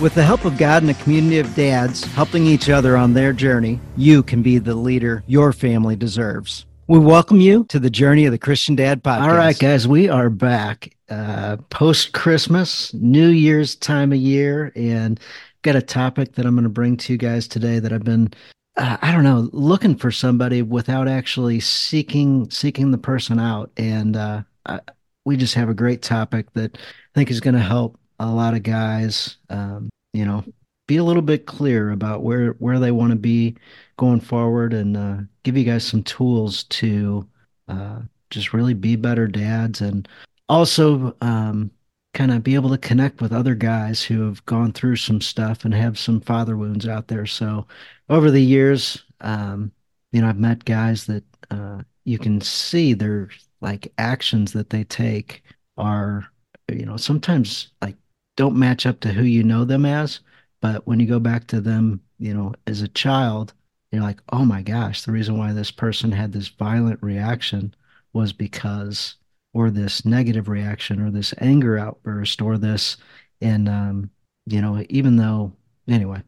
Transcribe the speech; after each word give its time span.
With 0.00 0.14
the 0.14 0.22
help 0.22 0.44
of 0.44 0.56
God 0.56 0.84
and 0.84 0.92
a 0.92 0.94
community 0.94 1.40
of 1.40 1.52
dads 1.56 2.04
helping 2.04 2.46
each 2.46 2.70
other 2.70 2.96
on 2.96 3.14
their 3.14 3.32
journey, 3.32 3.80
you 3.96 4.22
can 4.22 4.42
be 4.42 4.58
the 4.58 4.76
leader 4.76 5.24
your 5.26 5.52
family 5.52 5.96
deserves. 5.96 6.66
We 6.86 7.00
welcome 7.00 7.40
you 7.40 7.64
to 7.64 7.80
the 7.80 7.90
Journey 7.90 8.24
of 8.24 8.30
the 8.30 8.38
Christian 8.38 8.76
Dad 8.76 9.02
podcast. 9.02 9.22
All 9.22 9.36
right, 9.36 9.58
guys, 9.58 9.88
we 9.88 10.08
are 10.08 10.30
back 10.30 10.94
uh, 11.08 11.56
post 11.70 12.12
Christmas, 12.12 12.94
New 12.94 13.26
Year's 13.26 13.74
time 13.74 14.12
of 14.12 14.18
year, 14.18 14.70
and 14.76 15.18
got 15.62 15.74
a 15.74 15.82
topic 15.82 16.36
that 16.36 16.46
I'm 16.46 16.54
going 16.54 16.62
to 16.62 16.68
bring 16.68 16.96
to 16.98 17.12
you 17.12 17.18
guys 17.18 17.48
today 17.48 17.80
that 17.80 17.92
I've 17.92 18.04
been, 18.04 18.32
uh, 18.76 18.98
I 19.02 19.10
don't 19.10 19.24
know, 19.24 19.50
looking 19.52 19.96
for 19.96 20.12
somebody 20.12 20.62
without 20.62 21.08
actually 21.08 21.58
seeking 21.58 22.48
seeking 22.50 22.92
the 22.92 22.98
person 22.98 23.40
out, 23.40 23.72
and 23.76 24.16
uh, 24.16 24.42
I, 24.64 24.78
we 25.24 25.36
just 25.36 25.54
have 25.54 25.68
a 25.68 25.74
great 25.74 26.02
topic 26.02 26.52
that 26.52 26.78
I 26.78 27.10
think 27.16 27.32
is 27.32 27.40
going 27.40 27.56
to 27.56 27.60
help 27.60 27.98
a 28.20 28.26
lot 28.26 28.54
of 28.54 28.62
guys, 28.62 29.36
um, 29.48 29.88
you 30.18 30.24
know, 30.24 30.44
be 30.88 30.96
a 30.96 31.04
little 31.04 31.22
bit 31.22 31.46
clear 31.46 31.90
about 31.90 32.22
where 32.22 32.52
where 32.58 32.80
they 32.80 32.90
want 32.90 33.12
to 33.12 33.16
be 33.16 33.56
going 33.96 34.20
forward, 34.20 34.72
and 34.72 34.96
uh, 34.96 35.18
give 35.44 35.56
you 35.56 35.64
guys 35.64 35.84
some 35.84 36.02
tools 36.02 36.64
to 36.64 37.28
uh, 37.68 38.00
just 38.30 38.52
really 38.52 38.74
be 38.74 38.96
better 38.96 39.28
dads, 39.28 39.80
and 39.80 40.08
also 40.48 41.14
um, 41.20 41.70
kind 42.14 42.32
of 42.32 42.42
be 42.42 42.56
able 42.56 42.70
to 42.70 42.78
connect 42.78 43.20
with 43.20 43.32
other 43.32 43.54
guys 43.54 44.02
who 44.02 44.26
have 44.26 44.44
gone 44.46 44.72
through 44.72 44.96
some 44.96 45.20
stuff 45.20 45.64
and 45.64 45.74
have 45.74 45.98
some 45.98 46.20
father 46.20 46.56
wounds 46.56 46.88
out 46.88 47.06
there. 47.08 47.26
So 47.26 47.66
over 48.08 48.30
the 48.30 48.42
years, 48.42 49.04
um, 49.20 49.70
you 50.10 50.20
know, 50.20 50.28
I've 50.28 50.38
met 50.38 50.64
guys 50.64 51.06
that 51.06 51.24
uh, 51.50 51.82
you 52.04 52.18
can 52.18 52.40
see 52.40 52.94
their 52.94 53.28
like 53.60 53.92
actions 53.98 54.52
that 54.52 54.70
they 54.70 54.84
take 54.84 55.42
are, 55.76 56.26
you 56.72 56.86
know, 56.86 56.96
sometimes 56.96 57.70
like 57.82 57.96
don't 58.38 58.56
match 58.56 58.86
up 58.86 59.00
to 59.00 59.12
who 59.12 59.24
you 59.24 59.42
know 59.42 59.64
them 59.64 59.84
as. 59.84 60.20
But 60.60 60.86
when 60.86 61.00
you 61.00 61.06
go 61.06 61.18
back 61.18 61.48
to 61.48 61.60
them, 61.60 62.00
you 62.20 62.32
know, 62.32 62.54
as 62.68 62.82
a 62.82 62.88
child, 62.88 63.52
you're 63.90 64.00
like, 64.00 64.20
oh 64.32 64.44
my 64.44 64.62
gosh, 64.62 65.02
the 65.02 65.12
reason 65.12 65.36
why 65.36 65.52
this 65.52 65.72
person 65.72 66.12
had 66.12 66.32
this 66.32 66.48
violent 66.48 67.02
reaction 67.02 67.74
was 68.12 68.32
because, 68.32 69.16
or 69.52 69.70
this 69.70 70.04
negative 70.04 70.48
reaction, 70.48 71.00
or 71.00 71.10
this 71.10 71.34
anger 71.38 71.78
outburst, 71.78 72.40
or 72.40 72.56
this, 72.56 72.96
and, 73.40 73.68
um, 73.68 74.10
you 74.46 74.60
know, 74.62 74.84
even 74.88 75.16
though, 75.16 75.52
anyway, 75.88 76.22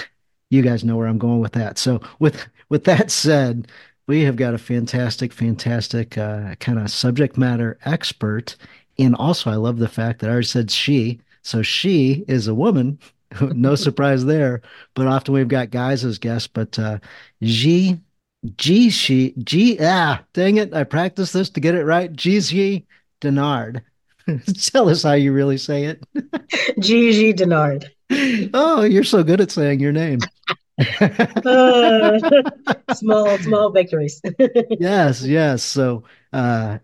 you 0.50 0.62
guys 0.62 0.84
know 0.84 0.96
where 0.96 1.08
I'm 1.08 1.18
going 1.18 1.40
with 1.40 1.52
that. 1.52 1.78
So 1.78 2.00
with, 2.20 2.46
with 2.68 2.84
that 2.84 3.10
said, 3.10 3.66
we 4.06 4.22
have 4.22 4.36
got 4.36 4.54
a 4.54 4.58
fantastic, 4.58 5.32
fantastic 5.32 6.16
uh, 6.16 6.54
kind 6.56 6.78
of 6.78 6.92
subject 6.92 7.36
matter 7.36 7.76
expert. 7.84 8.54
And 9.00 9.16
also, 9.16 9.50
I 9.50 9.56
love 9.56 9.78
the 9.78 9.88
fact 9.88 10.20
that 10.20 10.30
I 10.30 10.40
said 10.42 10.70
she. 10.70 11.20
So 11.46 11.62
she 11.62 12.24
is 12.26 12.48
a 12.48 12.54
woman. 12.54 12.98
no 13.40 13.74
surprise 13.76 14.24
there. 14.24 14.62
But 14.94 15.06
often 15.06 15.32
we've 15.32 15.46
got 15.46 15.70
guys 15.70 16.04
as 16.04 16.18
guests. 16.18 16.48
But 16.48 16.76
uh, 16.76 16.98
G, 17.40 18.00
G, 18.56 18.90
she, 18.90 19.32
G, 19.38 19.78
ah, 19.80 20.24
dang 20.32 20.56
it. 20.56 20.74
I 20.74 20.82
practiced 20.82 21.32
this 21.32 21.48
to 21.50 21.60
get 21.60 21.76
it 21.76 21.84
right. 21.84 22.12
Giji 22.12 22.84
Dennard. 23.20 23.82
Tell 24.72 24.88
us 24.88 25.04
how 25.04 25.12
you 25.12 25.32
really 25.32 25.56
say 25.56 25.84
it. 25.84 26.04
Giji 26.80 27.32
Dennard. 27.32 27.90
Oh, 28.52 28.82
you're 28.82 29.04
so 29.04 29.22
good 29.22 29.40
at 29.40 29.52
saying 29.52 29.78
your 29.78 29.92
name. 29.92 30.18
uh, 31.00 32.18
small, 32.92 33.38
small 33.38 33.70
victories. 33.70 34.20
yes, 34.80 35.22
yes. 35.22 35.62
So, 35.62 36.02
uh, 36.32 36.78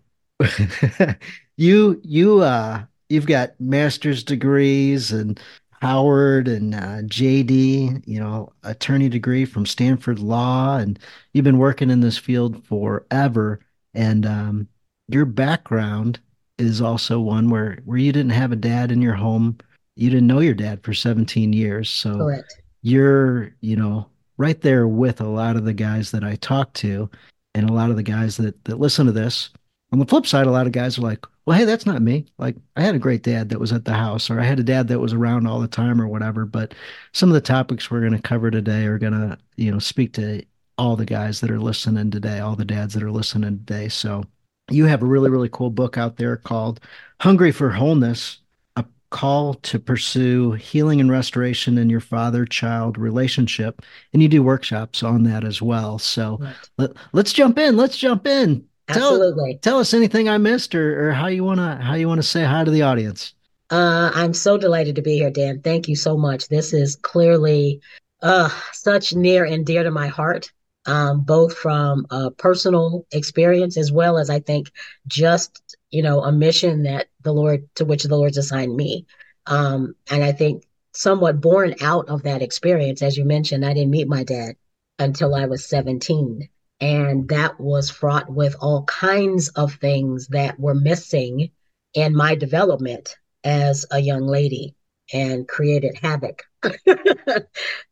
you, 1.57 2.01
you, 2.05 2.41
uh, 2.41 2.85
you've 3.13 3.27
got 3.27 3.61
master's 3.61 4.25
degrees 4.25 5.13
and 5.13 5.39
Howard 5.83 6.49
and 6.49 6.75
uh, 6.75 7.03
JD, 7.03 8.05
you 8.07 8.19
know, 8.19 8.53
attorney 8.63 9.09
degree 9.09 9.45
from 9.45 9.67
Stanford 9.67 10.19
Law, 10.19 10.79
and 10.79 10.99
you've 11.33 11.45
been 11.45 11.59
working 11.59 11.91
in 11.91 12.01
this 12.01 12.17
field 12.17 12.65
forever. 12.65 13.61
And 13.93 14.25
um, 14.25 14.69
your 15.09 15.25
background 15.27 16.21
is 16.57 16.81
also 16.81 17.21
one 17.21 17.51
where 17.51 17.79
where 17.85 17.99
you 17.99 18.13
didn't 18.13 18.31
have 18.31 18.53
a 18.53 18.57
dad 18.57 18.91
in 18.91 19.03
your 19.03 19.15
home, 19.15 19.59
you 19.97 20.09
didn't 20.09 20.29
know 20.29 20.41
your 20.41 20.55
dad 20.55 20.83
for 20.83 20.95
17 20.95 21.53
years, 21.53 21.91
so 21.91 22.17
Correct. 22.17 22.63
you're, 22.83 23.55
you 23.61 23.77
know, 23.77 24.07
right 24.39 24.61
there 24.61 24.87
with 24.87 25.21
a 25.21 25.29
lot 25.29 25.57
of 25.57 25.65
the 25.65 25.75
guys 25.75 26.13
that 26.13 26.25
I 26.25 26.37
talk 26.37 26.73
to, 26.75 27.11
and 27.55 27.69
a 27.69 27.73
lot 27.73 27.91
of 27.91 27.97
the 27.97 28.03
guys 28.03 28.37
that 28.39 28.65
that 28.65 28.79
listen 28.79 29.05
to 29.07 29.13
this. 29.13 29.51
On 29.93 29.99
the 29.99 30.07
flip 30.07 30.27
side, 30.27 30.47
a 30.47 30.51
lot 30.51 30.67
of 30.67 30.73
guys 30.73 30.97
are 30.97 31.03
like, 31.03 31.27
well, 31.45 31.59
hey, 31.59 31.65
that's 31.65 31.87
not 31.87 32.03
me. 32.03 32.27
Like, 32.39 32.57
I 32.77 32.83
had 32.83 32.95
a 32.95 33.01
great 33.01 33.23
dad 33.23 33.49
that 33.49 33.59
was 33.59 33.73
at 33.73 33.85
the 33.85 33.95
house, 33.95 34.31
or 34.31 34.39
I 34.39 34.45
had 34.45 34.61
a 34.61 34.65
dad 34.65 34.89
that 34.89 35.01
was 35.01 35.13
around 35.13 35.47
all 35.47 35.61
the 35.61 35.69
time, 35.69 36.01
or 36.01 36.07
whatever. 36.07 36.45
But 36.47 36.75
some 37.13 37.29
of 37.29 37.35
the 37.35 37.41
topics 37.41 37.91
we're 37.91 38.01
going 38.01 38.13
to 38.13 38.23
cover 38.23 38.51
today 38.51 38.85
are 38.87 38.99
going 38.99 39.13
to, 39.13 39.37
you 39.57 39.73
know, 39.73 39.81
speak 39.81 40.13
to 40.15 40.45
all 40.79 40.95
the 40.95 41.05
guys 41.05 41.41
that 41.41 41.51
are 41.51 41.59
listening 41.61 42.11
today, 42.11 42.39
all 42.39 42.55
the 42.55 42.65
dads 42.65 42.95
that 42.95 43.03
are 43.03 43.11
listening 43.11 43.59
today. 43.59 43.89
So, 43.89 44.25
you 44.71 44.87
have 44.87 45.03
a 45.03 45.07
really, 45.07 45.31
really 45.31 45.49
cool 45.51 45.71
book 45.71 45.99
out 45.99 46.17
there 46.17 46.37
called 46.37 46.81
Hungry 47.21 47.51
for 47.51 47.71
Wholeness 47.71 48.39
A 48.77 48.85
Call 49.11 49.55
to 49.55 49.79
Pursue 49.81 50.53
Healing 50.53 51.01
and 51.01 51.11
Restoration 51.11 51.77
in 51.77 51.91
Your 51.91 52.01
Father 52.01 52.47
Child 52.47 52.97
Relationship. 52.97 53.83
And 54.13 54.23
you 54.23 54.29
do 54.29 54.45
workshops 54.45 55.03
on 55.03 55.25
that 55.25 55.45
as 55.45 55.61
well. 55.61 55.99
So, 55.99 56.39
right. 56.41 56.55
let, 56.79 56.93
let's 57.13 57.33
jump 57.33 57.59
in. 57.59 57.77
Let's 57.77 57.97
jump 57.97 58.29
in. 58.29 58.65
Absolutely. 58.97 59.55
Tell, 59.55 59.73
tell 59.73 59.81
us 59.81 59.95
anything 59.95 60.29
I 60.29 60.39
missed 60.39 60.75
or, 60.75 61.09
or 61.09 61.13
how 61.13 61.27
you 61.27 61.45
wanna 61.45 61.77
how 61.83 61.95
you 61.95 62.09
wanna 62.09 62.23
say 62.23 62.45
hi 62.45 62.65
to 62.65 62.71
the 62.71 62.83
audience. 62.83 63.35
Uh, 63.71 64.11
I'm 64.15 64.35
so 64.35 64.59
delighted 64.59 64.97
to 64.97 65.03
be 65.03 65.15
here, 65.17 65.31
Dan. 65.31 65.63
Thank 65.63 65.89
you 65.89 65.97
so 65.97 66.17
much. 66.17 66.49
This 66.49 66.73
is 66.75 66.97
clearly 66.97 67.81
uh, 68.21 68.51
such 68.73 69.15
near 69.15 69.45
and 69.45 69.65
dear 69.65 69.83
to 69.83 69.91
my 69.91 70.09
heart, 70.09 70.53
um, 70.87 71.23
both 71.23 71.57
from 71.57 72.07
a 72.11 72.31
personal 72.31 73.07
experience 73.13 73.77
as 73.77 73.91
well 73.91 74.19
as 74.19 74.29
I 74.29 74.41
think 74.41 74.71
just 75.07 75.77
you 75.91 76.03
know 76.03 76.21
a 76.21 76.33
mission 76.33 76.83
that 76.83 77.09
the 77.23 77.33
Lord 77.33 77.69
to 77.77 77.85
which 77.85 78.05
the 78.05 78.17
Lord's 78.17 78.39
assigned 78.39 78.77
me. 78.77 79.07
Um, 79.47 79.95
and 80.11 80.23
I 80.23 80.33
think 80.33 80.65
somewhat 80.93 81.41
born 81.41 81.75
out 81.81 82.09
of 82.09 82.23
that 82.25 82.43
experience, 82.43 83.03
as 83.03 83.17
you 83.17 83.25
mentioned, 83.25 83.65
I 83.65 83.75
didn't 83.75 83.91
meet 83.91 84.09
my 84.09 84.25
dad 84.25 84.57
until 84.99 85.35
I 85.35 85.47
was 85.47 85.67
17. 85.67 86.49
And 86.83 87.29
that 87.29 87.61
was 87.61 87.91
fraught 87.91 88.29
with 88.29 88.57
all 88.61 88.83
kinds 88.83 89.51
of 89.51 89.75
things 89.75 90.27
that 90.29 90.59
were 90.59 90.75
missing 90.75 91.53
in 91.95 92.15
my 92.15 92.35
development 92.35 93.15
as 93.45 93.87
a 93.93 94.01
young 94.01 94.27
lady 94.27 94.75
and 95.13 95.47
created 95.47 95.97
havoc. 95.97 96.43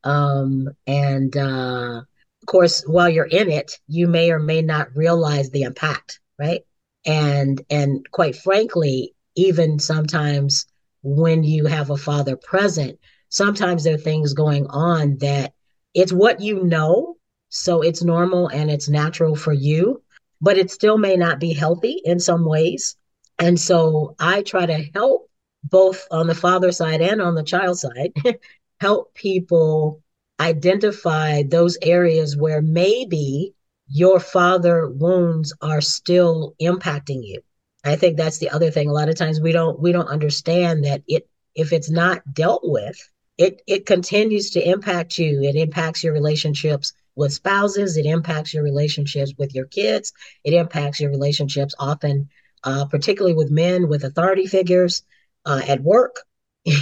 um, 0.05 0.69
and 0.89 1.37
uh, 1.37 2.01
of 2.01 2.47
course, 2.47 2.83
while 2.85 3.09
you're 3.09 3.27
in 3.27 3.49
it, 3.49 3.79
you 3.87 4.09
may 4.09 4.33
or 4.33 4.41
may 4.41 4.61
not 4.61 4.89
realize 4.97 5.51
the 5.51 5.63
impact, 5.63 6.19
right? 6.37 6.63
And 7.07 7.63
and 7.71 8.05
quite 8.11 8.35
frankly, 8.35 9.15
even 9.37 9.79
sometimes 9.79 10.67
when 11.03 11.45
you 11.45 11.67
have 11.67 11.91
a 11.91 11.97
father 11.97 12.37
present, 12.37 12.99
sometimes 13.29 13.85
there 13.85 13.95
are 13.95 13.99
things 13.99 14.35
going 14.35 14.67
on 14.67 15.19
that 15.19 15.53
it's 15.95 16.13
what 16.13 16.41
you 16.41 16.65
know 16.65 17.17
so 17.51 17.83
it's 17.83 18.03
normal 18.03 18.49
and 18.49 18.71
it's 18.71 18.89
natural 18.89 19.37
for 19.37 19.53
you, 19.53 20.03
but 20.41 20.57
it 20.57 20.71
still 20.71 20.97
may 20.97 21.17
not 21.17 21.41
be 21.41 21.53
healthy 21.53 22.01
in 22.05 22.19
some 22.21 22.45
ways. 22.45 22.97
And 23.39 23.61
so 23.61 24.15
I 24.19 24.43
try 24.43 24.67
to 24.67 24.85
help 24.95 25.29
both 25.65 26.07
on 26.11 26.27
the 26.27 26.35
father 26.35 26.73
side 26.73 27.03
and 27.03 27.21
on 27.21 27.35
the 27.35 27.43
child 27.43 27.79
side, 27.79 28.13
help 28.81 29.15
people 29.15 30.01
identify 30.39 31.43
those 31.43 31.77
areas 31.83 32.37
where 32.37 32.63
maybe 32.63 33.53
your 33.89 34.21
father 34.21 34.89
wounds 34.89 35.53
are 35.61 35.81
still 35.81 36.55
impacting 36.63 37.21
you. 37.23 37.41
I 37.85 37.97
think 37.97 38.17
that's 38.17 38.39
the 38.39 38.51
other 38.51 38.71
thing. 38.71 38.89
A 38.89 38.93
lot 38.93 39.09
of 39.09 39.17
times 39.17 39.41
we 39.41 39.53
don't 39.53 39.81
we 39.81 39.91
don't 39.91 40.09
understand 40.09 40.85
that 40.85 41.03
it 41.09 41.29
if 41.55 41.73
it's 41.73 41.91
not 41.91 42.23
dealt 42.33 42.63
with, 42.63 42.97
it 43.37 43.61
it 43.67 43.87
continues 43.87 44.51
to 44.51 44.67
impact 44.67 45.19
you. 45.19 45.43
It 45.43 45.57
impacts 45.57 46.05
your 46.05 46.13
relationships 46.13 46.93
with 47.21 47.33
spouses, 47.33 47.97
it 47.97 48.07
impacts 48.07 48.53
your 48.53 48.65
relationships 48.65 49.33
with 49.39 49.55
your 49.55 49.67
kids, 49.67 50.13
it 50.43 50.55
impacts 50.55 50.99
your 50.99 51.11
relationships 51.11 51.75
often, 51.79 52.29
uh, 52.65 52.87
particularly 52.87 53.35
with 53.35 53.51
men 53.51 53.89
with 53.89 54.05
authority 54.05 54.47
figures 54.47 55.05
uh, 55.47 55.61
at 55.67 55.83
work. 55.83 56.17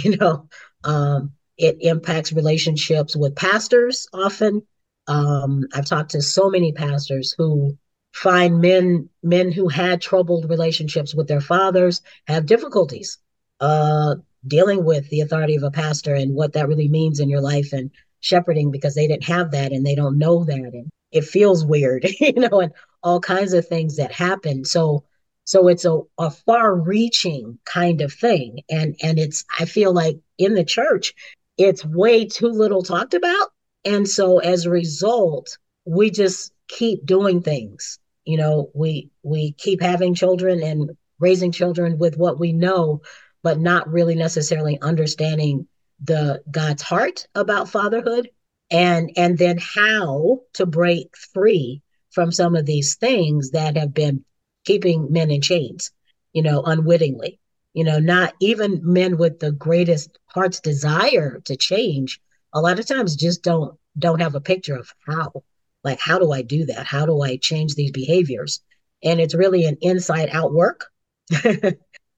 You 0.03 0.17
know, 0.17 0.49
um, 0.83 1.31
it 1.57 1.77
impacts 1.79 2.33
relationships 2.33 3.15
with 3.15 3.35
pastors 3.35 4.07
often. 4.13 4.67
Um, 5.07 5.67
I've 5.73 5.85
talked 5.85 6.11
to 6.11 6.21
so 6.21 6.49
many 6.49 6.73
pastors 6.73 7.33
who 7.37 7.77
find 8.11 8.59
men 8.59 9.09
men 9.23 9.51
who 9.53 9.69
had 9.69 10.01
troubled 10.01 10.49
relationships 10.49 11.15
with 11.15 11.27
their 11.27 11.41
fathers 11.41 12.01
have 12.27 12.45
difficulties 12.45 13.19
uh, 13.59 14.15
dealing 14.45 14.83
with 14.83 15.09
the 15.09 15.21
authority 15.21 15.55
of 15.55 15.63
a 15.63 15.71
pastor 15.71 16.13
and 16.13 16.35
what 16.35 16.53
that 16.53 16.67
really 16.67 16.87
means 16.87 17.19
in 17.19 17.29
your 17.29 17.41
life 17.41 17.71
and 17.73 17.91
shepherding 18.21 18.71
because 18.71 18.95
they 18.95 19.07
didn't 19.07 19.23
have 19.23 19.51
that 19.51 19.71
and 19.71 19.85
they 19.85 19.95
don't 19.95 20.17
know 20.17 20.43
that 20.43 20.55
and 20.73 20.89
it 21.11 21.23
feels 21.23 21.65
weird, 21.65 22.05
you 22.19 22.33
know, 22.33 22.59
and 22.59 22.73
all 23.03 23.19
kinds 23.19 23.53
of 23.53 23.67
things 23.67 23.97
that 23.97 24.11
happen. 24.11 24.65
So 24.65 25.03
so 25.45 25.67
it's 25.67 25.83
a, 25.83 26.01
a 26.19 26.29
far 26.29 26.75
reaching 26.75 27.57
kind 27.65 28.01
of 28.01 28.13
thing. 28.13 28.59
And 28.69 28.95
and 29.01 29.17
it's 29.17 29.45
I 29.59 29.65
feel 29.65 29.93
like 29.93 30.19
in 30.37 30.53
the 30.53 30.63
church, 30.63 31.13
it's 31.57 31.83
way 31.83 32.25
too 32.25 32.49
little 32.49 32.83
talked 32.83 33.15
about. 33.15 33.47
And 33.83 34.07
so 34.07 34.37
as 34.37 34.65
a 34.65 34.69
result, 34.69 35.57
we 35.85 36.11
just 36.11 36.51
keep 36.67 37.05
doing 37.05 37.41
things. 37.41 37.97
You 38.25 38.37
know, 38.37 38.69
we 38.75 39.09
we 39.23 39.53
keep 39.53 39.81
having 39.81 40.13
children 40.13 40.61
and 40.61 40.91
raising 41.19 41.51
children 41.51 41.97
with 41.97 42.15
what 42.15 42.39
we 42.39 42.53
know, 42.53 43.01
but 43.41 43.59
not 43.59 43.89
really 43.89 44.15
necessarily 44.15 44.79
understanding 44.79 45.67
the 46.03 46.41
God's 46.49 46.81
heart 46.81 47.27
about 47.35 47.69
fatherhood 47.69 48.29
and 48.71 49.11
and 49.17 49.37
then 49.37 49.57
how 49.57 50.41
to 50.53 50.65
break 50.65 51.15
free 51.17 51.81
from 52.11 52.31
some 52.31 52.55
of 52.55 52.65
these 52.65 52.95
things 52.95 53.51
that 53.51 53.77
have 53.77 53.93
been 53.93 54.23
keeping 54.65 55.11
men 55.11 55.31
in 55.31 55.41
chains, 55.41 55.91
you 56.33 56.41
know, 56.41 56.61
unwittingly. 56.63 57.39
You 57.73 57.83
know, 57.83 57.99
not 57.99 58.33
even 58.39 58.81
men 58.83 59.17
with 59.17 59.39
the 59.39 59.51
greatest 59.51 60.17
heart's 60.27 60.59
desire 60.59 61.39
to 61.45 61.55
change, 61.55 62.19
a 62.53 62.61
lot 62.61 62.79
of 62.79 62.85
times 62.87 63.15
just 63.15 63.43
don't 63.43 63.77
don't 63.97 64.21
have 64.21 64.35
a 64.35 64.41
picture 64.41 64.75
of 64.75 64.91
how. 65.05 65.43
Like, 65.83 65.99
how 65.99 66.19
do 66.19 66.31
I 66.31 66.41
do 66.41 66.65
that? 66.65 66.85
How 66.85 67.05
do 67.05 67.21
I 67.21 67.37
change 67.37 67.75
these 67.75 67.91
behaviors? 67.91 68.61
And 69.03 69.19
it's 69.19 69.35
really 69.35 69.65
an 69.65 69.77
inside 69.81 70.29
out 70.31 70.53
work. 70.53 70.87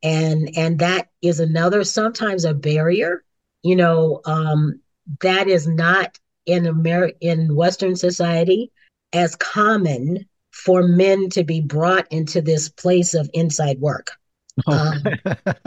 and 0.03 0.57
and 0.57 0.79
that 0.79 1.09
is 1.21 1.39
another 1.39 1.83
sometimes 1.83 2.45
a 2.45 2.53
barrier 2.53 3.23
you 3.63 3.75
know 3.75 4.21
um 4.25 4.79
that 5.21 5.47
is 5.47 5.67
not 5.67 6.17
in 6.45 6.67
Amer- 6.67 7.13
in 7.21 7.55
western 7.55 7.95
society 7.95 8.71
as 9.13 9.35
common 9.35 10.25
for 10.51 10.83
men 10.83 11.29
to 11.29 11.43
be 11.43 11.61
brought 11.61 12.11
into 12.11 12.41
this 12.41 12.69
place 12.69 13.13
of 13.13 13.29
inside 13.33 13.79
work 13.79 14.11
oh. 14.67 14.93
um, 14.93 15.03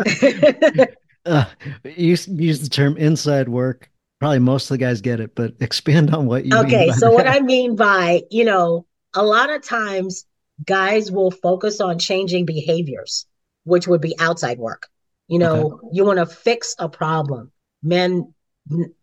uh, 1.26 1.44
you 1.84 2.16
use 2.28 2.60
the 2.60 2.68
term 2.70 2.96
inside 2.96 3.48
work 3.48 3.90
probably 4.20 4.38
most 4.38 4.70
of 4.70 4.74
the 4.74 4.78
guys 4.78 5.00
get 5.00 5.20
it 5.20 5.34
but 5.34 5.54
expand 5.60 6.14
on 6.14 6.26
what 6.26 6.44
you 6.44 6.56
okay 6.56 6.90
so 6.92 7.08
that. 7.08 7.14
what 7.14 7.26
i 7.26 7.40
mean 7.40 7.76
by 7.76 8.22
you 8.30 8.44
know 8.44 8.86
a 9.14 9.22
lot 9.22 9.50
of 9.50 9.62
times 9.62 10.26
guys 10.66 11.10
will 11.10 11.30
focus 11.30 11.80
on 11.80 11.98
changing 11.98 12.44
behaviors 12.44 13.26
which 13.64 13.88
would 13.88 14.00
be 14.00 14.14
outside 14.18 14.58
work 14.58 14.88
you 15.28 15.38
know 15.38 15.72
okay. 15.72 15.88
you 15.92 16.04
want 16.04 16.18
to 16.18 16.26
fix 16.26 16.74
a 16.78 16.88
problem 16.88 17.50
men 17.84 18.32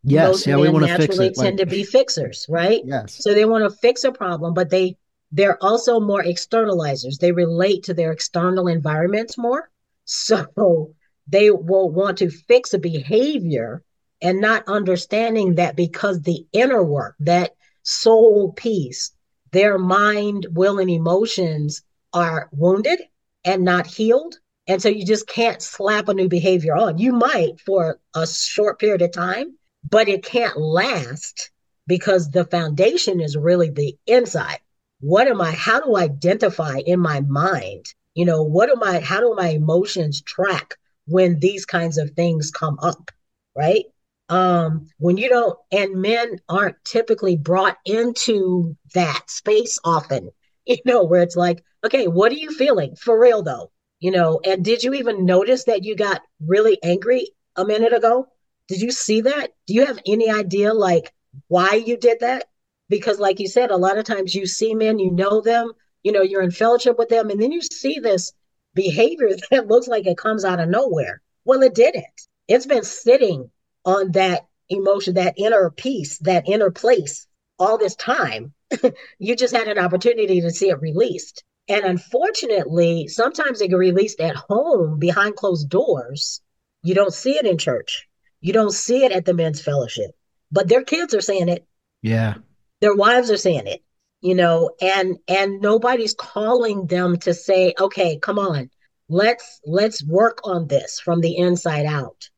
yes 0.03 0.45
yeah 0.45 0.57
we 0.57 0.67
want 0.67 0.85
to 0.85 0.97
fix 0.97 1.17
it 1.19 1.35
tend 1.35 1.57
like... 1.57 1.57
to 1.57 1.65
be 1.65 1.83
fixers 1.83 2.45
right? 2.49 2.81
Yes. 2.83 3.23
So 3.23 3.33
they 3.33 3.45
want 3.45 3.63
to 3.63 3.77
fix 3.77 4.03
a 4.03 4.11
problem 4.11 4.53
but 4.53 4.69
they 4.69 4.97
they're 5.31 5.63
also 5.63 5.99
more 5.99 6.23
externalizers. 6.23 7.17
They 7.17 7.31
relate 7.31 7.83
to 7.83 7.93
their 7.93 8.11
external 8.11 8.67
environments 8.67 9.37
more. 9.37 9.69
So 10.03 10.93
they 11.27 11.51
will 11.51 11.89
want 11.89 12.17
to 12.17 12.29
fix 12.29 12.73
a 12.73 12.79
behavior 12.79 13.83
and 14.21 14.41
not 14.41 14.67
understanding 14.67 15.55
that 15.55 15.75
because 15.75 16.21
the 16.21 16.45
inner 16.51 16.83
work 16.83 17.15
that 17.19 17.55
soul 17.83 18.51
piece 18.53 19.11
their 19.51 19.77
mind 19.77 20.47
will 20.51 20.79
and 20.79 20.89
emotions 20.89 21.81
are 22.13 22.47
wounded 22.51 22.99
and 23.43 23.63
not 23.63 23.87
healed 23.87 24.39
and 24.67 24.81
so 24.81 24.89
you 24.89 25.05
just 25.05 25.27
can't 25.27 25.61
slap 25.61 26.07
a 26.07 26.13
new 26.13 26.29
behavior 26.29 26.75
on. 26.75 26.97
You 26.97 27.13
might 27.13 27.59
for 27.65 27.99
a 28.15 28.27
short 28.27 28.79
period 28.79 29.01
of 29.01 29.11
time, 29.11 29.57
but 29.89 30.07
it 30.07 30.23
can't 30.23 30.57
last 30.57 31.51
because 31.87 32.29
the 32.29 32.45
foundation 32.45 33.19
is 33.19 33.35
really 33.35 33.69
the 33.69 33.97
inside. 34.05 34.59
What 34.99 35.27
am 35.27 35.41
I, 35.41 35.51
how 35.51 35.81
do 35.81 35.95
I 35.95 36.03
identify 36.03 36.77
in 36.85 36.99
my 36.99 37.21
mind? 37.21 37.85
You 38.13 38.25
know, 38.25 38.43
what 38.43 38.69
am 38.69 38.83
I, 38.83 38.99
how 38.99 39.19
do 39.19 39.33
my 39.35 39.49
emotions 39.49 40.21
track 40.21 40.75
when 41.05 41.39
these 41.39 41.65
kinds 41.65 41.97
of 41.97 42.11
things 42.11 42.51
come 42.51 42.77
up? 42.81 43.09
Right. 43.55 43.85
Um, 44.29 44.87
when 44.99 45.17
you 45.17 45.27
don't, 45.27 45.57
and 45.71 46.01
men 46.01 46.39
aren't 46.47 46.77
typically 46.85 47.35
brought 47.35 47.77
into 47.83 48.77
that 48.93 49.23
space 49.27 49.79
often, 49.83 50.29
you 50.65 50.77
know, 50.85 51.03
where 51.03 51.23
it's 51.23 51.35
like, 51.35 51.63
okay, 51.83 52.07
what 52.07 52.31
are 52.31 52.35
you 52.35 52.51
feeling 52.51 52.95
for 52.95 53.19
real 53.19 53.41
though? 53.41 53.71
You 54.01 54.11
know 54.11 54.41
and 54.43 54.65
did 54.65 54.83
you 54.83 54.93
even 54.95 55.25
notice 55.25 55.63
that 55.65 55.85
you 55.85 55.95
got 55.95 56.21
really 56.45 56.77
angry 56.83 57.29
a 57.55 57.63
minute 57.63 57.93
ago? 57.93 58.27
Did 58.67 58.81
you 58.81 58.91
see 58.91 59.21
that? 59.21 59.53
Do 59.67 59.73
you 59.73 59.85
have 59.85 59.99
any 60.05 60.29
idea 60.29 60.73
like 60.73 61.13
why 61.47 61.75
you 61.75 61.95
did 61.97 62.19
that? 62.19 62.45
Because 62.89 63.19
like 63.19 63.39
you 63.39 63.47
said 63.47 63.71
a 63.71 63.77
lot 63.77 63.97
of 63.97 64.03
times 64.03 64.35
you 64.35 64.45
see 64.45 64.75
men 64.75 64.99
you 64.99 65.11
know 65.11 65.39
them 65.39 65.71
you 66.03 66.11
know 66.11 66.21
you're 66.21 66.41
in 66.41 66.51
fellowship 66.51 66.97
with 66.97 67.07
them 67.09 67.29
and 67.29 67.41
then 67.41 67.53
you 67.53 67.61
see 67.61 67.99
this 67.99 68.33
behavior 68.73 69.29
that 69.51 69.67
looks 69.67 69.87
like 69.87 70.05
it 70.07 70.17
comes 70.17 70.43
out 70.43 70.59
of 70.59 70.67
nowhere. 70.67 71.21
Well 71.45 71.61
it 71.61 71.75
didn't. 71.75 72.27
It's 72.47 72.65
been 72.65 72.83
sitting 72.83 73.49
on 73.85 74.11
that 74.11 74.47
emotion 74.69 75.13
that 75.13 75.35
inner 75.37 75.69
peace 75.69 76.17
that 76.19 76.49
inner 76.49 76.71
place 76.71 77.27
all 77.59 77.77
this 77.77 77.95
time. 77.95 78.53
You 79.19 79.35
just 79.35 79.55
had 79.55 79.67
an 79.67 79.77
opportunity 79.77 80.41
to 80.41 80.49
see 80.49 80.69
it 80.69 80.81
released 80.81 81.43
and 81.67 81.85
unfortunately, 81.85 83.07
sometimes 83.07 83.59
they 83.59 83.67
get 83.67 83.77
released 83.77 84.19
at 84.19 84.35
home 84.35 84.99
behind 84.99 85.35
closed 85.35 85.69
doors. 85.69 86.41
You 86.83 86.95
don't 86.95 87.13
see 87.13 87.37
it 87.37 87.45
in 87.45 87.57
church. 87.57 88.07
You 88.41 88.53
don't 88.53 88.73
see 88.73 89.05
it 89.05 89.11
at 89.11 89.25
the 89.25 89.33
men's 89.33 89.61
fellowship. 89.61 90.11
But 90.51 90.67
their 90.67 90.83
kids 90.83 91.13
are 91.13 91.21
saying 91.21 91.49
it. 91.49 91.65
Yeah. 92.01 92.35
Their 92.81 92.95
wives 92.95 93.29
are 93.29 93.37
saying 93.37 93.67
it. 93.67 93.83
You 94.21 94.35
know, 94.35 94.71
and 94.81 95.17
and 95.27 95.61
nobody's 95.61 96.13
calling 96.13 96.85
them 96.85 97.17
to 97.19 97.33
say, 97.33 97.73
"Okay, 97.79 98.19
come 98.19 98.37
on. 98.37 98.69
Let's 99.09 99.59
let's 99.65 100.03
work 100.03 100.41
on 100.43 100.67
this 100.67 100.99
from 100.99 101.21
the 101.21 101.37
inside 101.37 101.85
out." 101.85 102.29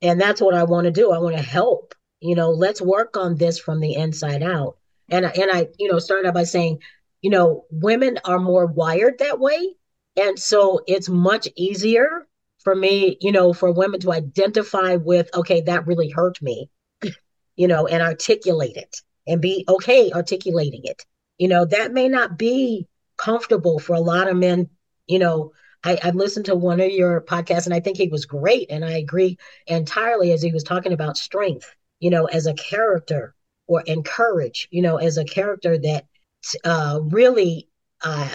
And 0.00 0.18
that's 0.18 0.40
what 0.40 0.54
I 0.54 0.64
want 0.64 0.86
to 0.86 0.90
do. 0.90 1.12
I 1.12 1.18
want 1.18 1.36
to 1.36 1.42
help. 1.42 1.94
You 2.20 2.34
know, 2.34 2.50
let's 2.50 2.80
work 2.80 3.18
on 3.18 3.36
this 3.36 3.58
from 3.58 3.80
the 3.80 3.94
inside 3.94 4.42
out. 4.42 4.76
And 5.10 5.26
and 5.26 5.50
I, 5.52 5.68
you 5.78 5.90
know, 5.90 5.98
started 5.98 6.28
out 6.28 6.34
by 6.34 6.44
saying 6.44 6.80
you 7.22 7.30
know, 7.30 7.64
women 7.70 8.18
are 8.24 8.38
more 8.38 8.66
wired 8.66 9.18
that 9.18 9.38
way. 9.38 9.74
And 10.16 10.38
so 10.38 10.80
it's 10.86 11.08
much 11.08 11.48
easier 11.56 12.26
for 12.62 12.74
me, 12.74 13.16
you 13.20 13.32
know, 13.32 13.52
for 13.52 13.72
women 13.72 14.00
to 14.00 14.12
identify 14.12 14.96
with, 14.96 15.30
okay, 15.34 15.62
that 15.62 15.86
really 15.86 16.10
hurt 16.10 16.40
me, 16.42 16.70
you 17.56 17.68
know, 17.68 17.86
and 17.86 18.02
articulate 18.02 18.76
it 18.76 19.02
and 19.26 19.40
be 19.40 19.64
okay 19.68 20.10
articulating 20.12 20.82
it. 20.84 21.04
You 21.38 21.48
know, 21.48 21.64
that 21.64 21.92
may 21.92 22.08
not 22.08 22.38
be 22.38 22.86
comfortable 23.16 23.78
for 23.78 23.94
a 23.94 24.00
lot 24.00 24.28
of 24.28 24.36
men. 24.36 24.68
You 25.06 25.18
know, 25.18 25.52
I, 25.84 25.98
I've 26.02 26.16
listened 26.16 26.46
to 26.46 26.54
one 26.54 26.80
of 26.80 26.90
your 26.90 27.22
podcasts 27.22 27.64
and 27.64 27.74
I 27.74 27.80
think 27.80 27.96
he 27.96 28.08
was 28.08 28.26
great. 28.26 28.70
And 28.70 28.84
I 28.84 28.92
agree 28.92 29.38
entirely 29.66 30.32
as 30.32 30.42
he 30.42 30.52
was 30.52 30.64
talking 30.64 30.92
about 30.92 31.16
strength, 31.16 31.74
you 31.98 32.10
know, 32.10 32.26
as 32.26 32.46
a 32.46 32.54
character 32.54 33.34
or 33.66 33.82
encourage, 33.82 34.68
you 34.70 34.82
know, 34.82 34.96
as 34.96 35.16
a 35.16 35.24
character 35.24 35.78
that 35.78 36.06
uh, 36.64 37.00
really 37.02 37.68
uh, 38.02 38.34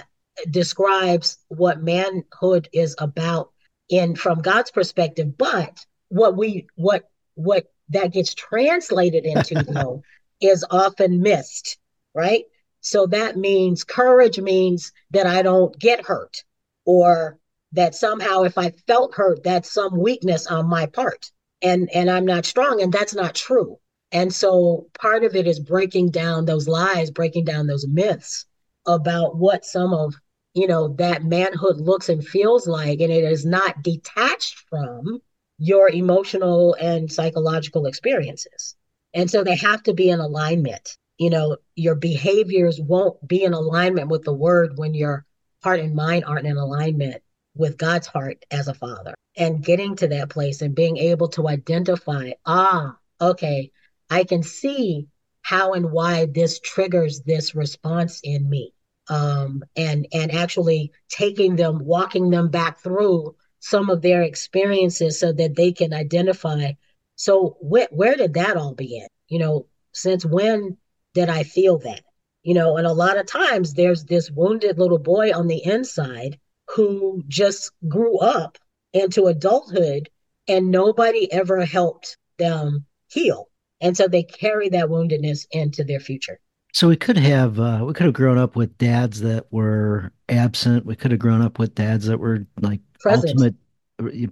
describes 0.50 1.38
what 1.47 1.81
manhood 1.81 2.69
is 2.74 2.95
about 3.00 3.51
in 3.89 4.15
from 4.15 4.41
God's 4.41 4.71
perspective. 4.71 5.38
But 5.38 5.85
what 6.09 6.38
we 6.38 6.67
what 6.75 7.09
what 7.35 7.65
that 7.89 8.13
gets 8.13 8.33
translated 8.33 9.25
into 9.25 9.63
though 9.67 10.03
is 10.41 10.65
often 10.69 11.21
missed, 11.21 11.77
right? 12.13 12.43
So 12.81 13.07
that 13.07 13.38
means 13.38 13.83
courage 13.83 14.39
means 14.39 14.91
that 15.12 15.25
I 15.25 15.41
don't 15.41 15.77
get 15.79 16.05
hurt 16.05 16.43
or 16.85 17.39
that 17.71 17.95
somehow 17.95 18.43
if 18.43 18.57
I 18.57 18.71
felt 18.88 19.15
hurt, 19.15 19.43
that's 19.43 19.71
some 19.71 19.97
weakness 20.00 20.47
on 20.47 20.67
my 20.67 20.85
part 20.85 21.31
and 21.62 21.89
and 21.93 22.09
I'm 22.09 22.25
not 22.25 22.45
strong 22.45 22.81
and 22.81 22.93
that's 22.93 23.15
not 23.15 23.35
true. 23.35 23.79
And 24.12 24.33
so 24.33 24.88
part 25.00 25.24
of 25.24 25.35
it 25.35 25.47
is 25.47 25.59
breaking 25.59 26.12
down 26.12 26.45
those 26.45 26.67
lies, 26.67 27.12
breaking 27.12 27.45
down 27.45 27.67
those 27.67 27.88
myths 27.88 28.45
about 28.85 29.35
what 29.38 29.65
some 29.65 29.93
of, 29.93 30.15
you 30.53 30.67
know, 30.67 30.89
that 31.00 31.24
manhood 31.24 31.77
looks 31.77 32.07
and 32.09 32.25
feels 32.25 32.67
like. 32.67 33.00
And 33.01 33.12
it 33.12 33.24
is 33.24 33.45
not 33.45 33.81
detached 33.81 34.63
from 34.69 35.21
your 35.57 35.89
emotional 35.89 36.75
and 36.75 37.12
psychological 37.12 37.85
experiences. 37.88 38.75
And 39.13 39.29
so 39.29 39.43
they 39.43 39.55
have 39.55 39.83
to 39.83 39.93
be 39.93 40.09
in 40.09 40.19
alignment. 40.19 40.97
You 41.17 41.29
know, 41.29 41.57
your 41.75 41.95
behaviors 41.95 42.79
won't 42.79 43.25
be 43.27 43.43
in 43.43 43.53
alignment 43.53 44.09
with 44.09 44.24
the 44.24 44.33
word 44.33 44.74
when 44.75 44.93
your 44.93 45.25
heart 45.63 45.79
and 45.79 45.95
mind 45.95 46.25
aren't 46.25 46.47
in 46.47 46.57
alignment 46.57 47.24
with 47.55 47.77
God's 47.77 48.07
heart 48.07 48.43
as 48.51 48.67
a 48.67 48.74
father. 48.74 49.13
And 49.38 49.63
getting 49.63 49.95
to 49.97 50.07
that 50.09 50.29
place 50.29 50.62
and 50.62 50.75
being 50.75 50.97
able 50.97 51.29
to 51.29 51.47
identify, 51.47 52.31
ah, 52.45 52.97
okay, 53.19 53.71
I 54.09 54.24
can 54.24 54.43
see 54.43 55.07
how 55.41 55.74
and 55.74 55.91
why 55.91 56.25
this 56.25 56.59
triggers 56.59 57.21
this 57.21 57.55
response 57.55 58.19
in 58.24 58.50
me. 58.50 58.74
Um, 59.07 59.63
and 59.75 60.07
and 60.12 60.31
actually 60.33 60.91
taking 61.09 61.55
them 61.55 61.79
walking 61.85 62.31
them 62.31 62.50
back 62.50 62.79
through 62.79 63.35
some 63.59 63.89
of 63.91 64.01
their 64.01 64.24
experiences 64.24 65.19
so 65.19 65.31
that 65.33 65.55
they 65.55 65.71
can 65.71 65.93
identify 65.93 66.71
so 67.15 67.57
wh- 67.62 67.91
where 67.91 68.15
did 68.15 68.33
that 68.33 68.57
all 68.57 68.74
begin? 68.74 69.07
You 69.27 69.39
know 69.39 69.67
since 69.93 70.25
when 70.25 70.77
did 71.13 71.29
i 71.29 71.43
feel 71.43 71.77
that? 71.79 72.01
You 72.43 72.55
know 72.55 72.77
and 72.77 72.88
a 72.88 72.93
lot 72.93 73.17
of 73.17 73.27
times 73.27 73.74
there's 73.74 74.05
this 74.05 74.31
wounded 74.31 74.79
little 74.79 75.00
boy 75.00 75.31
on 75.31 75.47
the 75.47 75.63
inside 75.63 76.39
who 76.75 77.24
just 77.27 77.71
grew 77.88 78.17
up 78.17 78.57
into 78.93 79.27
adulthood 79.27 80.09
and 80.47 80.71
nobody 80.71 81.31
ever 81.31 81.63
helped 81.63 82.17
them 82.38 82.85
heal 83.07 83.50
and 83.86 83.96
so 83.96 84.08
they 84.08 84.24
carry 84.24 84.68
that 84.70 84.88
woundedness 84.88 85.46
into 85.51 85.84
their 85.84 86.00
future 86.00 86.39
so 86.74 86.89
we 86.89 86.98
could 86.98 87.18
have 87.18 87.60
uh, 87.60 87.84
we 87.86 87.94
could 87.94 88.06
have 88.06 88.13
grown 88.13 88.38
up 88.38 88.56
with 88.56 88.77
dads 88.77 89.22
that 89.22 89.46
were 89.51 90.12
absent 90.27 90.86
we 90.86 90.96
could 90.96 91.12
have 91.12 91.20
grown 91.20 91.42
up 91.42 91.60
with 91.60 91.75
dads 91.75 92.08
that 92.08 92.20
were 92.20 92.46
like 92.60 92.82
present. 93.00 93.30
ultimate 93.30 93.56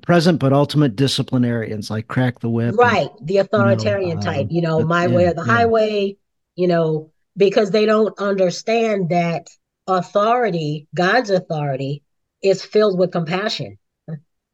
present 0.01 0.39
but 0.39 0.51
ultimate 0.51 0.95
disciplinarians 0.95 1.89
like 1.89 2.07
crack 2.07 2.39
the 2.39 2.49
whip 2.49 2.75
right 2.77 3.09
and, 3.19 3.27
the 3.27 3.37
authoritarian 3.37 4.09
you 4.09 4.15
know, 4.15 4.21
type 4.21 4.47
you 4.49 4.61
know 4.61 4.81
my 4.81 5.05
yeah, 5.05 5.15
way 5.15 5.25
or 5.27 5.33
the 5.33 5.45
yeah. 5.45 5.53
highway 5.53 6.17
you 6.55 6.67
know 6.67 7.11
because 7.37 7.71
they 7.71 7.85
don't 7.85 8.17
understand 8.19 9.09
that 9.09 9.49
authority 9.87 10.87
god's 10.93 11.29
authority 11.29 12.03
is 12.41 12.65
filled 12.65 12.99
with 12.99 13.11
compassion 13.11 13.77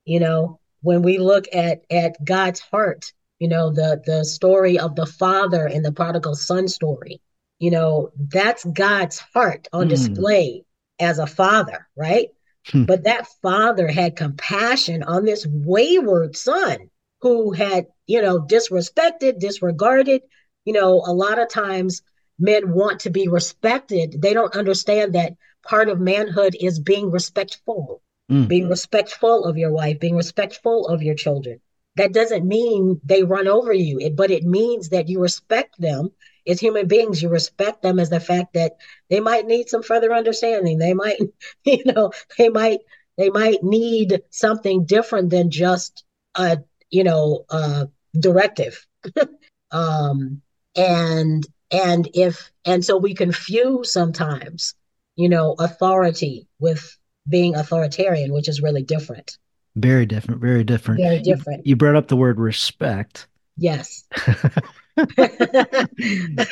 you 0.06 0.20
know 0.20 0.60
when 0.82 1.02
we 1.02 1.18
look 1.18 1.46
at 1.54 1.82
at 1.90 2.24
god's 2.24 2.60
heart 2.60 3.12
you 3.40 3.48
know 3.48 3.72
the 3.72 4.02
the 4.06 4.24
story 4.24 4.78
of 4.78 4.96
the 4.96 5.06
father 5.06 5.66
and 5.66 5.84
the 5.84 5.92
prodigal 5.92 6.36
son 6.36 6.68
story 6.68 7.22
you 7.58 7.72
know 7.72 8.12
that's 8.32 8.64
god's 8.66 9.20
heart 9.34 9.68
on 9.74 9.88
mm. 9.88 9.90
display 9.90 10.64
as 11.00 11.18
a 11.18 11.28
father 11.28 11.88
right 11.96 12.30
hmm. 12.68 12.84
but 12.84 13.06
that 13.06 13.28
father 13.42 13.88
had 13.88 14.16
compassion 14.16 15.02
on 15.04 15.26
this 15.26 15.48
wayward 15.50 16.36
son 16.36 16.90
who 17.22 17.52
had 17.52 17.88
you 18.06 18.22
know 18.22 18.40
disrespected 18.40 19.40
disregarded 19.40 20.22
you 20.66 20.74
know 20.74 21.02
a 21.06 21.14
lot 21.14 21.40
of 21.40 21.50
times 21.50 22.02
men 22.38 22.72
want 22.72 23.02
to 23.02 23.10
be 23.10 23.28
respected 23.28 24.22
they 24.22 24.34
don't 24.34 24.56
understand 24.56 25.16
that 25.16 25.34
part 25.64 25.90
of 25.90 26.00
manhood 26.00 26.56
is 26.60 26.80
being 26.80 27.10
respectful 27.12 28.02
mm. 28.30 28.48
being 28.48 28.70
respectful 28.70 29.46
of 29.46 29.58
your 29.58 29.72
wife 29.72 30.00
being 30.00 30.16
respectful 30.16 30.88
of 30.88 31.02
your 31.02 31.16
children 31.16 31.60
that 31.96 32.14
doesn't 32.14 32.48
mean 32.48 33.00
they 33.04 33.24
run 33.24 33.48
over 33.48 33.74
you, 33.74 34.00
it, 34.00 34.16
but 34.16 34.32
it 34.32 34.44
means 34.44 34.90
that 34.90 35.10
you 35.10 35.20
respect 35.20 35.80
them 35.80 36.12
as 36.48 36.60
human 36.60 36.88
beings. 36.88 37.22
You 37.22 37.30
respect 37.30 37.82
them 37.82 38.00
as 38.00 38.10
the 38.10 38.20
fact 38.20 38.54
that 38.54 38.74
they 39.10 39.20
might 39.20 39.46
need 39.46 39.70
some 39.70 39.84
further 39.84 40.14
understanding. 40.14 40.78
They 40.78 40.94
might, 40.94 41.20
you 41.66 41.84
know, 41.86 42.12
they 42.38 42.50
might 42.50 42.80
they 43.18 43.30
might 43.30 43.64
need 43.64 44.22
something 44.30 44.86
different 44.86 45.30
than 45.30 45.52
just 45.52 46.04
a 46.36 46.60
you 46.90 47.04
know 47.04 47.46
a 47.50 47.90
directive. 48.18 48.86
um, 49.72 50.42
and 50.76 51.46
and 51.72 52.10
if 52.14 52.52
and 52.66 52.84
so 52.84 52.98
we 52.98 53.14
confuse 53.14 53.92
sometimes, 53.92 54.74
you 55.16 55.30
know, 55.30 55.56
authority 55.60 56.48
with 56.60 56.98
being 57.28 57.56
authoritarian, 57.56 58.34
which 58.34 58.48
is 58.48 58.62
really 58.62 58.84
different. 58.84 59.38
Very 59.80 60.06
different. 60.06 60.42
Very 60.42 60.64
different. 60.64 61.02
Very 61.02 61.22
different. 61.22 61.66
You, 61.66 61.72
you 61.72 61.76
brought 61.76 61.96
up 61.96 62.08
the 62.08 62.18
word 62.18 62.40
respect. 62.40 63.28
Yes. 63.58 64.06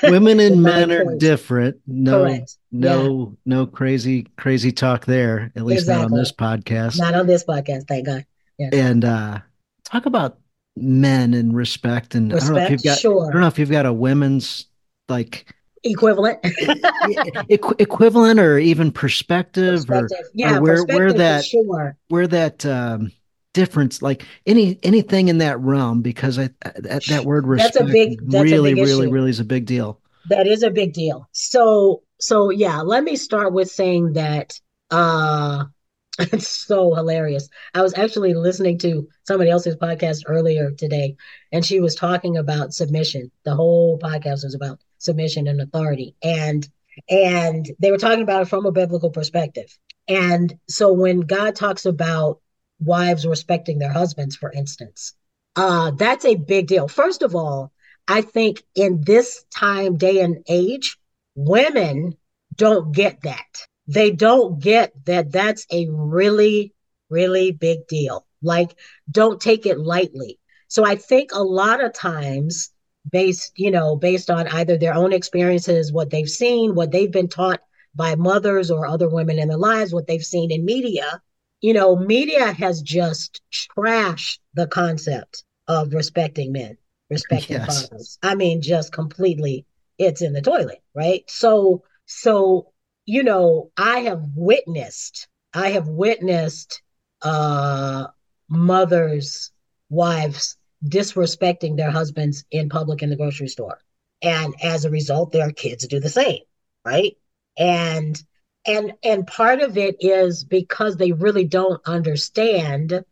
Women 0.04 0.40
and 0.40 0.64
men 0.64 0.92
are 0.92 1.18
different. 1.18 1.78
No, 1.86 2.24
Correct. 2.24 2.58
no, 2.72 3.36
yeah. 3.46 3.54
no 3.58 3.66
crazy, 3.66 4.28
crazy 4.38 4.72
talk 4.72 5.06
there. 5.06 5.52
At 5.56 5.66
least 5.66 5.82
exactly. 5.82 6.04
not 6.04 6.12
on 6.12 6.18
this 6.18 6.32
podcast. 6.32 7.00
Not 7.00 7.16
on 7.16 7.28
this 7.28 7.44
podcast, 7.44 7.88
thank 7.88 8.06
God. 8.06 8.26
Yes. 8.58 8.74
And 8.74 9.04
uh, 9.04 9.40
talk 9.84 10.06
about 10.06 10.40
men 10.76 11.34
and 11.34 11.56
respect. 11.56 12.16
And 12.16 12.32
respect, 12.32 12.52
I 12.52 12.54
don't 12.54 12.56
know 12.56 12.66
if 12.66 12.72
you've 12.72 12.84
got. 12.84 13.00
Sure. 13.00 13.28
I 13.28 13.32
don't 13.32 13.42
know 13.42 13.48
if 13.48 13.60
you've 13.60 13.72
got 13.72 13.86
a 13.86 13.94
women's 13.94 14.68
like 15.10 15.54
equivalent 15.84 16.42
Equ- 16.44 17.80
equivalent 17.80 18.40
or 18.40 18.58
even 18.58 18.92
perspective, 18.92 19.86
perspective. 19.86 20.26
or, 20.26 20.32
yeah, 20.34 20.58
or 20.58 20.62
where 20.62 20.84
where 20.86 21.14
that 21.14 21.46
sure. 21.46 21.98
where 22.08 22.28
that 22.28 22.66
um, 22.66 23.12
difference 23.58 24.04
like 24.04 24.24
any 24.46 24.78
anything 24.84 25.30
in 25.30 25.40
that 25.40 25.60
realm 25.60 26.04
because 26.04 26.38
I 26.38 26.52
that, 26.62 27.04
that 27.08 27.26
word 27.26 27.48
respect 27.48 27.74
that's 27.74 27.90
a 27.90 27.92
big, 27.92 28.20
that's 28.30 28.44
really 28.44 28.74
a 28.74 28.76
big 28.76 28.86
really 28.86 29.08
really 29.08 29.32
is 29.32 29.40
a 29.40 29.46
big 29.46 29.66
deal. 29.66 30.00
That 30.30 30.46
is 30.46 30.62
a 30.62 30.70
big 30.70 30.94
deal. 30.94 31.28
So 31.32 32.04
so 32.20 32.52
yeah, 32.52 32.82
let 32.82 33.04
me 33.04 33.16
start 33.16 33.54
with 33.54 33.72
saying 33.72 34.14
that 34.14 34.60
uh 34.92 35.66
it's 36.20 36.48
so 36.48 36.94
hilarious. 36.94 37.50
I 37.74 37.82
was 37.82 37.98
actually 37.98 38.36
listening 38.36 38.78
to 38.80 39.08
somebody 39.26 39.50
else's 39.50 39.76
podcast 39.76 40.24
earlier 40.28 40.72
today, 40.72 41.16
and 41.52 41.66
she 41.66 41.80
was 41.80 41.96
talking 41.96 42.38
about 42.38 42.74
submission. 42.74 43.32
The 43.44 43.56
whole 43.56 43.98
podcast 43.98 44.44
was 44.44 44.54
about 44.54 44.80
submission 45.00 45.48
and 45.48 45.62
authority 45.62 46.16
and 46.24 46.68
and 47.10 47.70
they 47.80 47.92
were 47.92 47.98
talking 47.98 48.24
about 48.24 48.42
it 48.42 48.48
from 48.48 48.66
a 48.66 48.72
biblical 48.72 49.12
perspective 49.12 49.78
and 50.08 50.58
so 50.68 50.92
when 50.92 51.20
god 51.22 51.56
talks 51.56 51.86
about 51.86 52.40
wives 52.80 53.26
respecting 53.26 53.80
their 53.80 53.92
husbands 53.92 54.36
for 54.36 54.52
instance. 54.52 55.14
Uh 55.56 55.92
that's 55.92 56.26
a 56.26 56.36
big 56.36 56.68
deal. 56.68 56.88
First 56.88 57.22
of 57.22 57.36
all 57.36 57.72
i 58.08 58.22
think 58.22 58.64
in 58.76 59.02
this 59.02 59.44
time 59.54 59.98
day 59.98 60.22
and 60.22 60.44
age 60.48 60.98
women 61.36 62.16
don't 62.56 62.92
get 62.94 63.22
that. 63.24 63.68
They 63.88 64.12
don't 64.12 64.60
get 64.60 64.94
that 65.06 65.32
that's 65.32 65.66
a 65.72 65.88
really 65.90 66.74
really 67.10 67.52
big 67.52 67.88
deal. 67.88 68.26
Like 68.42 68.76
don't 69.10 69.42
take 69.42 69.66
it 69.66 69.80
lightly. 69.80 70.40
So 70.68 70.86
i 70.86 70.96
think 70.96 71.32
a 71.34 71.44
lot 71.44 71.84
of 71.84 71.94
times 71.94 72.72
based, 73.12 73.54
you 73.56 73.72
know, 73.72 73.96
based 73.96 74.30
on 74.30 74.48
either 74.48 74.78
their 74.78 74.94
own 74.94 75.14
experiences, 75.14 75.92
what 75.92 76.10
they've 76.10 76.30
seen, 76.30 76.76
what 76.76 76.92
they've 76.92 77.12
been 77.12 77.30
taught 77.30 77.62
by 77.96 78.16
mothers 78.16 78.70
or 78.72 78.86
other 78.86 79.10
women 79.10 79.40
in 79.40 79.48
their 79.48 79.58
lives, 79.58 79.94
what 79.94 80.08
they've 80.08 80.24
seen 80.24 80.52
in 80.52 80.66
media. 80.66 81.22
You 81.62 81.74
know, 81.74 81.96
media 81.96 82.52
has 82.52 82.82
just 82.82 83.42
trashed 83.52 84.40
the 84.54 84.68
concept 84.68 85.44
of 85.68 85.94
respecting 85.94 86.52
men, 86.52 86.78
respecting 87.10 87.58
yes. 87.58 87.88
fathers. 87.88 88.20
I 88.22 88.36
mean, 88.36 88.62
just 88.62 88.92
completely, 88.92 89.66
it's 89.98 90.22
in 90.22 90.34
the 90.34 90.42
toilet, 90.42 90.82
right? 90.94 91.24
So, 91.28 91.84
so, 92.06 92.72
you 93.06 93.24
know, 93.24 93.72
I 93.78 94.00
have 94.00 94.22
witnessed, 94.36 95.28
I 95.54 95.70
have 95.70 95.88
witnessed 95.88 96.82
uh 97.24 98.06
mothers, 98.50 99.52
wives 99.90 100.58
disrespecting 100.86 101.76
their 101.76 101.92
husbands 101.92 102.46
in 102.52 102.70
public 102.70 103.02
in 103.02 103.10
the 103.10 103.16
grocery 103.16 103.48
store. 103.48 103.80
And 104.22 104.54
as 104.64 104.86
a 104.86 104.90
result, 104.90 105.32
their 105.32 105.52
kids 105.52 105.88
do 105.88 106.00
the 106.00 106.10
same, 106.10 106.42
right? 106.86 107.18
And 107.58 108.22
and 108.68 108.94
and 109.04 109.26
part 109.26 109.62
of 109.62 109.78
it 109.78 109.96
is 110.00 110.44
because 110.44 110.98
they 110.98 111.12
really 111.12 111.46
don't 111.46 111.82
understand 111.86 113.04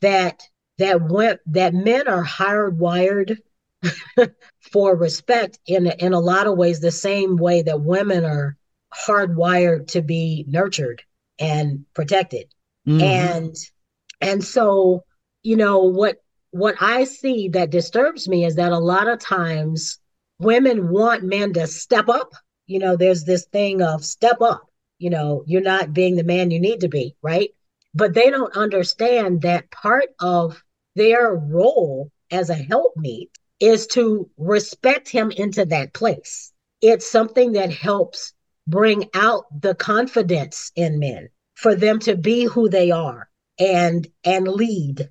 that 0.00 0.42
that 0.78 1.02
when, 1.02 1.38
that 1.46 1.74
men 1.74 2.08
are 2.08 2.24
hardwired 2.24 3.38
for 4.72 4.96
respect 4.96 5.58
in 5.66 5.86
in 5.86 6.12
a 6.12 6.20
lot 6.20 6.46
of 6.46 6.56
ways 6.56 6.80
the 6.80 6.90
same 6.90 7.36
way 7.36 7.62
that 7.62 7.80
women 7.80 8.24
are 8.24 8.56
hardwired 8.92 9.86
to 9.88 10.02
be 10.02 10.44
nurtured 10.48 11.02
and 11.38 11.84
protected 11.94 12.52
mm-hmm. 12.86 13.00
and 13.00 13.56
and 14.20 14.42
so 14.44 15.04
you 15.42 15.56
know 15.56 15.80
what 15.80 16.22
what 16.52 16.76
I 16.80 17.04
see 17.04 17.48
that 17.48 17.70
disturbs 17.70 18.28
me 18.28 18.44
is 18.44 18.56
that 18.56 18.72
a 18.72 18.78
lot 18.78 19.08
of 19.08 19.18
times 19.18 19.98
women 20.38 20.90
want 20.90 21.24
men 21.24 21.54
to 21.54 21.66
step 21.66 22.08
up. 22.08 22.32
You 22.66 22.78
know, 22.78 22.96
there's 22.96 23.24
this 23.24 23.46
thing 23.46 23.82
of 23.82 24.04
step 24.04 24.40
up. 24.40 24.62
You 25.02 25.10
know, 25.10 25.42
you're 25.46 25.60
not 25.60 25.92
being 25.92 26.14
the 26.14 26.22
man 26.22 26.52
you 26.52 26.60
need 26.60 26.80
to 26.80 26.88
be, 26.88 27.16
right? 27.22 27.50
But 27.92 28.14
they 28.14 28.30
don't 28.30 28.56
understand 28.56 29.42
that 29.42 29.70
part 29.70 30.10
of 30.20 30.62
their 30.94 31.34
role 31.34 32.10
as 32.30 32.50
a 32.50 32.54
helpmeet 32.54 33.30
is 33.58 33.88
to 33.88 34.30
respect 34.36 35.08
him 35.08 35.32
into 35.32 35.64
that 35.66 35.92
place. 35.92 36.52
It's 36.80 37.10
something 37.10 37.52
that 37.52 37.72
helps 37.72 38.32
bring 38.66 39.08
out 39.12 39.44
the 39.60 39.74
confidence 39.74 40.70
in 40.76 41.00
men 41.00 41.28
for 41.54 41.74
them 41.74 41.98
to 42.00 42.16
be 42.16 42.44
who 42.44 42.68
they 42.68 42.92
are 42.92 43.28
and 43.58 44.06
and 44.24 44.46
lead 44.46 45.10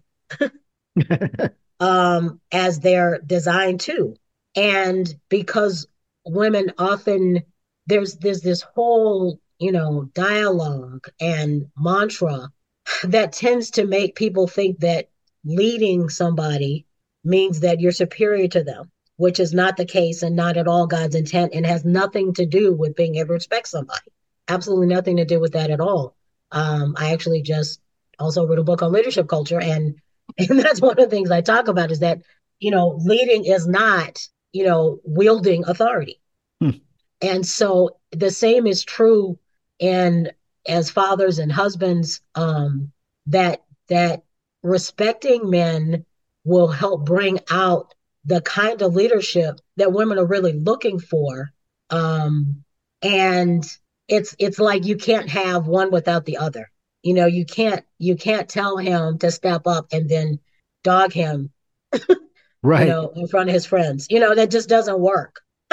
um, 1.81 2.39
as 2.51 2.79
they're 2.79 3.19
designed 3.25 3.81
to. 3.81 4.15
And 4.55 5.13
because 5.29 5.85
women 6.25 6.71
often 6.77 7.43
there's 7.87 8.15
there's 8.17 8.41
this 8.41 8.61
whole 8.61 9.39
you 9.61 9.71
know 9.71 10.09
dialogue 10.13 11.07
and 11.19 11.67
mantra 11.77 12.49
that 13.03 13.31
tends 13.31 13.71
to 13.71 13.85
make 13.85 14.15
people 14.15 14.47
think 14.47 14.79
that 14.79 15.09
leading 15.45 16.09
somebody 16.09 16.85
means 17.23 17.61
that 17.61 17.79
you're 17.79 17.91
superior 17.91 18.47
to 18.47 18.63
them 18.63 18.91
which 19.21 19.39
is 19.39 19.53
not 19.53 19.77
the 19.77 19.85
case 19.85 20.23
and 20.23 20.35
not 20.35 20.57
at 20.57 20.67
all 20.67 20.87
God's 20.87 21.13
intent 21.13 21.53
and 21.53 21.63
has 21.63 21.85
nothing 21.85 22.33
to 22.33 22.45
do 22.47 22.73
with 22.73 22.95
being 22.95 23.17
able 23.17 23.27
to 23.27 23.33
respect 23.33 23.67
somebody. 23.67 24.11
Absolutely 24.47 24.87
nothing 24.87 25.17
to 25.17 25.25
do 25.25 25.39
with 25.39 25.53
that 25.53 25.69
at 25.69 25.79
all. 25.79 26.15
Um, 26.51 26.95
I 26.97 27.13
actually 27.13 27.43
just 27.43 27.79
also 28.17 28.47
wrote 28.47 28.57
a 28.57 28.63
book 28.63 28.81
on 28.81 28.91
leadership 28.91 29.27
culture 29.27 29.61
and 29.61 30.01
and 30.39 30.59
that's 30.59 30.81
one 30.81 30.97
of 30.97 30.97
the 30.97 31.07
things 31.07 31.29
I 31.29 31.41
talk 31.41 31.67
about 31.67 31.91
is 31.91 31.99
that, 31.99 32.23
you 32.59 32.71
know, 32.71 32.99
leading 33.05 33.45
is 33.45 33.67
not, 33.67 34.27
you 34.53 34.65
know, 34.65 34.99
wielding 35.03 35.65
authority. 35.67 36.19
Hmm. 36.59 36.71
And 37.21 37.45
so 37.45 37.97
the 38.11 38.31
same 38.31 38.65
is 38.65 38.83
true 38.83 39.37
in 39.81 40.31
as 40.67 40.89
fathers 40.89 41.39
and 41.39 41.51
husbands, 41.51 42.21
um, 42.35 42.91
that 43.25 43.63
that 43.89 44.23
respecting 44.63 45.49
men 45.49 46.05
will 46.45 46.67
help 46.67 47.05
bring 47.05 47.39
out 47.49 47.93
the 48.25 48.41
kind 48.41 48.81
of 48.81 48.93
leadership 48.93 49.59
that 49.77 49.91
women 49.91 50.17
are 50.17 50.25
really 50.25 50.53
looking 50.53 50.99
for. 50.99 51.51
Um, 51.89 52.63
and 53.01 53.65
it's 54.07 54.35
it's 54.39 54.59
like 54.59 54.85
you 54.85 54.95
can't 54.95 55.29
have 55.29 55.67
one 55.67 55.91
without 55.91 56.25
the 56.25 56.37
other. 56.37 56.71
You 57.01 57.15
know, 57.15 57.25
you 57.25 57.45
can't 57.45 57.83
you 57.97 58.15
can't 58.15 58.47
tell 58.47 58.77
him 58.77 59.17
to 59.19 59.31
step 59.31 59.65
up 59.65 59.87
and 59.91 60.07
then 60.07 60.39
dog 60.83 61.11
him, 61.11 61.51
right? 62.61 62.81
You 62.81 62.87
know, 62.87 63.11
in 63.15 63.27
front 63.27 63.49
of 63.49 63.53
his 63.55 63.65
friends. 63.65 64.07
You 64.09 64.19
know, 64.19 64.35
that 64.35 64.51
just 64.51 64.69
doesn't 64.69 64.99
work. 64.99 65.41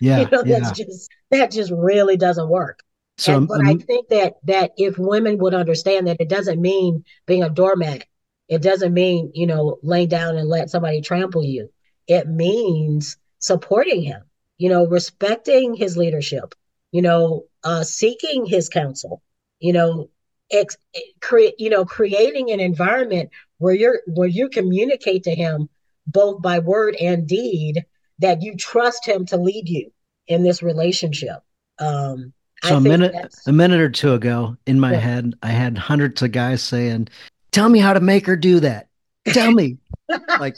yeah, 0.00 0.20
you 0.20 0.28
know, 0.30 0.42
yeah. 0.44 0.60
that's 0.60 0.76
just 0.76 1.10
that 1.30 1.52
just 1.52 1.70
really 1.70 2.16
doesn't 2.16 2.48
work. 2.48 2.80
So, 3.16 3.36
and, 3.36 3.48
but 3.48 3.60
um, 3.60 3.66
I 3.68 3.74
think 3.74 4.08
that 4.08 4.34
that 4.44 4.72
if 4.76 4.98
women 4.98 5.38
would 5.38 5.54
understand 5.54 6.08
that 6.08 6.20
it 6.20 6.28
doesn't 6.28 6.60
mean 6.60 7.04
being 7.26 7.42
a 7.42 7.50
doormat, 7.50 8.04
it 8.48 8.62
doesn't 8.62 8.92
mean 8.92 9.30
you 9.34 9.46
know 9.46 9.78
lay 9.82 10.06
down 10.06 10.36
and 10.36 10.48
let 10.48 10.70
somebody 10.70 11.00
trample 11.00 11.44
you. 11.44 11.70
It 12.06 12.28
means 12.28 13.16
supporting 13.38 14.02
him, 14.02 14.22
you 14.58 14.68
know, 14.68 14.86
respecting 14.86 15.74
his 15.74 15.96
leadership, 15.96 16.54
you 16.92 17.02
know, 17.02 17.44
uh, 17.62 17.84
seeking 17.84 18.46
his 18.46 18.68
counsel, 18.68 19.22
you 19.58 19.72
know, 19.72 20.10
ex- 20.50 20.76
create, 21.20 21.54
you 21.58 21.70
know, 21.70 21.84
creating 21.84 22.50
an 22.50 22.60
environment 22.60 23.30
where 23.58 23.74
you're 23.74 24.00
where 24.06 24.28
you 24.28 24.48
communicate 24.48 25.24
to 25.24 25.34
him 25.34 25.68
both 26.06 26.42
by 26.42 26.58
word 26.58 26.96
and 27.00 27.26
deed 27.26 27.84
that 28.18 28.42
you 28.42 28.56
trust 28.56 29.06
him 29.06 29.26
to 29.26 29.36
lead 29.36 29.68
you 29.68 29.90
in 30.26 30.42
this 30.42 30.62
relationship. 30.62 31.38
Um, 31.78 32.32
so 32.64 32.76
a 32.76 32.80
minute 32.80 33.14
a 33.46 33.52
minute 33.52 33.80
or 33.80 33.90
two 33.90 34.14
ago 34.14 34.56
in 34.66 34.80
my 34.80 34.92
yeah. 34.92 34.98
head, 34.98 35.34
I 35.42 35.48
had 35.48 35.78
hundreds 35.78 36.22
of 36.22 36.32
guys 36.32 36.62
saying, 36.62 37.08
"Tell 37.52 37.68
me 37.68 37.78
how 37.78 37.92
to 37.92 38.00
make 38.00 38.26
her 38.26 38.36
do 38.36 38.60
that. 38.60 38.88
Tell 39.28 39.52
me." 39.52 39.78
like 40.40 40.56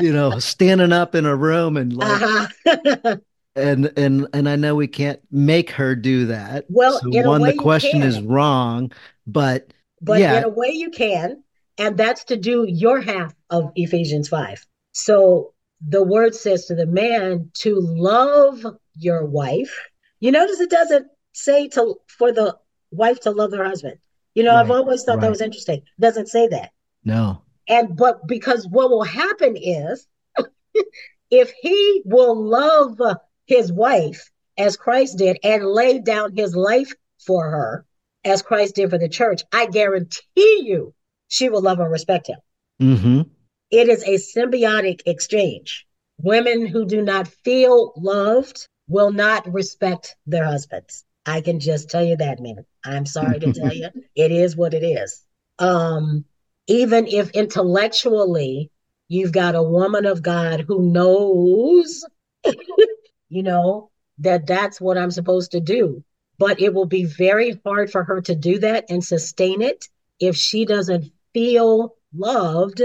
you 0.00 0.12
know, 0.12 0.38
standing 0.38 0.92
up 0.92 1.14
in 1.14 1.26
a 1.26 1.36
room 1.36 1.76
and 1.76 1.92
like 1.92 2.22
uh-huh. 2.22 3.16
and 3.56 3.92
and 3.96 4.28
and 4.32 4.48
I 4.48 4.56
know 4.56 4.74
we 4.74 4.86
can't 4.86 5.20
make 5.30 5.70
her 5.70 5.94
do 5.94 6.26
that. 6.26 6.66
Well, 6.68 7.00
so 7.00 7.08
one, 7.26 7.42
the 7.42 7.54
question 7.54 8.02
is 8.02 8.20
wrong, 8.20 8.92
but 9.26 9.72
but 10.00 10.20
yeah. 10.20 10.38
in 10.38 10.44
a 10.44 10.48
way 10.48 10.68
you 10.68 10.90
can, 10.90 11.42
and 11.78 11.96
that's 11.96 12.24
to 12.24 12.36
do 12.36 12.66
your 12.68 13.00
half 13.00 13.34
of 13.50 13.72
Ephesians 13.74 14.28
five. 14.28 14.64
So 14.92 15.54
the 15.86 16.02
word 16.02 16.34
says 16.34 16.66
to 16.66 16.74
the 16.74 16.86
man 16.86 17.50
to 17.54 17.78
love 17.80 18.64
your 18.94 19.24
wife. 19.24 19.78
You 20.20 20.32
notice 20.32 20.60
it 20.60 20.70
doesn't 20.70 21.08
say 21.32 21.68
to 21.68 21.96
for 22.06 22.32
the 22.32 22.56
wife 22.90 23.20
to 23.20 23.30
love 23.30 23.52
her 23.52 23.64
husband. 23.64 23.98
You 24.34 24.44
know, 24.44 24.52
right, 24.52 24.60
I've 24.60 24.70
always 24.70 25.02
thought 25.02 25.16
right. 25.16 25.22
that 25.22 25.30
was 25.30 25.40
interesting. 25.40 25.78
It 25.78 26.00
doesn't 26.00 26.28
say 26.28 26.48
that. 26.48 26.72
No. 27.04 27.42
And 27.68 27.96
but 27.96 28.26
because 28.26 28.66
what 28.68 28.90
will 28.90 29.04
happen 29.04 29.56
is 29.56 30.06
if 31.30 31.52
he 31.60 32.02
will 32.04 32.36
love 32.36 33.00
his 33.46 33.72
wife 33.72 34.30
as 34.58 34.76
Christ 34.76 35.18
did 35.18 35.38
and 35.42 35.64
lay 35.64 35.98
down 35.98 36.36
his 36.36 36.54
life 36.54 36.92
for 37.24 37.50
her 37.50 37.86
as 38.24 38.42
Christ 38.42 38.76
did 38.76 38.90
for 38.90 38.98
the 38.98 39.08
church, 39.08 39.42
I 39.52 39.66
guarantee 39.66 40.62
you 40.64 40.94
she 41.28 41.48
will 41.48 41.62
love 41.62 41.80
and 41.80 41.90
respect 41.90 42.28
him. 42.28 42.38
Mm-hmm. 42.80 43.22
It 43.70 43.88
is 43.88 44.02
a 44.04 44.18
symbiotic 44.38 45.02
exchange. 45.06 45.86
Women 46.18 46.66
who 46.66 46.86
do 46.86 47.02
not 47.02 47.28
feel 47.28 47.92
loved 47.96 48.68
will 48.88 49.12
not 49.12 49.52
respect 49.52 50.16
their 50.26 50.44
husbands. 50.44 51.04
I 51.24 51.40
can 51.40 51.58
just 51.58 51.90
tell 51.90 52.04
you 52.04 52.16
that, 52.16 52.40
man. 52.40 52.64
I'm 52.84 53.06
sorry 53.06 53.40
to 53.40 53.52
tell 53.52 53.74
you, 53.74 53.88
it 54.14 54.30
is 54.30 54.56
what 54.56 54.74
it 54.74 54.84
is. 54.84 55.24
Um, 55.58 56.24
even 56.68 57.06
if 57.06 57.30
intellectually 57.30 58.70
you've 59.08 59.32
got 59.32 59.54
a 59.54 59.62
woman 59.62 60.06
of 60.06 60.22
God 60.22 60.64
who 60.66 60.90
knows, 60.90 62.04
you 63.28 63.42
know, 63.42 63.90
that 64.18 64.46
that's 64.46 64.80
what 64.80 64.98
I'm 64.98 65.10
supposed 65.10 65.52
to 65.52 65.60
do. 65.60 66.04
But 66.38 66.60
it 66.60 66.74
will 66.74 66.86
be 66.86 67.04
very 67.04 67.58
hard 67.64 67.90
for 67.90 68.04
her 68.04 68.20
to 68.22 68.34
do 68.34 68.58
that 68.58 68.86
and 68.90 69.02
sustain 69.02 69.62
it 69.62 69.86
if 70.20 70.36
she 70.36 70.64
doesn't 70.64 71.10
feel 71.32 71.96
loved 72.14 72.82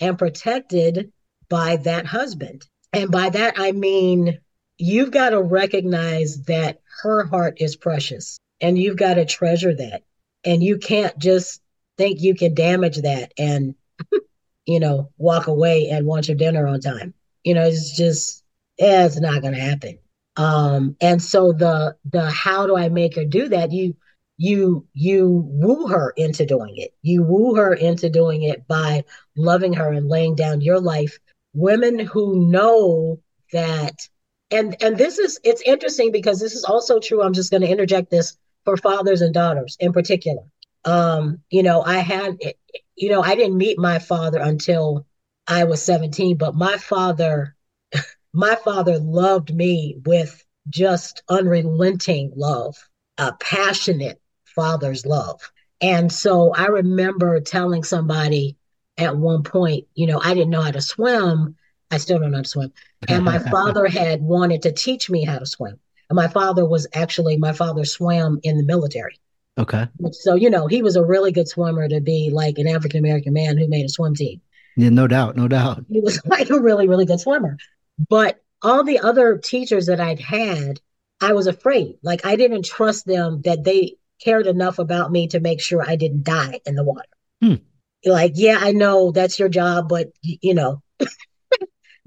and 0.00 0.18
protected 0.18 1.12
by 1.48 1.76
that 1.76 2.06
husband. 2.06 2.66
And 2.92 3.10
by 3.10 3.30
that, 3.30 3.54
I 3.56 3.72
mean, 3.72 4.38
you've 4.80 5.10
got 5.10 5.30
to 5.30 5.42
recognize 5.42 6.42
that 6.44 6.80
her 7.02 7.24
heart 7.24 7.58
is 7.60 7.76
precious 7.76 8.38
and 8.60 8.78
you've 8.78 8.96
got 8.96 9.14
to 9.14 9.24
treasure 9.24 9.74
that. 9.74 10.02
And 10.44 10.62
you 10.62 10.78
can't 10.78 11.16
just 11.18 11.60
think 11.98 12.20
you 12.20 12.34
can 12.34 12.54
damage 12.54 12.98
that 13.02 13.32
and, 13.38 13.74
you 14.66 14.80
know, 14.80 15.10
walk 15.18 15.46
away 15.46 15.88
and 15.90 16.06
want 16.06 16.28
your 16.28 16.36
dinner 16.36 16.66
on 16.66 16.80
time. 16.80 17.14
You 17.44 17.54
know, 17.54 17.66
it's 17.66 17.96
just, 17.96 18.42
it's 18.78 19.20
not 19.20 19.42
going 19.42 19.54
to 19.54 19.60
happen. 19.60 19.98
Um, 20.36 20.96
and 21.00 21.22
so 21.22 21.52
the, 21.52 21.96
the, 22.10 22.30
how 22.30 22.66
do 22.66 22.76
I 22.76 22.88
make 22.88 23.16
her 23.16 23.24
do 23.24 23.48
that? 23.48 23.72
You, 23.72 23.96
you 24.42 24.86
you 24.94 25.44
woo 25.50 25.86
her 25.86 26.14
into 26.16 26.46
doing 26.46 26.78
it 26.78 26.94
you 27.02 27.22
woo 27.22 27.56
her 27.56 27.74
into 27.74 28.08
doing 28.08 28.42
it 28.42 28.66
by 28.66 29.04
loving 29.36 29.74
her 29.74 29.92
and 29.92 30.08
laying 30.08 30.34
down 30.34 30.62
your 30.62 30.80
life 30.80 31.18
women 31.52 31.98
who 31.98 32.48
know 32.50 33.20
that 33.52 34.08
and 34.50 34.76
and 34.82 34.96
this 34.96 35.18
is 35.18 35.38
it's 35.44 35.62
interesting 35.62 36.12
because 36.12 36.40
this 36.40 36.54
is 36.54 36.64
also 36.64 36.98
true 36.98 37.22
i'm 37.22 37.32
just 37.32 37.50
going 37.50 37.62
to 37.62 37.68
interject 37.68 38.10
this 38.10 38.36
for 38.64 38.76
fathers 38.76 39.20
and 39.20 39.34
daughters 39.34 39.76
in 39.80 39.92
particular 39.92 40.42
um 40.84 41.38
you 41.50 41.62
know 41.62 41.82
i 41.82 41.98
had 41.98 42.38
you 42.96 43.08
know 43.10 43.22
i 43.22 43.34
didn't 43.34 43.58
meet 43.58 43.78
my 43.78 43.98
father 43.98 44.38
until 44.40 45.06
i 45.46 45.64
was 45.64 45.82
17 45.82 46.36
but 46.36 46.54
my 46.54 46.76
father 46.76 47.54
my 48.32 48.54
father 48.56 48.98
loved 48.98 49.54
me 49.54 49.96
with 50.04 50.44
just 50.68 51.22
unrelenting 51.28 52.32
love 52.36 52.76
a 53.20 53.32
passionate 53.34 54.20
father's 54.44 55.06
love. 55.06 55.40
And 55.80 56.10
so 56.10 56.52
I 56.54 56.66
remember 56.66 57.40
telling 57.40 57.84
somebody 57.84 58.56
at 58.96 59.16
one 59.16 59.42
point, 59.42 59.86
you 59.94 60.06
know, 60.06 60.20
I 60.22 60.34
didn't 60.34 60.50
know 60.50 60.62
how 60.62 60.70
to 60.70 60.80
swim. 60.80 61.56
I 61.90 61.98
still 61.98 62.18
don't 62.18 62.30
know 62.30 62.38
how 62.38 62.42
to 62.42 62.48
swim. 62.48 62.72
And 63.08 63.24
my 63.24 63.38
father 63.50 63.86
had 63.86 64.22
wanted 64.22 64.62
to 64.62 64.72
teach 64.72 65.10
me 65.10 65.24
how 65.24 65.38
to 65.38 65.46
swim. 65.46 65.78
And 66.08 66.16
my 66.16 66.28
father 66.28 66.66
was 66.66 66.86
actually, 66.92 67.36
my 67.36 67.52
father 67.52 67.84
swam 67.84 68.40
in 68.42 68.56
the 68.58 68.64
military. 68.64 69.18
Okay. 69.58 69.86
So, 70.12 70.34
you 70.34 70.50
know, 70.50 70.66
he 70.66 70.82
was 70.82 70.96
a 70.96 71.04
really 71.04 71.32
good 71.32 71.48
swimmer 71.48 71.88
to 71.88 72.00
be 72.00 72.30
like 72.32 72.58
an 72.58 72.66
African 72.66 72.98
American 72.98 73.32
man 73.32 73.58
who 73.58 73.68
made 73.68 73.84
a 73.84 73.88
swim 73.88 74.14
team. 74.14 74.40
Yeah, 74.76 74.88
no 74.88 75.06
doubt, 75.06 75.36
no 75.36 75.48
doubt. 75.48 75.84
He 75.90 76.00
was 76.00 76.20
like 76.26 76.50
a 76.50 76.60
really, 76.60 76.88
really 76.88 77.04
good 77.04 77.20
swimmer. 77.20 77.58
But 78.08 78.42
all 78.62 78.84
the 78.84 79.00
other 79.00 79.38
teachers 79.38 79.86
that 79.86 80.00
I'd 80.00 80.20
had, 80.20 80.80
I 81.20 81.32
was 81.32 81.46
afraid. 81.46 81.96
Like 82.02 82.24
I 82.24 82.36
didn't 82.36 82.64
trust 82.64 83.06
them 83.06 83.42
that 83.42 83.64
they 83.64 83.96
cared 84.22 84.46
enough 84.46 84.78
about 84.78 85.10
me 85.10 85.28
to 85.28 85.40
make 85.40 85.60
sure 85.60 85.82
I 85.82 85.96
didn't 85.96 86.24
die 86.24 86.60
in 86.66 86.74
the 86.74 86.84
water. 86.84 87.08
Hmm. 87.42 87.54
Like, 88.04 88.32
yeah, 88.36 88.58
I 88.60 88.72
know 88.72 89.12
that's 89.12 89.38
your 89.38 89.48
job, 89.48 89.88
but 89.88 90.12
you 90.22 90.54
know, 90.54 90.82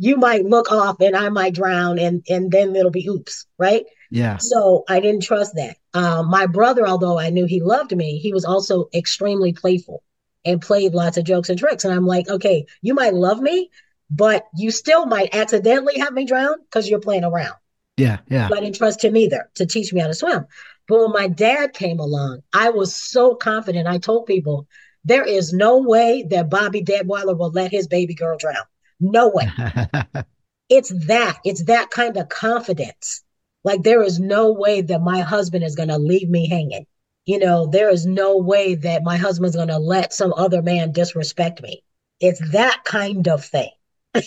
you 0.03 0.17
might 0.17 0.43
look 0.43 0.69
off 0.69 0.99
and 0.99 1.15
I 1.15 1.29
might 1.29 1.53
drown 1.53 1.97
and 1.97 2.25
and 2.27 2.51
then 2.51 2.75
it'll 2.75 2.91
be 2.91 3.07
oops, 3.07 3.45
right? 3.57 3.85
Yeah. 4.11 4.37
So 4.37 4.83
I 4.89 4.99
didn't 4.99 5.23
trust 5.23 5.55
that. 5.55 5.77
Um, 5.93 6.29
my 6.29 6.45
brother, 6.45 6.85
although 6.85 7.17
I 7.17 7.29
knew 7.29 7.45
he 7.45 7.61
loved 7.61 7.95
me, 7.95 8.17
he 8.17 8.33
was 8.33 8.43
also 8.43 8.89
extremely 8.93 9.53
playful 9.53 10.03
and 10.43 10.61
played 10.61 10.93
lots 10.93 11.15
of 11.15 11.23
jokes 11.23 11.49
and 11.49 11.57
tricks. 11.57 11.85
And 11.85 11.93
I'm 11.93 12.05
like, 12.05 12.27
okay, 12.27 12.65
you 12.81 12.93
might 12.93 13.13
love 13.13 13.39
me, 13.39 13.69
but 14.09 14.45
you 14.57 14.71
still 14.71 15.05
might 15.05 15.33
accidentally 15.33 15.97
have 15.99 16.13
me 16.13 16.25
drown 16.25 16.55
because 16.63 16.89
you're 16.89 16.99
playing 16.99 17.23
around. 17.23 17.55
Yeah, 17.95 18.19
yeah. 18.27 18.49
So 18.49 18.57
I 18.57 18.59
didn't 18.59 18.75
trust 18.75 19.03
him 19.05 19.15
either 19.15 19.49
to 19.55 19.65
teach 19.65 19.93
me 19.93 20.01
how 20.01 20.07
to 20.07 20.13
swim. 20.13 20.45
But 20.89 20.99
when 20.99 21.11
my 21.11 21.29
dad 21.29 21.71
came 21.71 21.99
along, 21.99 22.41
I 22.51 22.71
was 22.71 22.93
so 22.93 23.35
confident. 23.35 23.87
I 23.87 23.99
told 23.99 24.25
people, 24.25 24.67
there 25.05 25.23
is 25.23 25.53
no 25.53 25.77
way 25.77 26.25
that 26.29 26.49
Bobby 26.49 26.83
Deadweiler 26.83 27.37
will 27.37 27.51
let 27.51 27.71
his 27.71 27.87
baby 27.87 28.15
girl 28.15 28.37
drown. 28.37 28.65
No 28.99 29.29
way. 29.29 29.47
it's 30.69 30.93
that. 31.08 31.38
It's 31.43 31.65
that 31.65 31.91
kind 31.91 32.17
of 32.17 32.29
confidence. 32.29 33.23
Like 33.63 33.84
there 33.84 34.03
is 34.03 34.19
no 34.19 34.51
way 34.51 34.82
that 34.82 35.01
my 35.01 35.21
husband 35.21 35.63
is 35.63 35.75
going 35.75 35.89
to 35.89 35.97
leave 35.97 36.29
me 36.29 36.47
hanging. 36.47 36.86
You 37.25 37.39
know, 37.39 37.67
there 37.67 37.89
is 37.89 38.06
no 38.06 38.38
way 38.38 38.75
that 38.75 39.03
my 39.03 39.15
husband's 39.15 39.56
going 39.56 39.69
to 39.69 39.77
let 39.77 40.13
some 40.13 40.34
other 40.36 40.62
man 40.62 40.91
disrespect 40.91 41.62
me. 41.62 41.82
It's 42.19 42.51
that 42.51 42.84
kind 42.84 43.27
of 43.27 43.45
thing. 43.45 43.71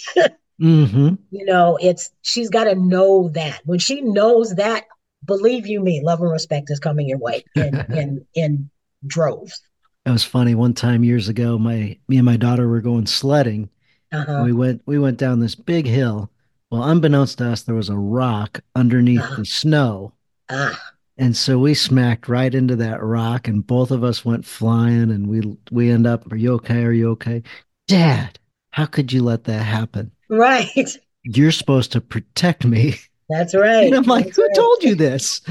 Mm-hmm. 0.61 1.15
You 1.31 1.45
know, 1.45 1.79
it's 1.81 2.11
she's 2.23 2.49
got 2.49 2.65
to 2.65 2.75
know 2.75 3.29
that. 3.31 3.61
When 3.65 3.79
she 3.79 4.01
knows 4.01 4.55
that, 4.55 4.85
believe 5.25 5.67
you 5.67 5.81
me, 5.81 6.01
love 6.03 6.21
and 6.21 6.31
respect 6.31 6.71
is 6.71 6.79
coming 6.79 7.09
your 7.09 7.19
way 7.19 7.45
in 7.55 7.75
in, 7.91 8.27
in 8.35 8.71
droves. 9.07 9.61
It 10.05 10.11
was 10.11 10.25
funny. 10.25 10.55
One 10.55 10.73
time 10.73 11.05
years 11.05 11.29
ago, 11.29 11.59
my 11.59 11.99
me 12.09 12.17
and 12.17 12.25
my 12.25 12.37
daughter 12.37 12.69
were 12.69 12.81
going 12.81 13.07
sledding. 13.07 13.69
Uh-huh. 14.17 14.43
We 14.45 14.53
went 14.53 14.83
we 14.87 14.99
went 14.99 15.19
down 15.19 15.41
this 15.41 15.55
big 15.55 15.87
hill. 15.87 16.31
Well, 16.71 16.85
unbeknownst 16.85 17.39
to 17.39 17.51
us, 17.51 17.63
there 17.63 17.75
was 17.75 17.89
a 17.89 17.97
rock 17.97 18.61
underneath 18.75 19.21
uh-huh. 19.21 19.37
the 19.37 19.45
snow. 19.45 20.13
Ah. 20.49 20.81
And 21.19 21.37
so 21.37 21.59
we 21.59 21.75
smacked 21.75 22.29
right 22.29 22.55
into 22.55 22.77
that 22.77 23.03
rock 23.03 23.49
and 23.49 23.67
both 23.67 23.91
of 23.91 24.05
us 24.05 24.25
went 24.25 24.45
flying 24.45 25.11
and 25.11 25.27
we 25.29 25.57
we 25.71 25.91
end 25.91 26.07
up, 26.07 26.31
are 26.31 26.37
you 26.37 26.53
okay? 26.55 26.85
Are 26.85 26.93
you 26.93 27.11
okay? 27.13 27.43
Dad, 27.89 28.39
how 28.71 28.87
could 28.87 29.13
you 29.13 29.23
let 29.23 29.45
that 29.45 29.63
happen? 29.63 30.11
Right. 30.29 30.89
You're 31.23 31.53
supposed 31.53 31.93
to 31.93 32.01
protect 32.01 32.65
me. 32.65 32.97
That's 33.29 33.55
right. 33.55 33.87
And 33.87 33.95
I'm 33.95 34.05
like, 34.05 34.27
That's 34.27 34.37
who 34.37 34.43
right. 34.47 34.55
told 34.55 34.83
you 34.85 34.95
this? 34.95 35.41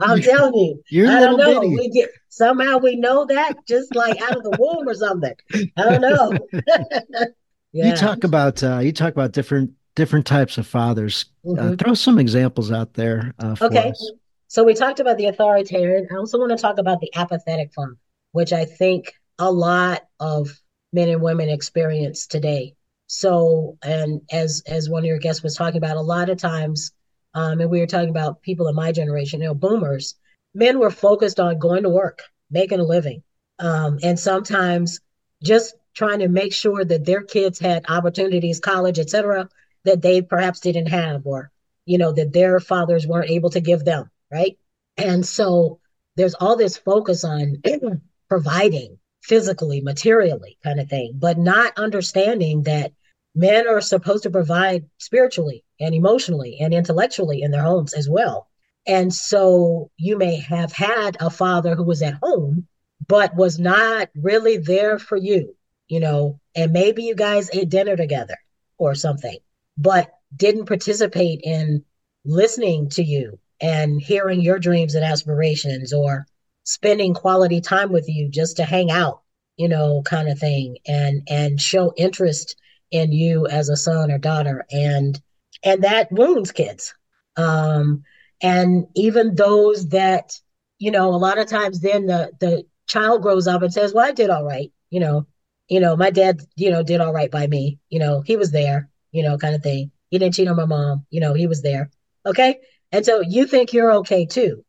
I'm 0.00 0.20
telling 0.20 0.54
you. 0.54 0.82
You're 0.90 1.08
I 1.10 1.20
don't 1.20 1.36
know. 1.38 1.60
bitty. 1.60 1.74
We 1.76 1.88
get 1.90 2.10
somehow 2.28 2.78
we 2.78 2.96
know 2.96 3.24
that 3.26 3.54
just 3.66 3.94
like 3.94 4.20
out 4.22 4.36
of 4.36 4.42
the 4.42 4.50
womb 4.58 4.88
or 4.88 4.94
something. 4.94 5.34
I 5.76 5.82
don't 5.84 6.00
know. 6.00 6.48
yeah. 7.72 7.90
You 7.90 7.96
talk 7.96 8.24
about 8.24 8.62
uh, 8.62 8.78
you 8.78 8.92
talk 8.92 9.12
about 9.12 9.32
different 9.32 9.70
different 9.94 10.26
types 10.26 10.58
of 10.58 10.66
fathers. 10.66 11.26
Uh, 11.46 11.50
Mhm. 11.52 11.78
throw 11.78 11.94
some 11.94 12.18
examples 12.18 12.70
out 12.72 12.94
there 12.94 13.32
uh, 13.38 13.56
Okay. 13.60 13.90
us. 13.90 14.12
So 14.48 14.64
we 14.64 14.74
talked 14.74 15.00
about 15.00 15.18
the 15.18 15.26
authoritarian. 15.26 16.08
I 16.10 16.16
also 16.16 16.38
want 16.38 16.50
to 16.50 16.56
talk 16.56 16.78
about 16.78 17.00
the 17.00 17.10
apathetic 17.14 17.72
father, 17.74 17.96
which 18.32 18.52
I 18.52 18.64
think 18.64 19.12
a 19.38 19.50
lot 19.50 20.02
of 20.20 20.50
men 20.92 21.08
and 21.10 21.20
women 21.22 21.48
experience 21.48 22.26
today. 22.26 22.74
So, 23.08 23.78
and 23.82 24.20
as 24.30 24.62
as 24.66 24.88
one 24.88 25.02
of 25.02 25.06
your 25.06 25.18
guests 25.18 25.42
was 25.42 25.56
talking 25.56 25.78
about, 25.78 25.96
a 25.96 26.02
lot 26.02 26.28
of 26.28 26.38
times, 26.38 26.92
um, 27.34 27.60
and 27.60 27.70
we 27.70 27.80
were 27.80 27.86
talking 27.86 28.10
about 28.10 28.42
people 28.42 28.68
in 28.68 28.74
my 28.74 28.92
generation, 28.92 29.40
you 29.40 29.48
know, 29.48 29.54
boomers, 29.54 30.14
men 30.54 30.78
were 30.78 30.90
focused 30.90 31.40
on 31.40 31.58
going 31.58 31.82
to 31.84 31.88
work, 31.88 32.22
making 32.50 32.80
a 32.80 32.84
living, 32.84 33.22
um, 33.58 33.98
and 34.02 34.20
sometimes 34.20 35.00
just 35.42 35.74
trying 35.94 36.18
to 36.18 36.28
make 36.28 36.52
sure 36.52 36.84
that 36.84 37.06
their 37.06 37.22
kids 37.22 37.58
had 37.58 37.86
opportunities, 37.88 38.60
college, 38.60 38.98
etc., 38.98 39.48
that 39.84 40.02
they 40.02 40.20
perhaps 40.20 40.60
didn't 40.60 40.88
have, 40.88 41.26
or 41.26 41.50
you 41.86 41.96
know, 41.96 42.12
that 42.12 42.34
their 42.34 42.60
fathers 42.60 43.06
weren't 43.06 43.30
able 43.30 43.48
to 43.48 43.60
give 43.60 43.86
them, 43.86 44.10
right? 44.30 44.58
And 44.98 45.24
so 45.24 45.80
there's 46.16 46.34
all 46.34 46.56
this 46.56 46.76
focus 46.76 47.24
on 47.24 47.62
providing 48.28 48.98
physically, 49.22 49.80
materially, 49.80 50.58
kind 50.62 50.80
of 50.80 50.88
thing, 50.88 51.12
but 51.14 51.38
not 51.38 51.78
understanding 51.78 52.62
that 52.62 52.92
men 53.34 53.66
are 53.68 53.80
supposed 53.80 54.22
to 54.24 54.30
provide 54.30 54.88
spiritually 54.98 55.64
and 55.80 55.94
emotionally 55.94 56.58
and 56.60 56.74
intellectually 56.74 57.42
in 57.42 57.50
their 57.50 57.62
homes 57.62 57.94
as 57.94 58.08
well. 58.08 58.48
And 58.86 59.12
so 59.12 59.90
you 59.96 60.16
may 60.16 60.36
have 60.36 60.72
had 60.72 61.16
a 61.20 61.30
father 61.30 61.74
who 61.74 61.84
was 61.84 62.02
at 62.02 62.18
home, 62.22 62.66
but 63.06 63.36
was 63.36 63.58
not 63.58 64.08
really 64.14 64.56
there 64.56 64.98
for 64.98 65.16
you, 65.16 65.54
you 65.88 66.00
know, 66.00 66.40
and 66.54 66.72
maybe 66.72 67.04
you 67.04 67.14
guys 67.14 67.50
ate 67.52 67.68
dinner 67.68 67.96
together 67.96 68.36
or 68.78 68.94
something, 68.94 69.38
but 69.76 70.10
didn't 70.34 70.66
participate 70.66 71.40
in 71.42 71.84
listening 72.24 72.88
to 72.90 73.02
you 73.02 73.38
and 73.60 74.00
hearing 74.00 74.40
your 74.40 74.58
dreams 74.58 74.94
and 74.94 75.04
aspirations 75.04 75.92
or 75.92 76.26
spending 76.68 77.14
quality 77.14 77.62
time 77.62 77.90
with 77.90 78.06
you 78.08 78.28
just 78.28 78.58
to 78.58 78.64
hang 78.64 78.90
out, 78.90 79.22
you 79.56 79.68
know, 79.68 80.02
kind 80.04 80.28
of 80.28 80.38
thing 80.38 80.76
and 80.86 81.22
and 81.28 81.58
show 81.58 81.94
interest 81.96 82.56
in 82.90 83.10
you 83.10 83.46
as 83.46 83.70
a 83.70 83.76
son 83.76 84.10
or 84.10 84.18
daughter 84.18 84.66
and 84.70 85.18
and 85.64 85.82
that 85.82 86.12
wounds 86.12 86.52
kids. 86.52 86.94
Um 87.36 88.02
and 88.42 88.86
even 88.94 89.34
those 89.34 89.88
that 89.88 90.38
you 90.78 90.90
know 90.90 91.08
a 91.14 91.16
lot 91.16 91.38
of 91.38 91.48
times 91.48 91.80
then 91.80 92.04
the 92.04 92.32
the 92.38 92.64
child 92.86 93.22
grows 93.22 93.46
up 93.48 93.62
and 93.62 93.72
says, 93.72 93.94
"Well, 93.94 94.06
I 94.06 94.12
did 94.12 94.28
all 94.30 94.44
right." 94.44 94.70
You 94.90 95.00
know, 95.00 95.26
you 95.68 95.80
know, 95.80 95.96
my 95.96 96.10
dad, 96.10 96.42
you 96.56 96.70
know, 96.70 96.82
did 96.82 97.00
all 97.00 97.14
right 97.14 97.30
by 97.30 97.46
me. 97.46 97.78
You 97.88 97.98
know, 97.98 98.20
he 98.20 98.36
was 98.36 98.50
there, 98.50 98.90
you 99.10 99.22
know, 99.22 99.38
kind 99.38 99.54
of 99.54 99.62
thing. 99.62 99.90
He 100.10 100.18
didn't 100.18 100.34
cheat 100.34 100.48
on 100.48 100.56
my 100.56 100.66
mom, 100.66 101.06
you 101.10 101.20
know, 101.20 101.32
he 101.34 101.46
was 101.46 101.62
there. 101.62 101.90
Okay? 102.26 102.60
And 102.92 103.04
so 103.06 103.20
you 103.20 103.46
think 103.46 103.72
you're 103.72 103.92
okay 103.92 104.26
too. 104.26 104.64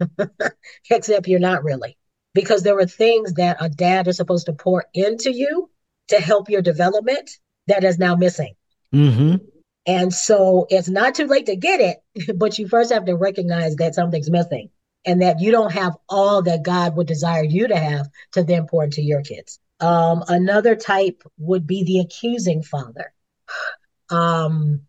Except 0.90 1.28
you're 1.28 1.40
not 1.40 1.64
really. 1.64 1.96
Because 2.34 2.62
there 2.62 2.78
are 2.78 2.86
things 2.86 3.34
that 3.34 3.56
a 3.60 3.68
dad 3.68 4.08
is 4.08 4.16
supposed 4.16 4.46
to 4.46 4.52
pour 4.52 4.84
into 4.92 5.32
you 5.32 5.70
to 6.08 6.16
help 6.16 6.50
your 6.50 6.62
development 6.62 7.30
that 7.66 7.84
is 7.84 7.98
now 7.98 8.14
missing. 8.14 8.54
Mm-hmm. 8.94 9.36
And 9.86 10.12
so 10.12 10.66
it's 10.68 10.88
not 10.88 11.14
too 11.14 11.26
late 11.26 11.46
to 11.46 11.56
get 11.56 11.80
it, 11.80 12.36
but 12.38 12.58
you 12.58 12.68
first 12.68 12.92
have 12.92 13.06
to 13.06 13.16
recognize 13.16 13.76
that 13.76 13.94
something's 13.94 14.30
missing 14.30 14.70
and 15.04 15.22
that 15.22 15.40
you 15.40 15.52
don't 15.52 15.72
have 15.72 15.96
all 16.08 16.42
that 16.42 16.64
God 16.64 16.96
would 16.96 17.06
desire 17.06 17.44
you 17.44 17.68
to 17.68 17.76
have 17.76 18.08
to 18.32 18.42
then 18.42 18.66
pour 18.66 18.84
into 18.84 19.02
your 19.02 19.22
kids. 19.22 19.60
Um, 19.78 20.24
another 20.28 20.74
type 20.74 21.22
would 21.38 21.66
be 21.66 21.84
the 21.84 22.00
accusing 22.00 22.62
father. 22.62 23.12
Um, 24.08 24.82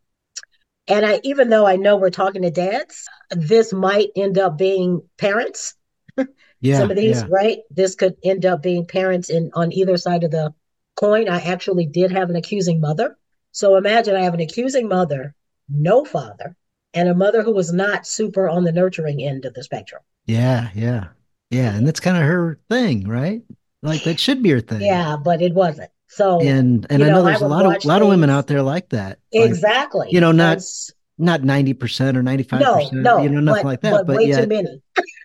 and 0.87 1.05
I, 1.05 1.19
even 1.23 1.49
though 1.49 1.65
I 1.65 1.75
know 1.75 1.97
we're 1.97 2.09
talking 2.09 2.43
to 2.43 2.51
dads, 2.51 3.07
this 3.31 3.73
might 3.73 4.09
end 4.15 4.37
up 4.37 4.57
being 4.57 5.01
parents. 5.17 5.75
Yeah. 6.59 6.79
Some 6.79 6.89
of 6.89 6.97
these, 6.97 7.21
yeah. 7.21 7.27
right? 7.29 7.59
This 7.69 7.93
could 7.93 8.15
end 8.23 8.43
up 8.43 8.63
being 8.63 8.87
parents 8.87 9.29
in 9.29 9.51
on 9.53 9.71
either 9.71 9.95
side 9.95 10.23
of 10.23 10.31
the 10.31 10.55
coin. 10.95 11.29
I 11.29 11.39
actually 11.39 11.85
did 11.85 12.11
have 12.11 12.31
an 12.31 12.35
accusing 12.35 12.81
mother. 12.81 13.15
So 13.51 13.75
imagine 13.75 14.15
I 14.15 14.23
have 14.23 14.33
an 14.33 14.39
accusing 14.39 14.87
mother, 14.87 15.35
no 15.69 16.03
father, 16.03 16.55
and 16.95 17.09
a 17.09 17.13
mother 17.13 17.43
who 17.43 17.53
was 17.53 17.71
not 17.71 18.07
super 18.07 18.49
on 18.49 18.63
the 18.63 18.71
nurturing 18.71 19.21
end 19.21 19.45
of 19.45 19.53
the 19.53 19.63
spectrum. 19.63 20.01
Yeah, 20.25 20.69
yeah. 20.73 21.09
Yeah. 21.51 21.75
And 21.75 21.87
that's 21.87 21.99
kind 21.99 22.17
of 22.17 22.23
her 22.23 22.59
thing, 22.69 23.07
right? 23.07 23.43
Like 23.83 24.03
that 24.05 24.19
should 24.19 24.41
be 24.41 24.49
her 24.49 24.59
thing. 24.59 24.81
Yeah, 24.81 25.15
but 25.15 25.43
it 25.43 25.53
wasn't. 25.53 25.91
So 26.09 26.39
And 26.41 26.85
and 26.89 26.99
you 27.01 27.05
I 27.05 27.09
know 27.09 27.17
know, 27.17 27.23
there's 27.23 27.41
a 27.41 27.47
lot 27.47 27.65
of 27.65 27.71
watch 27.73 27.85
lot 27.85 28.01
of 28.01 28.07
women 28.07 28.29
out 28.29 28.47
there 28.47 28.61
like 28.61 28.89
that. 28.89 29.19
Like, 29.33 29.49
exactly. 29.49 30.07
you 30.11 30.21
know, 30.21 30.31
not 30.31 30.49
That's- 30.59 30.91
not 31.19 31.41
90% 31.41 32.15
or 32.15 32.21
95%, 32.21 32.59
no, 32.61 32.89
no, 33.01 33.23
you 33.23 33.29
know, 33.29 33.39
nothing 33.39 33.63
but, 33.63 33.67
like 33.67 33.81
that. 33.81 33.91
but, 33.91 34.05
But, 34.07 34.17
way 34.17 34.25
yet 34.27 34.41
too 34.43 34.47
many. 34.47 34.81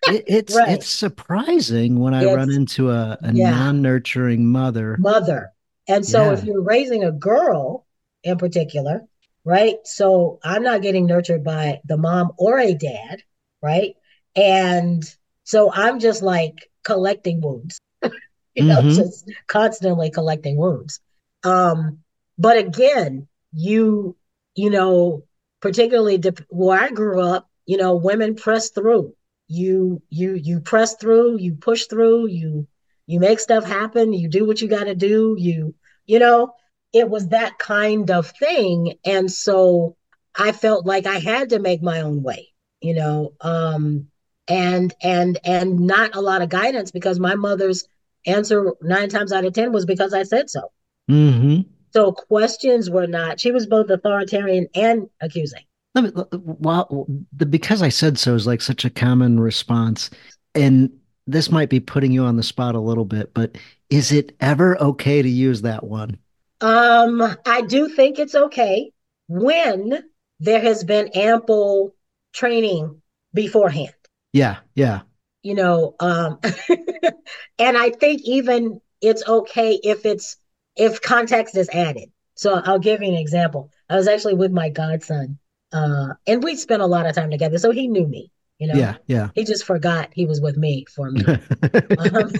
it, 0.09 0.25
it's 0.27 0.57
Right. 0.57 0.71
it's 0.71 0.89
surprising 0.89 1.99
when 2.01 2.15
I 2.15 2.25
run 2.25 2.51
into 2.51 2.91
a, 2.91 3.19
a 3.23 3.33
yeah. 3.33 3.51
non-nurturing 3.51 4.47
mother. 4.47 4.97
mother. 4.99 5.53
And 5.87 6.05
so 6.07 6.25
Yeah. 6.25 6.33
if 6.33 6.45
you're 6.45 6.63
raising 6.63 7.05
a 7.05 7.13
girl 7.13 7.87
in 8.25 8.39
particular, 8.39 9.03
right? 9.45 9.77
So 9.85 10.39
I'm 10.43 10.63
not 10.63 10.81
getting 10.81 11.05
nurtured 11.07 11.45
by 11.45 11.81
the 11.85 11.99
mom 11.99 12.33
or 12.39 12.59
a 12.59 12.73
dad, 12.73 13.23
right? 13.63 13.95
And 14.35 15.03
so 15.45 15.71
I'm 15.71 15.99
just 16.01 16.23
like 16.23 16.71
collecting 16.85 17.43
wounds. 17.43 17.79
You 18.55 18.65
know, 18.65 18.83
Mhm. 18.83 18.95
just 18.97 19.31
constantly 19.47 20.11
collecting 20.11 20.57
wounds. 20.57 21.01
Um, 21.45 21.99
but 22.39 22.57
again, 22.57 23.29
you, 23.53 24.17
you 24.55 24.71
know, 24.71 25.25
particularly 25.61 26.19
dep- 26.19 26.47
where 26.49 26.81
I 26.81 26.91
grew 26.91 27.21
up, 27.21 27.49
you 27.67 27.77
know, 27.77 27.97
women 27.97 28.35
press 28.35 28.71
through. 28.71 29.15
You, 29.49 30.03
you, 30.11 30.35
you 30.35 30.61
press 30.61 30.97
through, 30.97 31.39
you 31.39 31.55
push 31.55 31.87
through, 31.87 32.29
you, 32.29 32.67
you 33.07 33.21
make 33.21 33.41
stuff 33.41 33.65
happen, 33.65 34.13
you 34.13 34.29
do 34.29 34.47
what 34.47 34.61
you 34.61 34.69
got 34.69 34.85
to 34.85 34.95
do, 34.95 35.37
you, 35.39 35.75
you 36.07 36.19
know, 36.19 36.55
it 36.93 37.09
was 37.09 37.29
that 37.29 37.59
kind 37.59 38.11
of 38.11 38.31
thing. 38.31 38.95
And 39.05 39.31
so 39.31 39.97
I 40.37 40.53
felt 40.53 40.87
like 40.87 41.07
I 41.07 41.19
had 41.19 41.51
to 41.51 41.59
make 41.59 41.83
my 41.83 42.01
own 42.01 42.23
way, 42.23 42.49
you 42.81 42.95
know, 42.95 43.33
um, 43.41 44.07
and, 44.49 44.93
and, 45.03 45.39
and 45.45 45.81
not 45.81 46.15
a 46.15 46.21
lot 46.21 46.43
of 46.43 46.49
guidance 46.49 46.91
because 46.91 47.19
my 47.21 47.35
mother's 47.35 47.85
answer 48.27 48.73
nine 48.83 49.09
times 49.09 49.33
out 49.33 49.45
of 49.45 49.53
10 49.53 49.73
was 49.73 49.87
because 49.87 50.15
I 50.15 50.23
said 50.23 50.51
so. 50.51 50.71
hmm 51.09 51.65
So 51.93 52.13
questions 52.13 52.91
were 52.91 53.07
not, 53.07 53.39
she 53.39 53.51
was 53.51 53.67
both 53.67 53.91
authoritarian 53.91 54.69
and 54.75 55.09
accusing. 55.21 55.65
Let 55.95 56.05
me, 56.05 56.23
well, 56.33 57.07
the 57.37 57.45
because 57.45 57.83
I 57.83 57.91
said 57.91 58.19
so 58.19 58.35
is 58.35 58.47
like 58.47 58.63
such 58.63 58.85
a 58.85 58.91
common 58.91 59.39
response. 59.39 60.09
And 60.55 60.91
this 61.27 61.51
might 61.51 61.69
be 61.69 61.81
putting 61.81 62.13
you 62.13 62.25
on 62.25 62.37
the 62.37 62.43
spot 62.43 62.75
a 62.75 62.81
little 62.81 63.05
bit, 63.05 63.35
but 63.35 63.59
is 63.91 64.11
it 64.11 64.35
ever 64.41 64.81
okay 64.81 65.21
to 65.21 65.29
use 65.29 65.63
that 65.63 65.85
one? 65.85 66.19
Um, 66.61 67.37
I 67.45 67.63
do 67.63 67.89
think 67.89 68.19
it's 68.19 68.35
okay 68.35 68.93
when 69.29 70.05
there 70.41 70.61
has 70.61 70.85
been 70.85 71.09
ample 71.09 71.95
training 72.33 73.03
beforehand. 73.35 73.95
Yeah, 74.33 74.61
yeah. 74.75 75.03
You 75.43 75.55
know 75.55 75.95
um 76.01 76.39
and 77.59 77.77
i 77.77 77.91
think 77.91 78.23
even 78.25 78.81
it's 79.01 79.27
okay 79.27 79.79
if 79.83 80.05
it's 80.07 80.37
if 80.77 81.01
context 81.01 81.57
is 81.57 81.69
added 81.71 82.11
so 82.35 82.55
i'll 82.65 82.79
give 82.79 83.03
you 83.03 83.09
an 83.09 83.15
example 83.15 83.71
i 83.89 83.97
was 83.97 84.09
actually 84.09 84.35
with 84.35 84.53
my 84.53 84.69
godson 84.69 85.39
uh 85.73 86.09
and 86.27 86.43
we 86.43 86.57
spent 86.57 86.83
a 86.83 86.87
lot 86.87 87.07
of 87.07 87.15
time 87.15 87.31
together 87.31 87.59
so 87.59 87.71
he 87.71 87.89
knew 87.89 88.07
me 88.07 88.31
you 88.59 88.69
know 88.69 88.75
Yeah, 88.75 88.97
yeah. 89.07 89.29
he 89.35 89.45
just 89.45 89.65
forgot 89.65 90.11
he 90.13 90.27
was 90.27 90.41
with 90.41 90.57
me 90.57 90.85
for 90.95 91.11
me 91.11 91.25
um, 91.99 92.33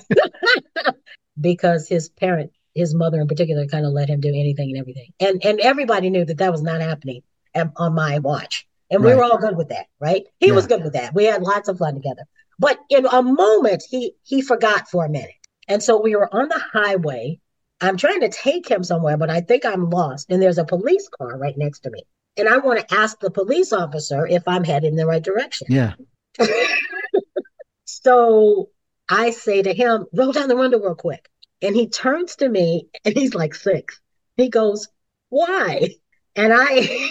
because 1.41 1.89
his 1.89 2.09
parent 2.09 2.53
his 2.75 2.95
mother 2.95 3.21
in 3.21 3.29
particular 3.29 3.67
kind 3.67 3.87
of 3.87 3.93
let 3.93 4.09
him 4.09 4.21
do 4.21 4.29
anything 4.29 4.71
and 4.71 4.79
everything. 4.79 5.13
And 5.21 5.45
and 5.45 5.61
everybody 5.61 6.11
knew 6.11 6.25
that 6.25 6.39
that 6.39 6.53
was 6.53 6.63
not 6.63 6.81
happening 6.81 7.23
at, 7.55 7.71
on 7.77 7.95
my 7.95 8.19
watch. 8.19 8.67
And 8.91 9.03
right. 9.03 9.11
we 9.11 9.17
were 9.17 9.25
all 9.25 9.39
good 9.39 9.57
with 9.57 9.71
that, 9.71 9.87
right? 10.01 10.25
He 10.39 10.49
yeah. 10.49 10.55
was 10.55 10.67
good 10.67 10.83
with 10.83 10.93
that. 10.95 11.15
We 11.15 11.25
had 11.25 11.43
lots 11.43 11.69
of 11.69 11.79
fun 11.79 11.95
together. 11.95 12.25
But 12.63 12.79
in 12.89 13.07
a 13.07 13.23
moment, 13.25 13.83
he 13.91 14.15
he 14.23 14.41
forgot 14.41 14.89
for 14.89 15.05
a 15.05 15.09
minute. 15.09 15.35
And 15.67 15.83
so 15.83 16.01
we 16.01 16.15
were 16.15 16.33
on 16.33 16.49
the 16.49 16.63
highway. 16.73 17.41
I'm 17.81 17.97
trying 17.97 18.21
to 18.21 18.29
take 18.29 18.69
him 18.71 18.85
somewhere, 18.85 19.17
but 19.17 19.31
I 19.31 19.41
think 19.41 19.65
I'm 19.65 19.91
lost. 19.91 20.31
And 20.31 20.41
there's 20.41 20.59
a 20.59 20.65
police 20.65 21.09
car 21.09 21.37
right 21.37 21.59
next 21.59 21.81
to 21.81 21.91
me. 21.91 22.05
And 22.37 22.49
I 22.49 22.59
want 22.59 22.79
to 22.79 22.95
ask 22.95 23.19
the 23.19 23.33
police 23.33 23.73
officer 23.73 24.29
if 24.29 24.47
I'm 24.47 24.63
heading 24.63 24.91
in 24.91 24.97
the 24.97 25.07
right 25.07 25.25
direction. 25.25 25.67
Yeah. 25.71 25.95
so 27.85 28.71
I 29.09 29.31
say 29.31 29.63
to 29.63 29.75
him, 29.75 30.07
roll 30.13 30.31
down 30.31 30.47
the 30.47 30.57
window 30.57 30.79
real 30.79 30.95
quick. 30.95 31.29
And 31.63 31.75
he 31.75 31.89
turns 31.89 32.37
to 32.37 32.49
me 32.49 32.87
and 33.05 33.17
he's 33.17 33.35
like 33.35 33.57
six. 33.57 34.01
He 34.37 34.51
goes, 34.51 34.87
Why? 35.31 35.89
And 36.37 36.53
I 36.55 37.11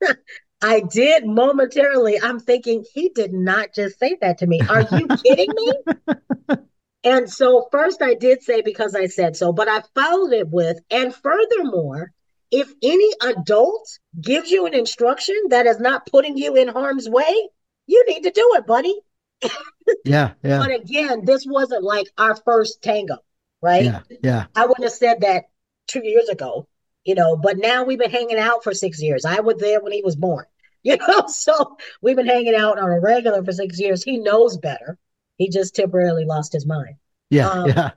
I 0.62 0.80
did 0.80 1.26
momentarily. 1.26 2.20
I'm 2.20 2.38
thinking 2.38 2.84
he 2.94 3.08
did 3.08 3.32
not 3.32 3.74
just 3.74 3.98
say 3.98 4.16
that 4.20 4.38
to 4.38 4.46
me. 4.46 4.60
Are 4.60 4.82
you 4.82 5.06
kidding 5.24 5.50
me? 5.54 6.56
and 7.04 7.30
so 7.30 7.68
first 7.72 8.00
I 8.00 8.14
did 8.14 8.42
say 8.42 8.62
because 8.62 8.94
I 8.94 9.06
said 9.06 9.36
so, 9.36 9.52
but 9.52 9.68
I 9.68 9.82
followed 9.94 10.32
it 10.32 10.48
with, 10.48 10.78
and 10.90 11.14
furthermore, 11.14 12.12
if 12.52 12.72
any 12.82 13.10
adult 13.22 13.98
gives 14.20 14.50
you 14.50 14.66
an 14.66 14.74
instruction 14.74 15.34
that 15.48 15.66
is 15.66 15.80
not 15.80 16.06
putting 16.06 16.36
you 16.36 16.54
in 16.54 16.68
harm's 16.68 17.08
way, 17.08 17.48
you 17.86 18.04
need 18.08 18.22
to 18.22 18.30
do 18.30 18.50
it, 18.54 18.66
buddy. 18.66 18.94
yeah, 20.04 20.32
yeah. 20.42 20.58
But 20.58 20.70
again, 20.70 21.24
this 21.24 21.44
wasn't 21.46 21.82
like 21.82 22.06
our 22.18 22.36
first 22.36 22.82
tango, 22.82 23.16
right? 23.60 23.84
Yeah, 23.84 24.00
yeah. 24.22 24.44
I 24.54 24.66
wouldn't 24.66 24.84
have 24.84 24.92
said 24.92 25.22
that 25.22 25.44
two 25.88 26.06
years 26.06 26.28
ago, 26.28 26.68
you 27.04 27.14
know, 27.14 27.36
but 27.36 27.56
now 27.58 27.84
we've 27.84 27.98
been 27.98 28.10
hanging 28.10 28.38
out 28.38 28.62
for 28.62 28.74
six 28.74 29.02
years. 29.02 29.24
I 29.24 29.40
was 29.40 29.56
there 29.56 29.80
when 29.82 29.92
he 29.92 30.02
was 30.02 30.14
born, 30.14 30.44
you 30.84 30.96
know, 30.96 31.26
so 31.28 31.76
we've 32.00 32.16
been 32.16 32.26
hanging 32.26 32.56
out 32.56 32.78
on 32.78 32.90
a 32.90 32.98
regular 32.98 33.44
for 33.44 33.52
six 33.52 33.78
years. 33.78 34.02
He 34.02 34.18
knows 34.18 34.56
better. 34.56 34.98
He 35.38 35.48
just 35.48 35.76
temporarily 35.76 36.24
lost 36.24 36.52
his 36.52 36.66
mind. 36.66 36.96
Yeah, 37.30 37.48
um, 37.48 37.68
yeah. 37.68 37.90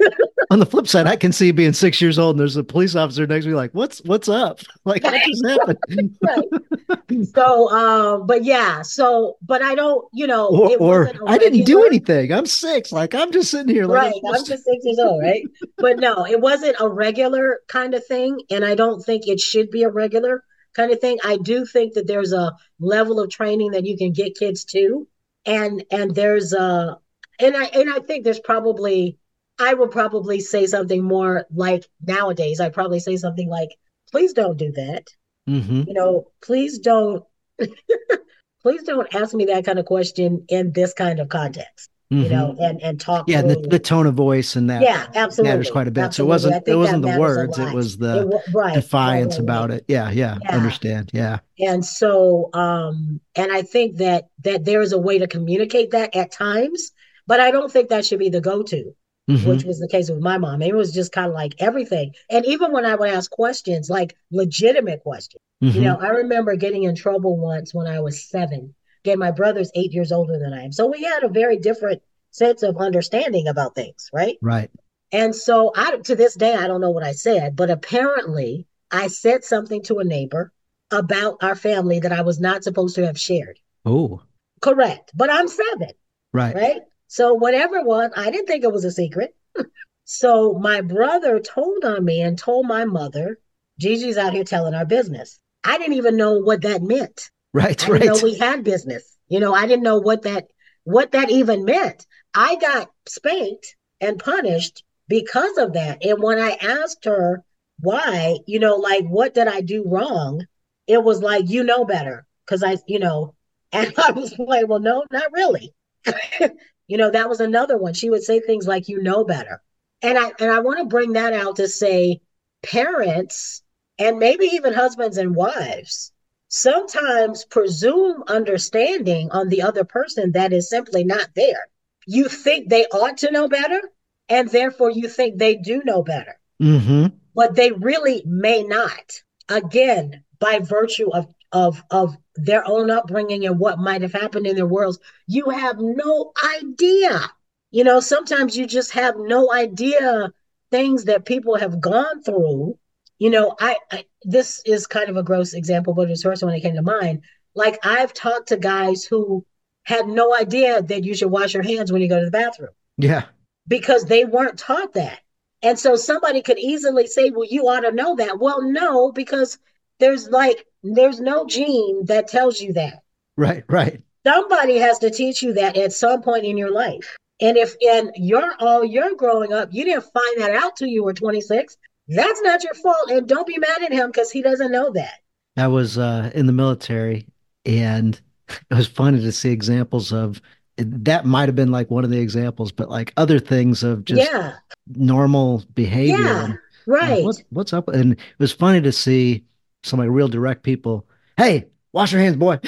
on 0.50 0.58
the 0.58 0.66
flip 0.66 0.88
side, 0.88 1.06
I 1.06 1.16
can 1.16 1.32
see 1.32 1.50
being 1.50 1.72
six 1.72 2.00
years 2.00 2.18
old 2.18 2.34
and 2.34 2.40
there's 2.40 2.56
a 2.56 2.64
police 2.64 2.94
officer 2.96 3.26
next 3.26 3.44
to 3.44 3.50
me, 3.50 3.56
like, 3.56 3.72
"What's 3.72 4.00
what's 4.04 4.28
up? 4.28 4.60
Like, 4.84 5.04
what 5.04 5.22
just 5.24 5.46
happened?" 5.46 6.16
right. 6.22 7.26
So, 7.34 7.70
um, 7.70 8.26
but 8.26 8.44
yeah, 8.44 8.82
so, 8.82 9.36
but 9.42 9.62
I 9.62 9.74
don't, 9.74 10.08
you 10.12 10.26
know, 10.26 10.48
or, 10.48 10.76
or 10.80 11.12
I 11.26 11.38
didn't 11.38 11.64
do 11.64 11.84
anything. 11.84 12.32
I'm 12.32 12.46
six. 12.46 12.92
Like, 12.92 13.14
I'm 13.14 13.30
just 13.30 13.50
sitting 13.50 13.74
here. 13.74 13.86
Like, 13.86 14.12
right. 14.12 14.22
I'm 14.26 14.44
just 14.44 14.64
six 14.64 14.84
years 14.84 14.98
old, 14.98 15.20
right? 15.20 15.44
but 15.76 15.98
no, 15.98 16.24
it 16.24 16.40
wasn't 16.40 16.76
a 16.80 16.88
regular 16.88 17.60
kind 17.68 17.94
of 17.94 18.04
thing, 18.06 18.40
and 18.50 18.64
I 18.64 18.74
don't 18.74 19.04
think 19.04 19.28
it 19.28 19.38
should 19.38 19.70
be 19.70 19.82
a 19.82 19.90
regular 19.90 20.44
kind 20.74 20.92
of 20.92 21.00
thing. 21.00 21.18
I 21.24 21.36
do 21.36 21.66
think 21.66 21.94
that 21.94 22.06
there's 22.06 22.32
a 22.32 22.56
level 22.78 23.20
of 23.20 23.30
training 23.30 23.72
that 23.72 23.86
you 23.86 23.96
can 23.96 24.12
get 24.12 24.38
kids 24.38 24.64
to, 24.66 25.06
and 25.44 25.84
and 25.90 26.14
there's 26.14 26.52
a, 26.52 26.98
and 27.38 27.56
I 27.56 27.64
and 27.64 27.90
I 27.90 28.00
think 28.00 28.24
there's 28.24 28.40
probably 28.40 29.18
I 29.60 29.74
will 29.74 29.88
probably 29.88 30.40
say 30.40 30.66
something 30.66 31.04
more 31.04 31.46
like 31.54 31.86
nowadays. 32.00 32.60
I'd 32.60 32.72
probably 32.72 32.98
say 32.98 33.16
something 33.16 33.48
like, 33.48 33.68
please 34.10 34.32
don't 34.32 34.56
do 34.56 34.72
that. 34.72 35.06
Mm-hmm. 35.48 35.82
You 35.86 35.92
know, 35.92 36.32
please 36.42 36.78
don't, 36.78 37.24
please 38.62 38.82
don't 38.84 39.14
ask 39.14 39.34
me 39.34 39.44
that 39.46 39.66
kind 39.66 39.78
of 39.78 39.84
question 39.84 40.46
in 40.48 40.72
this 40.72 40.94
kind 40.94 41.20
of 41.20 41.28
context. 41.28 41.90
Mm-hmm. 42.12 42.22
You 42.24 42.28
know, 42.28 42.46
mm-hmm. 42.48 42.62
and 42.62 42.82
and 42.82 43.00
talk. 43.00 43.28
Yeah, 43.28 43.42
the, 43.42 43.54
the, 43.54 43.78
tone 43.78 44.04
of 44.06 44.14
voice 44.14 44.56
and 44.56 44.68
that. 44.68 44.82
Yeah, 44.82 45.06
absolutely 45.14 45.52
matters 45.52 45.70
quite 45.70 45.86
a 45.86 45.92
bit. 45.92 46.04
Absolutely. 46.04 46.38
So 46.38 46.48
it 46.48 46.52
wasn't 46.54 46.68
it 46.68 46.74
wasn't 46.74 47.02
the 47.02 47.20
words; 47.20 47.58
it 47.58 47.72
was 47.72 47.98
the 47.98 48.28
it, 48.28 48.52
right, 48.52 48.74
defiance 48.74 49.34
right, 49.34 49.44
about 49.44 49.70
it. 49.70 49.84
Yeah, 49.86 50.10
yeah, 50.10 50.38
yeah, 50.42 50.56
understand. 50.56 51.12
Yeah. 51.14 51.38
And 51.60 51.84
so, 51.84 52.50
um, 52.52 53.20
and 53.36 53.52
I 53.52 53.62
think 53.62 53.98
that 53.98 54.24
that 54.42 54.64
there 54.64 54.80
is 54.80 54.92
a 54.92 54.98
way 54.98 55.20
to 55.20 55.28
communicate 55.28 55.92
that 55.92 56.16
at 56.16 56.32
times, 56.32 56.90
but 57.28 57.38
I 57.38 57.52
don't 57.52 57.70
think 57.70 57.90
that 57.90 58.04
should 58.04 58.18
be 58.18 58.28
the 58.28 58.40
go-to 58.40 58.92
mm-hmm. 59.30 59.48
which 59.48 59.64
was 59.64 59.78
the 59.78 59.88
case 59.88 60.10
with 60.10 60.20
my 60.20 60.38
mom. 60.38 60.62
It 60.62 60.74
was 60.74 60.92
just 60.92 61.12
kind 61.12 61.28
of 61.28 61.34
like 61.34 61.54
everything. 61.58 62.14
And 62.28 62.44
even 62.46 62.72
when 62.72 62.84
I 62.84 62.94
would 62.94 63.10
ask 63.10 63.30
questions, 63.30 63.90
like 63.90 64.16
legitimate 64.30 65.02
questions, 65.02 65.42
mm-hmm. 65.62 65.76
you 65.76 65.82
know, 65.82 65.96
I 65.96 66.08
remember 66.08 66.56
getting 66.56 66.84
in 66.84 66.94
trouble 66.94 67.36
once 67.36 67.74
when 67.74 67.86
I 67.86 68.00
was 68.00 68.28
seven. 68.28 68.74
Again, 69.04 69.18
my 69.18 69.30
brother's 69.30 69.70
eight 69.74 69.92
years 69.92 70.12
older 70.12 70.38
than 70.38 70.52
I 70.52 70.64
am. 70.64 70.72
So 70.72 70.86
we 70.86 71.02
had 71.02 71.22
a 71.22 71.28
very 71.28 71.56
different 71.56 72.02
sense 72.30 72.62
of 72.62 72.76
understanding 72.76 73.48
about 73.48 73.74
things, 73.74 74.10
right? 74.12 74.36
Right. 74.42 74.70
And 75.12 75.34
so 75.34 75.72
I 75.74 75.96
to 75.96 76.14
this 76.14 76.34
day 76.34 76.54
I 76.54 76.66
don't 76.66 76.80
know 76.80 76.90
what 76.90 77.04
I 77.04 77.12
said, 77.12 77.56
but 77.56 77.70
apparently 77.70 78.66
I 78.90 79.08
said 79.08 79.44
something 79.44 79.82
to 79.84 79.98
a 79.98 80.04
neighbor 80.04 80.52
about 80.90 81.38
our 81.42 81.54
family 81.54 82.00
that 82.00 82.12
I 82.12 82.22
was 82.22 82.40
not 82.40 82.64
supposed 82.64 82.96
to 82.96 83.06
have 83.06 83.18
shared. 83.18 83.58
Oh. 83.84 84.22
Correct. 84.60 85.10
But 85.14 85.30
I'm 85.30 85.48
seven. 85.48 85.90
Right. 86.32 86.54
Right. 86.54 86.80
So 87.08 87.34
whatever 87.34 87.76
it 87.76 87.86
was, 87.86 88.10
I 88.16 88.30
didn't 88.30 88.46
think 88.46 88.64
it 88.64 88.72
was 88.72 88.84
a 88.84 88.90
secret. 88.90 89.34
so 90.04 90.54
my 90.54 90.80
brother 90.80 91.40
told 91.40 91.84
on 91.84 92.04
me 92.04 92.20
and 92.20 92.38
told 92.38 92.66
my 92.66 92.84
mother, 92.84 93.38
Giji's 93.80 94.18
out 94.18 94.32
here 94.32 94.44
telling 94.44 94.74
our 94.74 94.86
business. 94.86 95.40
I 95.64 95.78
didn't 95.78 95.94
even 95.94 96.16
know 96.16 96.38
what 96.38 96.62
that 96.62 96.82
meant. 96.82 97.30
Right, 97.52 97.88
I 97.88 97.92
right. 97.92 98.04
know 98.04 98.18
we 98.22 98.38
had 98.38 98.64
business. 98.64 99.16
You 99.28 99.40
know, 99.40 99.54
I 99.54 99.66
didn't 99.66 99.82
know 99.82 99.98
what 99.98 100.22
that 100.22 100.48
what 100.84 101.12
that 101.12 101.30
even 101.30 101.64
meant. 101.64 102.06
I 102.34 102.56
got 102.56 102.90
spanked 103.06 103.76
and 104.00 104.18
punished 104.18 104.84
because 105.08 105.58
of 105.58 105.74
that. 105.74 106.04
And 106.04 106.22
when 106.22 106.38
I 106.38 106.56
asked 106.60 107.04
her 107.04 107.44
why, 107.80 108.38
you 108.46 108.58
know, 108.58 108.76
like 108.76 109.04
what 109.06 109.34
did 109.34 109.48
I 109.48 109.60
do 109.60 109.84
wrong? 109.86 110.46
It 110.86 111.02
was 111.02 111.22
like, 111.22 111.48
you 111.48 111.64
know 111.64 111.84
better. 111.84 112.26
Cause 112.46 112.62
I, 112.62 112.76
you 112.86 112.98
know, 112.98 113.34
and 113.72 113.92
I 113.98 114.10
was 114.10 114.36
like, 114.38 114.66
well, 114.66 114.80
no, 114.80 115.04
not 115.10 115.32
really. 115.32 115.72
You 116.90 116.96
know, 116.96 117.12
that 117.12 117.28
was 117.28 117.38
another 117.38 117.78
one. 117.78 117.94
She 117.94 118.10
would 118.10 118.24
say 118.24 118.40
things 118.40 118.66
like, 118.66 118.88
you 118.88 119.00
know 119.00 119.22
better. 119.22 119.62
And 120.02 120.18
I 120.18 120.32
and 120.40 120.50
I 120.50 120.58
want 120.58 120.80
to 120.80 120.86
bring 120.86 121.12
that 121.12 121.32
out 121.32 121.54
to 121.56 121.68
say 121.68 122.20
parents 122.64 123.62
and 123.96 124.18
maybe 124.18 124.46
even 124.46 124.72
husbands 124.72 125.16
and 125.16 125.36
wives 125.36 126.10
sometimes 126.50 127.44
presume 127.46 128.22
understanding 128.26 129.30
on 129.30 129.48
the 129.48 129.62
other 129.62 129.84
person 129.84 130.32
that 130.32 130.52
is 130.52 130.68
simply 130.68 131.04
not 131.04 131.30
there. 131.34 131.68
You 132.06 132.28
think 132.28 132.68
they 132.68 132.84
ought 132.86 133.18
to 133.18 133.30
know 133.30 133.48
better, 133.48 133.80
and 134.28 134.50
therefore 134.50 134.90
you 134.90 135.08
think 135.08 135.38
they 135.38 135.56
do 135.56 135.80
know 135.84 136.02
better. 136.02 136.38
Mm-hmm. 136.60 137.16
But 137.34 137.54
they 137.54 137.72
really 137.72 138.22
may 138.26 138.64
not. 138.64 139.22
Again, 139.48 140.24
by 140.40 140.58
virtue 140.58 141.10
of 141.10 141.32
of 141.52 141.82
of 141.90 142.16
their 142.34 142.66
own 142.66 142.90
upbringing 142.90 143.46
and 143.46 143.58
what 143.58 143.78
might 143.78 144.02
have 144.02 144.12
happened 144.12 144.46
in 144.46 144.56
their 144.56 144.66
worlds 144.66 144.98
you 145.26 145.50
have 145.50 145.76
no 145.78 146.32
idea 146.58 147.28
you 147.72 147.82
know 147.82 147.98
sometimes 147.98 148.56
you 148.56 148.66
just 148.66 148.92
have 148.92 149.16
no 149.18 149.52
idea 149.52 150.32
things 150.70 151.06
that 151.06 151.24
people 151.24 151.56
have 151.56 151.80
gone 151.80 152.22
through 152.22 152.78
you 153.18 153.30
know 153.30 153.54
I, 153.58 153.76
I 153.90 154.04
this 154.22 154.62
is 154.66 154.86
kind 154.86 155.08
of 155.08 155.16
a 155.16 155.22
gross 155.22 155.54
example 155.54 155.94
but 155.94 156.10
it's 156.10 156.22
the 156.22 156.28
first 156.28 156.42
one 156.42 156.52
that 156.52 156.62
came 156.62 156.74
to 156.74 156.82
mind 156.82 157.22
like 157.54 157.78
i've 157.84 158.12
talked 158.12 158.48
to 158.48 158.56
guys 158.56 159.04
who 159.04 159.44
had 159.84 160.06
no 160.06 160.34
idea 160.36 160.82
that 160.82 161.04
you 161.04 161.14
should 161.14 161.30
wash 161.30 161.54
your 161.54 161.62
hands 161.62 161.90
when 161.90 162.02
you 162.02 162.08
go 162.08 162.18
to 162.18 162.26
the 162.26 162.30
bathroom 162.30 162.70
yeah 162.98 163.24
because 163.66 164.04
they 164.04 164.24
weren't 164.24 164.58
taught 164.58 164.92
that 164.92 165.20
and 165.62 165.78
so 165.78 165.96
somebody 165.96 166.42
could 166.42 166.58
easily 166.58 167.06
say 167.06 167.30
well 167.30 167.46
you 167.48 167.66
ought 167.68 167.80
to 167.80 167.92
know 167.92 168.14
that 168.16 168.38
well 168.38 168.62
no 168.62 169.10
because 169.12 169.58
there's 170.00 170.28
like 170.28 170.66
there's 170.82 171.20
no 171.20 171.46
gene 171.46 172.04
that 172.06 172.28
tells 172.28 172.60
you 172.60 172.72
that. 172.72 173.02
Right, 173.36 173.64
right. 173.68 174.02
Somebody 174.26 174.78
has 174.78 174.98
to 175.00 175.10
teach 175.10 175.42
you 175.42 175.54
that 175.54 175.76
at 175.76 175.92
some 175.92 176.22
point 176.22 176.44
in 176.44 176.56
your 176.56 176.72
life. 176.72 177.16
And 177.40 177.56
if 177.56 177.74
in 177.80 178.10
your 178.16 178.54
all 178.58 178.84
your 178.84 179.14
growing 179.14 179.52
up, 179.52 179.70
you 179.72 179.84
didn't 179.84 180.04
find 180.12 180.40
that 180.40 180.54
out 180.54 180.76
till 180.76 180.88
you 180.88 181.04
were 181.04 181.14
26, 181.14 181.76
that's 182.10 182.42
not 182.42 182.62
your 182.62 182.74
fault. 182.74 183.10
And 183.10 183.28
don't 183.28 183.46
be 183.46 183.58
mad 183.58 183.82
at 183.82 183.92
him 183.92 184.08
because 184.08 184.30
he 184.30 184.42
doesn't 184.42 184.72
know 184.72 184.90
that. 184.92 185.20
I 185.56 185.68
was 185.68 185.98
uh, 185.98 186.30
in 186.34 186.46
the 186.46 186.52
military 186.52 187.26
and 187.64 188.20
it 188.48 188.74
was 188.74 188.86
funny 188.86 189.20
to 189.20 189.32
see 189.32 189.50
examples 189.50 190.12
of 190.12 190.40
that 190.76 191.26
might 191.26 191.48
have 191.48 191.56
been 191.56 191.70
like 191.70 191.90
one 191.90 192.04
of 192.04 192.10
the 192.10 192.18
examples, 192.18 192.72
but 192.72 192.88
like 192.88 193.12
other 193.16 193.38
things 193.38 193.82
of 193.82 194.04
just 194.04 194.30
yeah. 194.30 194.54
normal 194.94 195.64
behavior. 195.74 196.16
Yeah, 196.18 196.52
right. 196.86 197.22
what's, 197.22 197.42
what's 197.50 197.72
up? 197.72 197.88
And 197.88 198.12
it 198.12 198.38
was 198.38 198.52
funny 198.52 198.80
to 198.80 198.92
see 198.92 199.44
some 199.82 199.98
like 199.98 200.08
real 200.10 200.28
direct 200.28 200.62
people. 200.62 201.06
Hey, 201.36 201.66
wash 201.92 202.12
your 202.12 202.20
hands, 202.20 202.36
boy. 202.36 202.58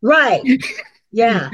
Right. 0.00 0.42
Yeah. 1.14 1.50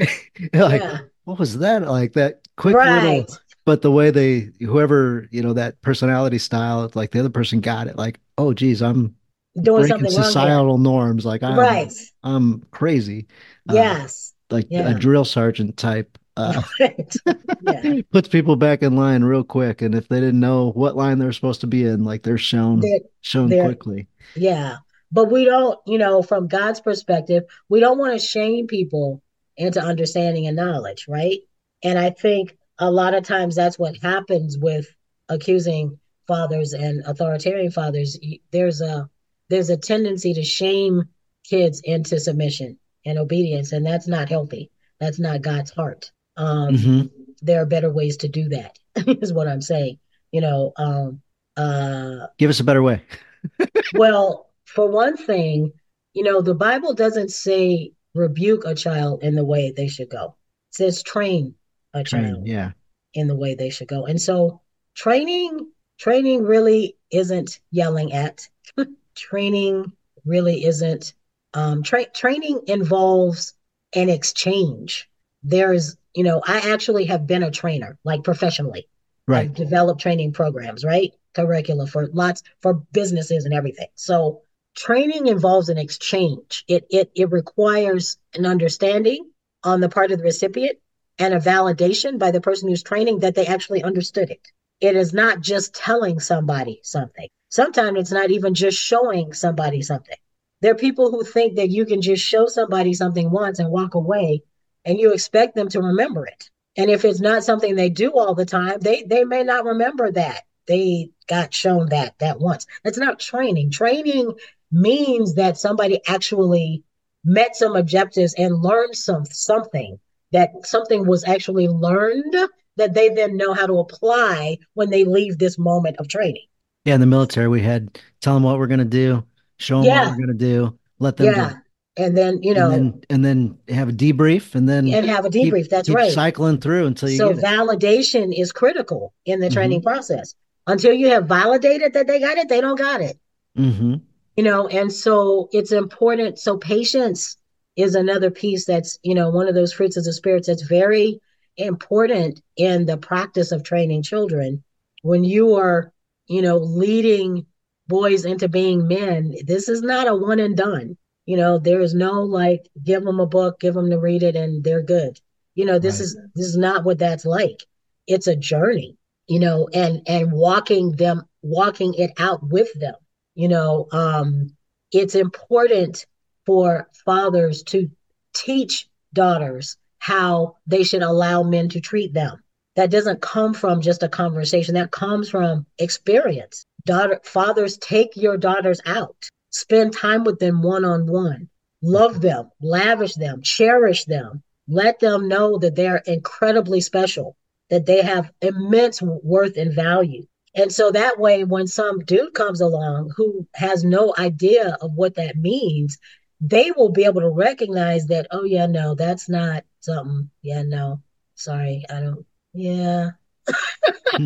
like, 0.53 0.81
yeah. 0.81 0.99
what 1.25 1.37
was 1.37 1.57
that? 1.57 1.81
Like 1.81 2.13
that 2.13 2.47
quick 2.55 2.77
right. 2.77 3.03
little 3.03 3.37
but 3.69 3.83
the 3.83 3.91
way 3.91 4.09
they 4.09 4.49
whoever, 4.61 5.27
you 5.29 5.43
know, 5.43 5.53
that 5.53 5.79
personality 5.83 6.39
style, 6.39 6.89
like 6.95 7.11
the 7.11 7.19
other 7.19 7.29
person 7.29 7.59
got 7.59 7.85
it, 7.85 7.97
like, 7.97 8.19
oh 8.39 8.51
geez, 8.51 8.81
I'm 8.81 9.15
doing 9.61 9.85
something 9.85 10.09
societal 10.09 10.79
norms. 10.79 11.23
Like 11.23 11.43
I'm 11.43 11.55
right. 11.55 11.93
I'm 12.23 12.63
crazy. 12.71 13.27
Uh, 13.69 13.75
yes. 13.75 14.33
Uh, 14.49 14.55
like 14.55 14.65
yeah. 14.71 14.89
a 14.89 14.95
drill 14.95 15.23
sergeant 15.23 15.77
type 15.77 16.17
Uh, 16.35 16.63
yeah. 16.79 18.01
puts 18.11 18.27
people 18.27 18.55
back 18.55 18.81
in 18.81 18.95
line 18.95 19.23
real 19.23 19.43
quick, 19.43 19.83
and 19.83 19.93
if 19.93 20.07
they 20.07 20.19
didn't 20.19 20.39
know 20.39 20.71
what 20.71 20.95
line 20.95 21.19
they're 21.19 21.31
supposed 21.31 21.61
to 21.61 21.67
be 21.67 21.85
in, 21.85 22.03
like 22.03 22.23
they're 22.23 22.39
shown 22.39 22.79
they're, 22.79 23.01
shown 23.21 23.49
they're, 23.49 23.65
quickly. 23.65 24.07
Yeah, 24.35 24.77
but 25.11 25.25
we 25.25 25.45
don't, 25.45 25.77
you 25.85 25.99
know, 25.99 26.23
from 26.23 26.47
God's 26.47 26.81
perspective, 26.81 27.43
we 27.69 27.81
don't 27.81 27.99
want 27.99 28.19
to 28.19 28.25
shame 28.25 28.65
people 28.65 29.21
into 29.57 29.79
understanding 29.79 30.47
and 30.47 30.55
knowledge, 30.55 31.05
right? 31.07 31.37
And 31.83 31.99
I 31.99 32.09
think 32.09 32.57
a 32.79 32.89
lot 32.89 33.13
of 33.13 33.23
times 33.23 33.55
that's 33.55 33.77
what 33.77 33.97
happens 33.97 34.57
with 34.57 34.87
accusing 35.27 35.99
fathers 36.27 36.73
and 36.73 37.03
authoritarian 37.05 37.71
fathers. 37.71 38.17
There's 38.51 38.81
a 38.81 39.09
there's 39.49 39.69
a 39.69 39.77
tendency 39.77 40.33
to 40.33 40.43
shame 40.43 41.03
kids 41.43 41.81
into 41.83 42.19
submission 42.19 42.77
and 43.05 43.17
obedience, 43.17 43.71
and 43.71 43.85
that's 43.85 44.07
not 44.07 44.29
healthy. 44.29 44.71
That's 44.99 45.19
not 45.19 45.41
God's 45.41 45.71
heart. 45.71 46.11
Um, 46.37 46.75
mm-hmm. 46.75 47.07
There 47.41 47.61
are 47.61 47.65
better 47.65 47.91
ways 47.91 48.17
to 48.17 48.27
do 48.27 48.49
that. 48.49 48.77
is 48.95 49.33
what 49.33 49.47
I'm 49.47 49.61
saying. 49.61 49.99
You 50.31 50.41
know, 50.41 50.73
um, 50.77 51.21
uh, 51.57 52.27
give 52.37 52.49
us 52.49 52.59
a 52.59 52.63
better 52.63 52.83
way. 52.83 53.01
well, 53.93 54.49
for 54.65 54.87
one 54.87 55.17
thing, 55.17 55.71
you 56.13 56.23
know, 56.23 56.41
the 56.41 56.55
Bible 56.55 56.93
doesn't 56.93 57.31
say 57.31 57.91
rebuke 58.13 58.65
a 58.65 58.75
child 58.75 59.23
in 59.23 59.35
the 59.35 59.45
way 59.45 59.71
they 59.71 59.87
should 59.87 60.09
go. 60.09 60.35
It 60.69 60.75
says 60.75 61.03
train 61.03 61.55
a 61.93 62.03
child 62.03 62.47
yeah. 62.47 62.71
in 63.13 63.27
the 63.27 63.35
way 63.35 63.55
they 63.55 63.69
should 63.69 63.87
go. 63.87 64.05
And 64.05 64.21
so 64.21 64.61
training 64.95 65.71
training 65.97 66.43
really 66.43 66.97
isn't 67.11 67.59
yelling 67.71 68.13
at. 68.13 68.47
training 69.15 69.91
really 70.25 70.63
isn't 70.65 71.13
um, 71.53 71.83
tra- 71.83 72.09
training 72.09 72.61
involves 72.67 73.53
an 73.95 74.09
exchange. 74.09 75.09
There's, 75.43 75.97
you 76.15 76.23
know, 76.23 76.41
I 76.45 76.71
actually 76.71 77.05
have 77.05 77.25
been 77.25 77.43
a 77.43 77.51
trainer, 77.51 77.97
like 78.03 78.23
professionally. 78.23 78.87
Right. 79.27 79.45
I've 79.45 79.53
developed 79.53 80.01
training 80.01 80.33
programs, 80.33 80.83
right? 80.83 81.11
Curricula 81.33 81.87
for 81.87 82.07
lots 82.07 82.43
for 82.61 82.73
businesses 82.73 83.45
and 83.45 83.53
everything. 83.53 83.87
So 83.95 84.41
training 84.75 85.27
involves 85.27 85.69
an 85.69 85.77
exchange. 85.77 86.65
It 86.67 86.87
it 86.89 87.11
it 87.15 87.31
requires 87.31 88.17
an 88.33 88.45
understanding 88.45 89.29
on 89.63 89.81
the 89.81 89.89
part 89.89 90.11
of 90.11 90.17
the 90.17 90.23
recipient 90.23 90.79
and 91.19 91.33
a 91.33 91.39
validation 91.39 92.17
by 92.17 92.31
the 92.31 92.41
person 92.41 92.69
who's 92.69 92.81
training 92.81 93.19
that 93.19 93.35
they 93.35 93.45
actually 93.45 93.83
understood 93.83 94.29
it. 94.29 94.47
It 94.79 94.95
is 94.95 95.13
not 95.13 95.41
just 95.41 95.75
telling 95.75 96.19
somebody 96.21 96.79
something. 96.83 97.27
Sometimes 97.49 97.99
it's 97.99 98.11
not 98.11 98.31
even 98.31 98.53
just 98.53 98.79
showing 98.79 99.33
somebody 99.33 99.81
something. 99.81 100.15
There 100.61 100.71
are 100.71 100.75
people 100.75 101.11
who 101.11 101.23
think 101.23 101.57
that 101.57 101.69
you 101.69 101.85
can 101.85 102.01
just 102.01 102.23
show 102.23 102.47
somebody 102.47 102.93
something 102.93 103.29
once 103.29 103.59
and 103.59 103.69
walk 103.69 103.95
away 103.95 104.43
and 104.85 104.97
you 104.97 105.13
expect 105.13 105.55
them 105.55 105.67
to 105.69 105.81
remember 105.81 106.25
it. 106.25 106.49
And 106.77 106.89
if 106.89 107.03
it's 107.03 107.19
not 107.19 107.43
something 107.43 107.75
they 107.75 107.89
do 107.89 108.11
all 108.13 108.35
the 108.35 108.45
time, 108.45 108.79
they 108.79 109.03
they 109.03 109.25
may 109.25 109.43
not 109.43 109.65
remember 109.65 110.11
that. 110.11 110.43
They 110.67 111.09
got 111.27 111.53
shown 111.53 111.89
that 111.89 112.17
that 112.19 112.39
once. 112.39 112.65
That's 112.83 112.97
not 112.97 113.19
training. 113.19 113.71
Training 113.71 114.33
means 114.71 115.35
that 115.35 115.57
somebody 115.57 115.99
actually 116.07 116.83
met 117.25 117.55
some 117.55 117.75
objectives 117.75 118.33
and 118.37 118.61
learned 118.61 118.95
some 118.95 119.25
something 119.25 119.99
that 120.31 120.51
something 120.63 121.07
was 121.07 121.23
actually 121.27 121.67
learned 121.67 122.35
that 122.77 122.93
they 122.93 123.09
then 123.09 123.37
know 123.37 123.53
how 123.53 123.67
to 123.67 123.79
apply 123.79 124.57
when 124.73 124.89
they 124.89 125.03
leave 125.03 125.37
this 125.37 125.57
moment 125.57 125.97
of 125.97 126.07
training. 126.07 126.45
Yeah, 126.85 126.95
in 126.95 127.01
the 127.01 127.07
military, 127.07 127.47
we 127.47 127.61
had 127.61 127.99
tell 128.21 128.33
them 128.33 128.43
what 128.43 128.57
we're 128.57 128.67
going 128.67 128.79
to 128.79 128.85
do, 128.85 129.23
show 129.57 129.77
them 129.77 129.85
yeah. 129.85 130.09
what 130.09 130.11
we're 130.11 130.25
going 130.25 130.37
to 130.37 130.45
do, 130.45 130.79
let 130.99 131.17
them. 131.17 131.27
Yeah. 131.27 131.53
And 131.97 132.15
then 132.15 132.41
you 132.41 132.53
know, 132.53 132.71
and 132.71 132.93
then, 132.93 133.01
and 133.09 133.25
then, 133.25 133.75
have 133.75 133.89
a 133.89 133.91
debrief, 133.91 134.55
and 134.55 134.69
then 134.69 134.87
and 134.87 135.05
have 135.07 135.25
a 135.25 135.29
debrief. 135.29 135.63
Keep, 135.63 135.69
that's 135.69 135.87
keep 135.89 135.97
right. 135.97 136.11
Cycling 136.11 136.59
through 136.59 136.85
until 136.85 137.09
you. 137.09 137.17
So 137.17 137.33
validation 137.33 138.33
is 138.33 138.53
critical 138.53 139.13
in 139.25 139.41
the 139.41 139.47
mm-hmm. 139.47 139.53
training 139.53 139.81
process. 139.81 140.33
Until 140.65 140.93
you 140.93 141.09
have 141.09 141.25
validated 141.25 141.93
that 141.93 142.07
they 142.07 142.19
got 142.19 142.37
it, 142.37 142.47
they 142.47 142.61
don't 142.61 142.77
got 142.77 143.01
it. 143.01 143.19
Mm-hmm. 143.57 143.95
You 144.37 144.43
know, 144.43 144.67
and 144.67 144.93
so 144.93 145.49
it's 145.51 145.73
important. 145.73 146.39
So 146.39 146.57
patience 146.57 147.35
is 147.79 147.95
another 147.95 148.29
piece 148.29 148.65
that's 148.65 148.99
you 149.03 149.15
know 149.15 149.29
one 149.29 149.47
of 149.47 149.55
those 149.55 149.71
fruits 149.73 149.95
of 149.95 150.03
the 150.03 150.13
spirits 150.13 150.47
that's 150.47 150.63
very 150.63 151.19
important 151.57 152.41
in 152.57 152.85
the 152.85 152.97
practice 152.97 153.51
of 153.51 153.63
training 153.63 154.03
children. 154.03 154.63
When 155.01 155.23
you 155.23 155.55
are, 155.55 155.93
you 156.27 156.41
know, 156.41 156.57
leading 156.57 157.45
boys 157.87 158.25
into 158.25 158.49
being 158.49 158.87
men, 158.87 159.33
this 159.45 159.69
is 159.69 159.81
not 159.81 160.07
a 160.07 160.15
one 160.15 160.39
and 160.39 160.57
done. 160.57 160.97
You 161.25 161.37
know, 161.37 161.57
there 161.57 161.79
is 161.79 161.93
no 161.93 162.21
like 162.21 162.67
give 162.83 163.03
them 163.03 163.19
a 163.19 163.25
book, 163.25 163.59
give 163.61 163.75
them 163.75 163.89
to 163.91 163.99
read 163.99 164.23
it, 164.23 164.35
and 164.35 164.63
they're 164.63 164.83
good. 164.83 165.19
You 165.55 165.65
know, 165.65 165.79
this 165.79 165.95
right. 165.95 166.03
is 166.03 166.19
this 166.35 166.45
is 166.47 166.57
not 166.57 166.83
what 166.83 166.99
that's 166.99 167.25
like. 167.25 167.63
It's 168.07 168.27
a 168.27 168.35
journey. 168.35 168.97
You 169.27 169.39
know, 169.39 169.69
and 169.73 170.01
and 170.05 170.33
walking 170.33 170.93
them, 170.93 171.23
walking 171.41 171.93
it 171.93 172.11
out 172.17 172.43
with 172.43 172.73
them. 172.73 172.95
You 173.35 173.47
know, 173.47 173.87
um, 173.93 174.55
it's 174.91 175.15
important 175.15 176.05
for 176.49 176.89
fathers 177.05 177.61
to 177.61 177.87
teach 178.33 178.89
daughters 179.13 179.77
how 179.99 180.55
they 180.65 180.81
should 180.81 181.03
allow 181.03 181.43
men 181.43 181.69
to 181.69 181.79
treat 181.79 182.11
them. 182.11 182.41
That 182.75 182.89
doesn't 182.89 183.21
come 183.21 183.53
from 183.53 183.81
just 183.81 184.01
a 184.01 184.09
conversation, 184.09 184.73
that 184.73 184.89
comes 184.89 185.29
from 185.29 185.67
experience. 185.77 186.65
Daughter, 186.87 187.19
fathers, 187.23 187.77
take 187.77 188.17
your 188.17 188.35
daughters 188.35 188.81
out, 188.87 189.15
spend 189.51 189.93
time 189.93 190.23
with 190.23 190.39
them 190.39 190.63
one 190.63 190.85
on 190.85 191.05
one, 191.05 191.49
love 191.83 192.19
them, 192.19 192.49
lavish 192.63 193.13
them, 193.13 193.43
cherish 193.43 194.05
them, 194.05 194.41
let 194.67 194.99
them 194.99 195.27
know 195.27 195.59
that 195.59 195.75
they're 195.75 196.01
incredibly 196.07 196.81
special, 196.81 197.35
that 197.69 197.85
they 197.85 198.01
have 198.01 198.31
immense 198.41 199.03
worth 199.03 199.55
and 199.55 199.75
value. 199.75 200.25
And 200.55 200.71
so 200.73 200.89
that 200.91 201.19
way, 201.19 201.43
when 201.43 201.67
some 201.67 201.99
dude 201.99 202.33
comes 202.33 202.59
along 202.59 203.11
who 203.15 203.47
has 203.53 203.83
no 203.83 204.15
idea 204.17 204.77
of 204.81 204.93
what 204.93 205.13
that 205.15 205.37
means, 205.37 205.99
they 206.41 206.71
will 206.71 206.89
be 206.89 207.05
able 207.05 207.21
to 207.21 207.29
recognize 207.29 208.07
that, 208.07 208.27
oh, 208.31 208.43
yeah, 208.43 208.65
no, 208.65 208.95
that's 208.95 209.29
not 209.29 209.63
something. 209.79 210.29
Yeah, 210.41 210.63
no, 210.63 211.01
sorry, 211.35 211.83
I 211.89 211.99
don't. 211.99 212.25
Yeah. 212.53 213.11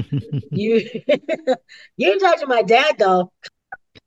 you 0.52 0.89
you 1.97 2.12
ain't 2.12 2.21
talk 2.21 2.39
to 2.39 2.47
my 2.47 2.62
dad 2.62 2.95
though. 2.97 3.32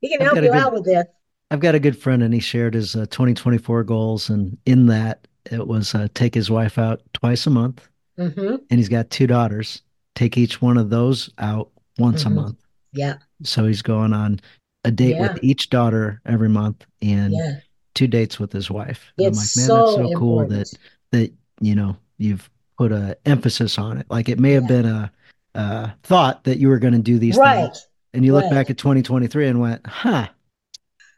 He 0.00 0.10
can 0.10 0.20
help 0.20 0.36
you 0.36 0.42
good, 0.42 0.50
out 0.52 0.72
with 0.72 0.84
this. 0.84 1.04
I've 1.50 1.60
got 1.60 1.74
a 1.74 1.80
good 1.80 1.98
friend, 1.98 2.22
and 2.22 2.34
he 2.34 2.40
shared 2.40 2.74
his 2.74 2.96
uh, 2.96 3.06
2024 3.06 3.84
goals, 3.84 4.28
and 4.28 4.58
in 4.66 4.86
that 4.86 5.26
it 5.50 5.66
was 5.66 5.94
uh, 5.94 6.08
take 6.14 6.34
his 6.34 6.50
wife 6.50 6.78
out 6.78 7.02
twice 7.14 7.46
a 7.46 7.50
month, 7.50 7.88
mm-hmm. 8.18 8.56
and 8.70 8.78
he's 8.78 8.88
got 8.88 9.10
two 9.10 9.26
daughters. 9.26 9.82
Take 10.14 10.36
each 10.36 10.60
one 10.60 10.76
of 10.76 10.90
those 10.90 11.30
out 11.38 11.70
once 11.98 12.24
mm-hmm. 12.24 12.38
a 12.38 12.42
month. 12.42 12.58
Yeah. 12.92 13.16
So 13.42 13.66
he's 13.66 13.82
going 13.82 14.12
on 14.12 14.40
a 14.84 14.90
date 14.90 15.16
yeah. 15.16 15.32
with 15.32 15.44
each 15.44 15.70
daughter 15.70 16.20
every 16.26 16.48
month, 16.48 16.84
and 17.00 17.32
yeah. 17.32 17.56
Two 17.96 18.06
dates 18.06 18.38
with 18.38 18.52
his 18.52 18.70
wife. 18.70 19.12
It's 19.18 19.26
I'm 19.26 19.32
like, 19.32 19.34
man, 19.34 19.44
so 19.44 19.76
that's 19.76 19.94
so 19.94 20.00
important. 20.00 20.18
cool 20.18 20.48
that 20.48 20.72
that 21.10 21.32
you 21.60 21.74
know 21.74 21.96
you've 22.18 22.48
put 22.78 22.92
a 22.92 23.16
emphasis 23.26 23.78
on 23.78 23.98
it. 23.98 24.06
Like 24.08 24.28
it 24.28 24.38
may 24.38 24.52
have 24.52 24.68
been 24.68 24.86
a, 24.86 25.10
a, 25.54 25.94
thought 26.02 26.44
that 26.44 26.58
you 26.58 26.68
were 26.68 26.78
going 26.78 26.92
to 26.92 27.00
do 27.00 27.18
these 27.18 27.36
right. 27.36 27.64
things, 27.64 27.88
and 28.12 28.24
you 28.24 28.32
look 28.32 28.44
right. 28.44 28.52
back 28.52 28.70
at 28.70 28.78
2023 28.78 29.48
and 29.48 29.60
went, 29.60 29.86
"Huh, 29.86 30.28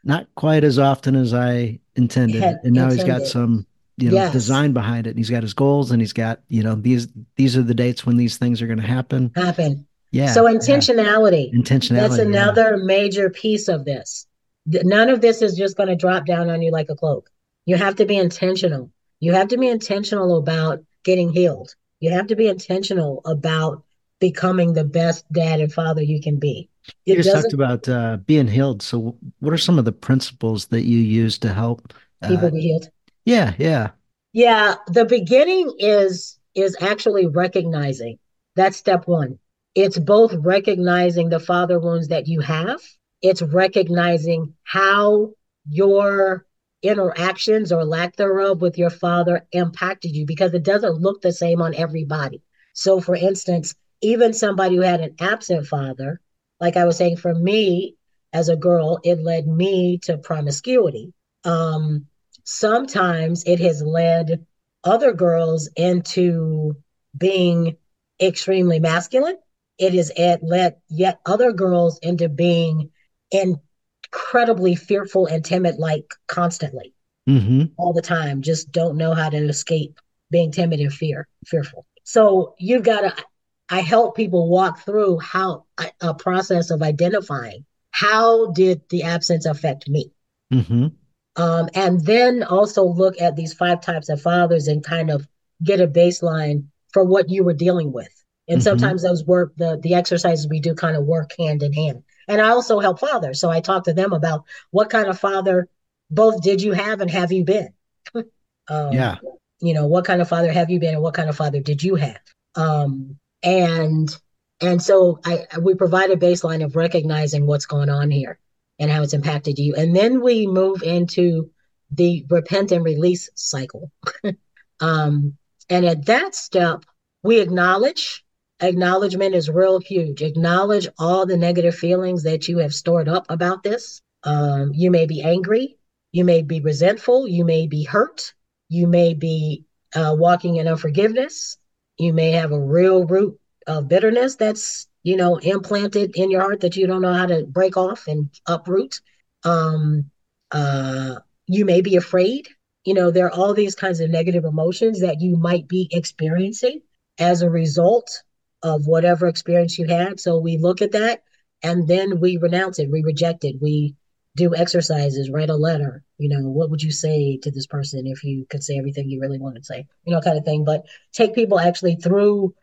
not 0.03 0.27
quite 0.35 0.63
as 0.63 0.79
often 0.79 1.15
as 1.15 1.33
I 1.33 1.79
intended." 1.95 2.41
Had 2.41 2.59
and 2.63 2.73
now 2.73 2.85
intended. 2.85 3.07
he's 3.07 3.19
got 3.19 3.27
some 3.27 3.67
you 3.97 4.09
know 4.09 4.15
yes. 4.15 4.31
design 4.31 4.71
behind 4.71 5.05
it, 5.05 5.11
and 5.11 5.19
he's 5.19 5.29
got 5.29 5.43
his 5.43 5.53
goals, 5.53 5.91
and 5.91 6.01
he's 6.01 6.13
got 6.13 6.39
you 6.47 6.63
know 6.63 6.75
these 6.75 7.07
these 7.35 7.57
are 7.57 7.63
the 7.63 7.75
dates 7.75 8.05
when 8.05 8.17
these 8.17 8.37
things 8.37 8.61
are 8.61 8.67
going 8.67 8.81
to 8.81 8.87
happen. 8.87 9.31
Happen. 9.35 9.85
Yeah. 10.11 10.31
So 10.31 10.45
intentionality. 10.45 11.49
Yeah. 11.51 11.59
Intentionality. 11.59 12.09
That's 12.09 12.17
another 12.17 12.77
yeah. 12.77 12.83
major 12.83 13.29
piece 13.29 13.67
of 13.67 13.85
this. 13.85 14.25
None 14.65 15.09
of 15.09 15.21
this 15.21 15.41
is 15.41 15.55
just 15.55 15.77
going 15.77 15.89
to 15.89 15.95
drop 15.95 16.25
down 16.25 16.49
on 16.49 16.61
you 16.61 16.71
like 16.71 16.89
a 16.89 16.95
cloak. 16.95 17.29
You 17.65 17.77
have 17.77 17.95
to 17.95 18.05
be 18.05 18.17
intentional. 18.17 18.91
You 19.19 19.33
have 19.33 19.49
to 19.49 19.57
be 19.57 19.67
intentional 19.67 20.37
about 20.37 20.83
getting 21.03 21.31
healed. 21.31 21.75
You 21.99 22.11
have 22.11 22.27
to 22.27 22.35
be 22.35 22.47
intentional 22.47 23.21
about 23.25 23.83
becoming 24.19 24.73
the 24.73 24.83
best 24.83 25.31
dad 25.31 25.59
and 25.59 25.71
father 25.71 26.01
you 26.01 26.21
can 26.21 26.37
be. 26.37 26.69
It 27.05 27.17
you 27.17 27.23
just 27.23 27.35
talked 27.35 27.53
about 27.53 27.87
uh, 27.89 28.17
being 28.25 28.47
healed. 28.47 28.81
So, 28.81 29.17
what 29.39 29.53
are 29.53 29.57
some 29.57 29.79
of 29.79 29.85
the 29.85 29.91
principles 29.91 30.67
that 30.67 30.83
you 30.83 30.99
use 30.99 31.37
to 31.39 31.53
help 31.53 31.93
uh, 32.21 32.27
people 32.27 32.51
be 32.51 32.61
healed? 32.61 32.89
Yeah, 33.25 33.53
yeah, 33.57 33.89
yeah. 34.33 34.75
The 34.87 35.05
beginning 35.05 35.73
is 35.79 36.37
is 36.55 36.77
actually 36.81 37.27
recognizing. 37.27 38.17
That's 38.55 38.77
step 38.77 39.07
one. 39.07 39.39
It's 39.75 39.99
both 39.99 40.33
recognizing 40.33 41.29
the 41.29 41.39
father 41.39 41.79
wounds 41.79 42.07
that 42.09 42.27
you 42.27 42.41
have. 42.41 42.81
It's 43.21 43.41
recognizing 43.41 44.53
how 44.63 45.31
your 45.67 46.45
interactions 46.81 47.71
or 47.71 47.83
lack 47.83 48.15
thereof 48.15 48.61
with 48.61 48.77
your 48.77 48.89
father 48.89 49.45
impacted 49.51 50.15
you 50.15 50.25
because 50.25 50.53
it 50.53 50.63
doesn't 50.63 51.01
look 51.01 51.21
the 51.21 51.33
same 51.33 51.61
on 51.61 51.75
everybody. 51.75 52.41
So, 52.73 53.01
for 53.01 53.15
instance, 53.15 53.75
even 54.01 54.33
somebody 54.33 54.75
who 54.75 54.81
had 54.81 55.01
an 55.01 55.15
absent 55.19 55.67
father, 55.67 56.21
like 56.59 56.77
I 56.77 56.85
was 56.85 56.97
saying, 56.97 57.17
for 57.17 57.33
me 57.33 57.95
as 58.31 58.47
a 58.47 58.55
girl, 58.55 58.99
it 59.03 59.19
led 59.19 59.47
me 59.47 59.97
to 60.03 60.17
promiscuity. 60.17 61.13
Um, 61.43 62.05
sometimes 62.45 63.43
it 63.45 63.59
has 63.59 63.81
led 63.81 64.45
other 64.83 65.13
girls 65.13 65.69
into 65.75 66.77
being 67.17 67.75
extremely 68.21 68.79
masculine. 68.79 69.37
It 69.77 69.93
has 69.93 70.11
led 70.41 70.77
yet 70.89 71.19
other 71.25 71.51
girls 71.51 71.99
into 71.99 72.29
being 72.29 72.91
incredibly 73.31 74.75
fearful 74.75 75.25
and 75.27 75.43
timid, 75.43 75.77
like 75.77 76.13
constantly, 76.27 76.93
mm-hmm. 77.27 77.65
all 77.77 77.93
the 77.93 78.01
time. 78.01 78.41
Just 78.41 78.71
don't 78.71 78.97
know 78.97 79.13
how 79.13 79.29
to 79.29 79.37
escape 79.37 79.99
being 80.31 80.51
timid 80.51 80.79
and 80.79 80.93
fear, 80.93 81.27
fearful. 81.45 81.85
So 82.03 82.55
you've 82.59 82.83
got 82.83 83.01
to. 83.01 83.23
I 83.71 83.81
help 83.81 84.15
people 84.15 84.49
walk 84.49 84.79
through 84.79 85.19
how 85.19 85.65
a 86.01 86.13
process 86.15 86.71
of 86.71 86.81
identifying 86.81 87.65
how 87.91 88.51
did 88.51 88.81
the 88.89 89.03
absence 89.03 89.45
affect 89.45 89.87
me, 89.87 90.11
mm-hmm. 90.51 90.87
um, 91.35 91.69
and 91.75 92.03
then 92.03 92.43
also 92.43 92.83
look 92.83 93.21
at 93.21 93.35
these 93.35 93.53
five 93.53 93.81
types 93.81 94.09
of 94.09 94.21
fathers 94.21 94.67
and 94.67 94.83
kind 94.83 95.11
of 95.11 95.27
get 95.63 95.81
a 95.81 95.87
baseline 95.87 96.65
for 96.93 97.03
what 97.03 97.29
you 97.29 97.43
were 97.43 97.53
dealing 97.53 97.91
with. 97.91 98.09
And 98.47 98.57
mm-hmm. 98.57 98.63
sometimes 98.63 99.03
those 99.03 99.23
work 99.25 99.53
the 99.57 99.79
the 99.81 99.93
exercises 99.93 100.47
we 100.47 100.59
do 100.59 100.73
kind 100.73 100.95
of 100.97 101.05
work 101.05 101.33
hand 101.37 101.61
in 101.61 101.73
hand. 101.73 102.03
And 102.29 102.41
I 102.41 102.49
also 102.49 102.79
help 102.79 102.99
fathers, 102.99 103.41
so 103.41 103.49
I 103.49 103.59
talk 103.59 103.83
to 103.85 103.93
them 103.93 104.13
about 104.13 104.45
what 104.71 104.89
kind 104.89 105.07
of 105.07 105.19
father 105.19 105.67
both 106.09 106.41
did 106.41 106.61
you 106.61 106.71
have 106.71 107.01
and 107.01 107.11
have 107.11 107.31
you 107.31 107.43
been. 107.43 107.73
um, 108.15 108.93
yeah. 108.93 109.17
You 109.59 109.73
know, 109.73 109.87
what 109.87 110.05
kind 110.05 110.21
of 110.21 110.29
father 110.29 110.51
have 110.51 110.69
you 110.69 110.79
been 110.79 110.93
and 110.93 111.03
what 111.03 111.15
kind 111.15 111.29
of 111.29 111.35
father 111.35 111.59
did 111.59 111.83
you 111.83 111.95
have? 111.95 112.19
Um, 112.55 113.17
and 113.43 114.15
and 114.61 114.81
so 114.81 115.19
I 115.25 115.47
we 115.59 115.75
provide 115.75 116.11
a 116.11 116.15
baseline 116.15 116.63
of 116.63 116.75
recognizing 116.75 117.45
what's 117.45 117.65
going 117.65 117.89
on 117.89 118.11
here 118.11 118.39
and 118.79 118.89
how 118.89 119.03
it's 119.03 119.13
impacted 119.13 119.59
you. 119.59 119.75
And 119.75 119.95
then 119.95 120.21
we 120.21 120.47
move 120.47 120.81
into 120.83 121.51
the 121.91 122.25
repent 122.29 122.71
and 122.71 122.83
release 122.83 123.29
cycle. 123.35 123.91
um, 124.79 125.37
and 125.69 125.85
at 125.85 126.05
that 126.05 126.35
step, 126.35 126.85
we 127.23 127.39
acknowledge. 127.39 128.23
Acknowledgement 128.61 129.35
is 129.35 129.49
real 129.49 129.79
huge. 129.79 130.21
Acknowledge 130.21 130.87
all 130.97 131.25
the 131.25 131.37
negative 131.37 131.75
feelings 131.75 132.23
that 132.23 132.47
you 132.47 132.59
have 132.59 132.73
stored 132.73 133.07
up 133.07 133.25
about 133.29 133.63
this. 133.63 134.01
Um, 134.23 134.71
you 134.73 134.91
may 134.91 135.05
be 135.05 135.21
angry. 135.21 135.77
You 136.11 136.25
may 136.25 136.41
be 136.41 136.59
resentful. 136.59 137.27
You 137.27 137.45
may 137.45 137.67
be 137.67 137.83
hurt. 137.83 138.33
You 138.67 138.87
may 138.87 139.13
be 139.13 139.65
uh, 139.95 140.15
walking 140.17 140.57
in 140.57 140.67
unforgiveness. 140.67 141.57
You 141.97 142.13
may 142.13 142.31
have 142.31 142.51
a 142.51 142.59
real 142.59 143.05
root 143.05 143.39
of 143.67 143.87
bitterness 143.87 144.35
that's, 144.35 144.87
you 145.03 145.15
know, 145.15 145.37
implanted 145.37 146.15
in 146.15 146.31
your 146.31 146.41
heart 146.41 146.61
that 146.61 146.75
you 146.75 146.87
don't 146.87 147.01
know 147.01 147.13
how 147.13 147.27
to 147.27 147.45
break 147.45 147.77
off 147.77 148.07
and 148.07 148.29
uproot. 148.47 148.99
Um, 149.43 150.11
uh, 150.51 151.15
you 151.47 151.65
may 151.65 151.81
be 151.81 151.95
afraid 151.95 152.47
you 152.85 152.93
know, 152.93 153.11
there 153.11 153.27
are 153.27 153.31
all 153.31 153.53
these 153.53 153.75
kinds 153.75 153.99
of 153.99 154.09
negative 154.09 154.45
emotions 154.45 155.01
that 155.01 155.21
you 155.21 155.37
might 155.37 155.67
be 155.67 155.87
experiencing 155.91 156.81
as 157.19 157.41
a 157.41 157.49
result 157.49 158.23
of 158.61 158.87
whatever 158.87 159.27
experience 159.27 159.77
you 159.77 159.87
had. 159.87 160.19
So 160.19 160.37
we 160.37 160.57
look 160.57 160.81
at 160.81 160.91
that 160.91 161.23
and 161.63 161.87
then 161.87 162.19
we 162.19 162.37
renounce 162.37 162.79
it, 162.79 162.91
we 162.91 163.03
reject 163.03 163.43
it, 163.43 163.61
we 163.61 163.95
do 164.35 164.55
exercises, 164.55 165.29
write 165.29 165.49
a 165.49 165.55
letter. 165.55 166.03
You 166.17 166.29
know, 166.29 166.47
what 166.49 166.69
would 166.69 166.81
you 166.81 166.91
say 166.91 167.37
to 167.37 167.51
this 167.51 167.67
person 167.67 168.07
if 168.07 168.23
you 168.23 168.45
could 168.49 168.63
say 168.63 168.77
everything 168.77 169.09
you 169.09 169.19
really 169.19 169.39
want 169.39 169.55
to 169.55 169.63
say, 169.63 169.85
you 170.05 170.13
know, 170.13 170.21
kind 170.21 170.37
of 170.37 170.45
thing. 170.45 170.63
But 170.63 170.85
take 171.13 171.35
people 171.35 171.59
actually 171.59 171.95
through 171.95 172.53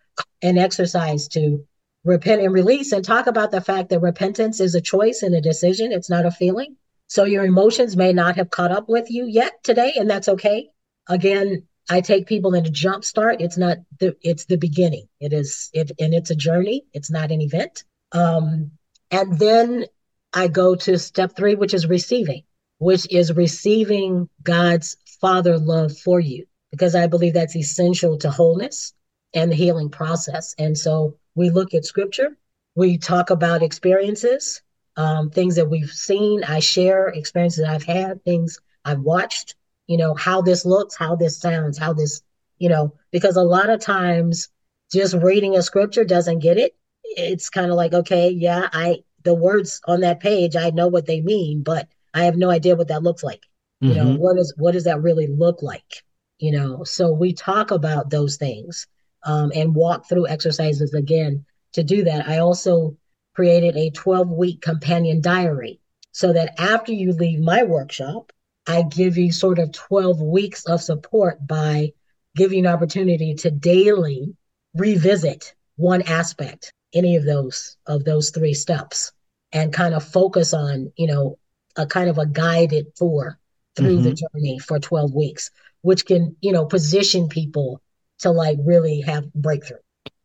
an 0.42 0.58
exercise 0.58 1.28
to 1.28 1.64
repent 2.04 2.40
and 2.40 2.52
release 2.52 2.92
and 2.92 3.04
talk 3.04 3.26
about 3.26 3.50
the 3.50 3.60
fact 3.60 3.90
that 3.90 4.00
repentance 4.00 4.60
is 4.60 4.74
a 4.74 4.80
choice 4.80 5.22
and 5.22 5.34
a 5.34 5.40
decision, 5.40 5.92
it's 5.92 6.08
not 6.08 6.24
a 6.24 6.30
feeling. 6.30 6.76
So 7.08 7.24
your 7.24 7.44
emotions 7.44 7.96
may 7.96 8.12
not 8.12 8.36
have 8.36 8.50
caught 8.50 8.72
up 8.72 8.88
with 8.88 9.10
you 9.10 9.26
yet 9.26 9.62
today, 9.62 9.92
and 9.96 10.08
that's 10.08 10.28
okay. 10.28 10.70
Again, 11.08 11.66
I 11.88 12.00
take 12.00 12.26
people 12.26 12.54
in 12.54 12.66
a 12.66 12.70
jump 12.70 13.04
start. 13.04 13.40
It's 13.40 13.56
not 13.56 13.78
the 14.00 14.16
it's 14.22 14.46
the 14.46 14.56
beginning. 14.56 15.08
It 15.20 15.32
is 15.32 15.70
it 15.72 15.92
and 16.00 16.14
it's 16.14 16.30
a 16.30 16.36
journey. 16.36 16.84
It's 16.92 17.10
not 17.10 17.30
an 17.30 17.40
event. 17.40 17.84
Um, 18.12 18.72
and 19.10 19.38
then 19.38 19.86
I 20.32 20.48
go 20.48 20.74
to 20.74 20.98
step 20.98 21.36
three, 21.36 21.54
which 21.54 21.74
is 21.74 21.86
receiving, 21.86 22.42
which 22.78 23.10
is 23.12 23.32
receiving 23.32 24.28
God's 24.42 24.96
Father 25.20 25.58
love 25.58 25.96
for 25.96 26.20
you, 26.20 26.46
because 26.70 26.94
I 26.94 27.06
believe 27.06 27.34
that's 27.34 27.56
essential 27.56 28.18
to 28.18 28.30
wholeness 28.30 28.92
and 29.32 29.50
the 29.50 29.56
healing 29.56 29.88
process. 29.88 30.54
And 30.58 30.76
so 30.76 31.16
we 31.34 31.50
look 31.50 31.72
at 31.72 31.84
scripture, 31.84 32.36
we 32.74 32.98
talk 32.98 33.30
about 33.30 33.62
experiences, 33.62 34.62
um, 34.96 35.30
things 35.30 35.56
that 35.56 35.70
we've 35.70 35.90
seen. 35.90 36.42
I 36.44 36.60
share 36.60 37.08
experiences 37.08 37.64
I've 37.64 37.84
had, 37.84 38.24
things 38.24 38.60
I've 38.84 39.00
watched, 39.00 39.54
you 39.86 39.96
know, 39.96 40.14
how 40.14 40.42
this 40.42 40.64
looks, 40.64 40.96
how 40.96 41.16
this 41.16 41.38
sounds, 41.38 41.78
how 41.78 41.92
this, 41.92 42.22
you 42.58 42.68
know, 42.68 42.94
because 43.10 43.36
a 43.36 43.42
lot 43.42 43.70
of 43.70 43.80
times 43.80 44.48
just 44.92 45.14
reading 45.14 45.56
a 45.56 45.62
scripture 45.62 46.04
doesn't 46.04 46.40
get 46.40 46.58
it. 46.58 46.76
It's 47.04 47.50
kind 47.50 47.70
of 47.70 47.76
like, 47.76 47.92
okay, 47.92 48.30
yeah, 48.30 48.68
I, 48.72 49.04
the 49.24 49.34
words 49.34 49.80
on 49.86 50.00
that 50.00 50.20
page, 50.20 50.56
I 50.56 50.70
know 50.70 50.88
what 50.88 51.06
they 51.06 51.20
mean, 51.20 51.62
but 51.62 51.88
I 52.14 52.24
have 52.24 52.36
no 52.36 52.50
idea 52.50 52.76
what 52.76 52.88
that 52.88 53.02
looks 53.02 53.22
like. 53.22 53.42
Mm-hmm. 53.82 53.88
You 53.88 53.94
know, 53.94 54.10
mm-hmm. 54.10 54.22
what 54.22 54.38
is, 54.38 54.54
what 54.56 54.72
does 54.72 54.84
that 54.84 55.02
really 55.02 55.26
look 55.26 55.62
like? 55.62 56.02
You 56.38 56.52
know, 56.52 56.84
so 56.84 57.12
we 57.12 57.32
talk 57.32 57.70
about 57.70 58.10
those 58.10 58.36
things 58.36 58.86
um, 59.24 59.52
and 59.54 59.74
walk 59.74 60.08
through 60.08 60.28
exercises 60.28 60.94
again 60.94 61.44
to 61.72 61.82
do 61.82 62.04
that. 62.04 62.28
I 62.28 62.38
also 62.38 62.96
created 63.34 63.76
a 63.76 63.90
12 63.90 64.30
week 64.30 64.62
companion 64.62 65.20
diary 65.20 65.80
so 66.12 66.32
that 66.32 66.58
after 66.58 66.92
you 66.92 67.12
leave 67.12 67.40
my 67.40 67.62
workshop, 67.62 68.32
I 68.66 68.82
give 68.82 69.16
you 69.16 69.32
sort 69.32 69.58
of 69.58 69.72
12 69.72 70.20
weeks 70.20 70.66
of 70.66 70.82
support 70.82 71.46
by 71.46 71.92
giving 72.34 72.58
you 72.58 72.68
an 72.68 72.74
opportunity 72.74 73.34
to 73.34 73.50
daily 73.50 74.34
revisit 74.74 75.54
one 75.76 76.02
aspect, 76.02 76.72
any 76.92 77.16
of 77.16 77.24
those 77.24 77.76
of 77.86 78.04
those 78.04 78.30
three 78.30 78.54
steps, 78.54 79.12
and 79.52 79.72
kind 79.72 79.94
of 79.94 80.04
focus 80.04 80.52
on, 80.52 80.92
you 80.96 81.06
know, 81.06 81.38
a 81.76 81.86
kind 81.86 82.10
of 82.10 82.18
a 82.18 82.26
guided 82.26 82.94
tour 82.96 83.38
through 83.76 83.98
mm-hmm. 83.98 84.04
the 84.04 84.14
journey 84.14 84.58
for 84.58 84.78
12 84.78 85.14
weeks, 85.14 85.50
which 85.82 86.06
can, 86.06 86.34
you 86.40 86.52
know, 86.52 86.64
position 86.64 87.28
people 87.28 87.80
to 88.18 88.30
like 88.30 88.58
really 88.64 89.02
have 89.02 89.32
breakthrough. 89.34 89.78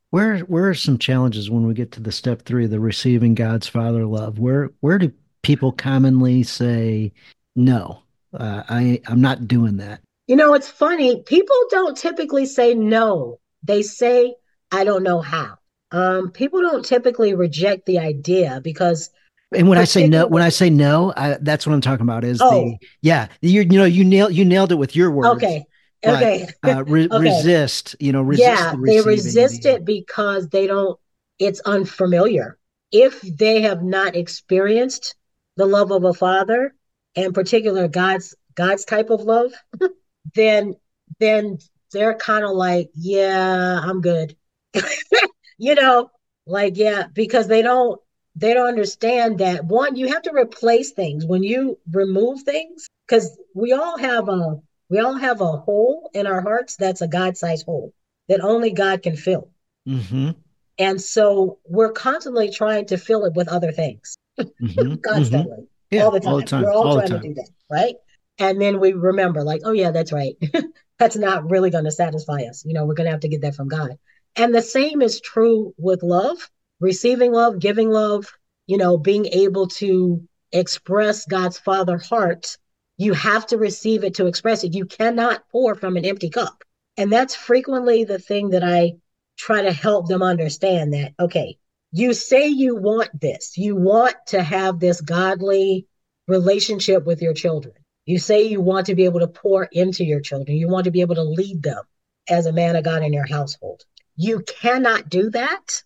Where 0.10 0.40
where 0.40 0.68
are 0.68 0.74
some 0.74 0.98
challenges 0.98 1.50
when 1.50 1.66
we 1.66 1.74
get 1.74 1.94
to 1.94 2.02
the 2.02 2.12
step 2.12 2.42
three, 2.42 2.66
the 2.66 2.80
receiving 2.80 3.34
God's 3.34 3.68
Father 3.68 4.06
love? 4.06 4.40
Where 4.40 4.72
where 4.82 4.98
do 4.98 5.12
people 5.42 5.72
commonly 5.72 6.44
say 6.44 7.14
no? 7.56 8.04
Uh, 8.34 8.64
I 8.70 9.02
I'm 9.08 9.22
not 9.22 9.48
doing 9.48 9.78
that. 9.78 10.02
You 10.28 10.36
know, 10.36 10.54
it's 10.54 10.70
funny. 10.70 11.22
People 11.24 11.56
don't 11.70 11.98
typically 11.98 12.46
say 12.46 12.74
no. 12.74 13.40
They 13.64 13.82
say 13.82 14.36
I 14.72 14.84
don't 14.84 15.04
know 15.04 15.22
how. 15.22 15.58
Um, 15.92 16.32
people 16.32 16.62
don't 16.62 16.86
typically 16.86 17.34
reject 17.34 17.86
the 17.86 18.00
idea 18.00 18.62
because 18.64 19.10
and 19.54 19.68
when 19.68 19.78
I 19.78 19.84
say 19.84 20.08
no, 20.08 20.28
when 20.28 20.42
I 20.42 20.50
say 20.50 20.70
no, 20.70 21.14
I, 21.18 21.38
that's 21.42 21.68
what 21.68 21.74
I'm 21.74 21.82
talking 21.82 22.04
about. 22.04 22.24
Is 22.24 22.40
oh. 22.42 22.50
the 22.50 22.78
yeah, 23.02 23.28
you 23.42 23.62
you 23.62 23.78
know 23.78 23.86
you 23.86 24.06
nailed 24.06 24.34
you 24.34 24.46
nailed 24.46 24.72
it 24.72 24.76
with 24.76 24.96
your 24.96 25.12
words. 25.12 25.44
Okay, 25.44 25.66
okay. 26.06 26.48
uh, 26.64 26.84
re- 26.86 27.10
okay. 27.12 27.30
resist, 27.30 27.96
you 28.00 28.14
know, 28.14 28.22
resist 28.22 28.48
yeah, 28.48 28.72
the 28.72 28.82
they 28.86 29.02
resist 29.02 29.66
it 29.66 29.84
because 29.84 30.48
they 30.50 30.68
don't, 30.68 30.98
it's 31.38 31.60
unfamiliar. 31.62 32.58
If 32.94 33.22
they 33.22 33.62
have 33.62 33.84
not 33.84 34.16
experienced 34.16 35.16
the 35.58 35.66
love 35.66 35.92
of 35.92 36.06
a 36.06 36.14
father, 36.14 36.74
and 37.16 37.34
particular 37.34 37.88
God's 37.88 38.36
God's 38.56 38.86
type 38.86 39.10
of 39.10 39.22
love, 39.22 39.52
then 40.36 40.76
then 41.20 41.60
they're 41.92 42.16
kind 42.16 42.46
of 42.46 42.52
like, 42.52 42.90
yeah, 42.96 43.80
I'm 43.84 44.02
good. 44.02 44.36
you 45.58 45.76
know, 45.76 46.12
like 46.46 46.78
yeah, 46.78 47.08
because 47.14 47.48
they 47.48 47.62
don't 47.62 48.00
they 48.36 48.54
don't 48.54 48.68
understand 48.68 49.40
that 49.40 49.66
one, 49.66 49.96
you 49.96 50.08
have 50.08 50.22
to 50.24 50.34
replace 50.34 50.92
things 50.92 51.26
when 51.26 51.44
you 51.44 51.78
remove 51.92 52.42
things 52.42 52.88
because 53.08 53.38
we 53.54 53.74
all 53.74 53.98
have 53.98 54.30
a 54.30 54.60
we 54.90 55.00
all 55.00 55.16
have 55.16 55.42
a 55.42 55.58
hole 55.58 56.10
in 56.14 56.28
our 56.28 56.42
hearts 56.42 56.76
that's 56.76 57.02
a 57.02 57.08
God 57.08 57.38
sized 57.38 57.66
hole 57.66 57.94
that 58.28 58.42
only 58.42 58.72
God 58.72 59.04
can 59.04 59.16
fill. 59.16 59.50
Mm-hmm. 59.88 60.32
And 60.78 61.02
so 61.02 61.60
we're 61.66 61.92
constantly 61.92 62.50
trying 62.50 62.86
to 62.88 62.98
fill 62.98 63.26
it 63.26 63.34
with 63.34 63.48
other 63.48 63.72
things, 63.72 64.16
mm-hmm. 64.40 64.96
constantly, 65.04 65.52
mm-hmm. 65.52 65.64
Yeah, 65.92 66.04
all 66.04 66.12
the 66.12 66.20
time. 66.20 66.34
All 66.34 66.40
the 66.40 66.46
time. 66.46 66.64
We're 66.64 66.74
all, 66.74 66.88
all 66.88 66.96
trying 66.96 67.10
to 67.10 67.20
do 67.20 67.34
that, 67.36 67.50
right? 67.70 67.96
And 68.40 68.60
then 68.60 68.80
we 68.80 68.94
remember, 68.94 69.44
like, 69.44 69.62
oh, 69.64 69.72
yeah, 69.72 69.92
that's 69.92 70.12
right. 70.12 70.36
that's 71.00 71.16
not 71.16 71.50
really 71.50 71.70
going 71.70 71.84
to 71.84 71.92
satisfy 71.92 72.44
us. 72.44 72.64
You 72.66 72.74
know, 72.74 72.86
we're 72.86 72.96
going 72.96 73.06
to 73.06 73.12
have 73.12 73.22
to 73.22 73.28
get 73.28 73.42
that 73.42 73.56
from 73.56 73.68
God. 73.68 73.98
And 74.36 74.56
the 74.56 74.62
same 74.62 75.02
is 75.02 75.22
true 75.22 75.74
with 75.78 76.02
love, 76.02 76.50
receiving 76.80 77.32
love, 77.34 77.60
giving 77.60 77.90
love, 77.90 78.32
you 78.66 78.78
know, 78.78 78.98
being 78.98 79.26
able 79.28 79.68
to 79.68 80.28
express 80.52 81.26
God's 81.26 81.60
Father 81.60 81.98
heart 81.98 82.58
you 83.02 83.14
have 83.14 83.48
to 83.48 83.58
receive 83.58 84.04
it 84.04 84.14
to 84.14 84.28
express 84.28 84.64
it. 84.64 84.76
You 84.76 84.86
cannot 84.86 85.50
pour 85.52 85.74
from 85.74 85.98
an 85.98 86.06
empty 86.06 86.30
cup. 86.30 86.64
And 86.98 87.12
that's 87.12 87.34
frequently 87.34 88.04
the 88.04 88.20
thing 88.20 88.52
that 88.52 88.64
I 88.64 88.94
try 89.40 89.64
to 89.64 89.72
help 89.72 90.08
them 90.08 90.22
understand 90.22 90.94
that, 90.94 91.14
okay, 91.20 91.58
you 91.92 92.14
say 92.14 92.48
you 92.48 92.76
want 92.76 93.10
this, 93.20 93.58
you 93.58 93.76
want 93.76 94.16
to 94.28 94.42
have 94.42 94.80
this 94.80 95.02
godly 95.02 95.88
relationship 96.28 97.06
with 97.06 97.22
your 97.22 97.34
children. 97.34 97.76
You 98.06 98.18
say 98.18 98.44
you 98.44 98.62
want 98.62 98.88
to 98.88 98.96
be 98.96 99.06
able 99.06 99.20
to 99.20 99.28
pour 99.28 99.66
into 99.66 100.04
your 100.04 100.22
children. 100.22 100.58
You 100.58 100.68
want 100.68 100.86
to 100.86 100.92
be 100.92 101.02
able 101.02 101.16
to 101.16 101.24
lead 101.24 101.62
them 101.64 101.84
as 102.30 102.46
a 102.46 102.54
man 102.54 102.76
of 102.76 102.84
God 102.84 103.04
in 103.04 103.14
your 103.14 103.28
household. 103.28 103.84
You 104.16 104.42
cannot 104.42 105.10
do 105.10 105.30
that. 105.32 105.84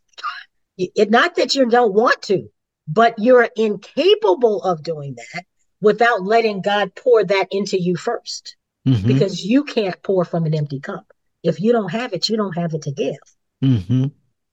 It, 0.77 1.09
not 1.09 1.35
that 1.35 1.55
you 1.55 1.69
don't 1.69 1.93
want 1.93 2.21
to, 2.23 2.49
but 2.87 3.15
you're 3.17 3.49
incapable 3.55 4.61
of 4.63 4.83
doing 4.83 5.15
that 5.15 5.45
without 5.81 6.23
letting 6.23 6.61
God 6.61 6.93
pour 6.95 7.23
that 7.23 7.47
into 7.51 7.81
you 7.81 7.95
1st 7.95 8.55
mm-hmm. 8.87 9.07
because 9.07 9.43
you 9.43 9.63
can't 9.63 10.01
pour 10.03 10.25
from 10.25 10.45
an 10.45 10.53
empty 10.53 10.79
cup. 10.79 11.05
If 11.43 11.59
you 11.59 11.71
don't 11.71 11.91
have 11.91 12.13
it, 12.13 12.29
you 12.29 12.37
don't 12.37 12.57
have 12.57 12.73
it 12.73 12.83
to 12.83 12.91
give. 12.91 13.17
Mm-hmm. 13.63 14.05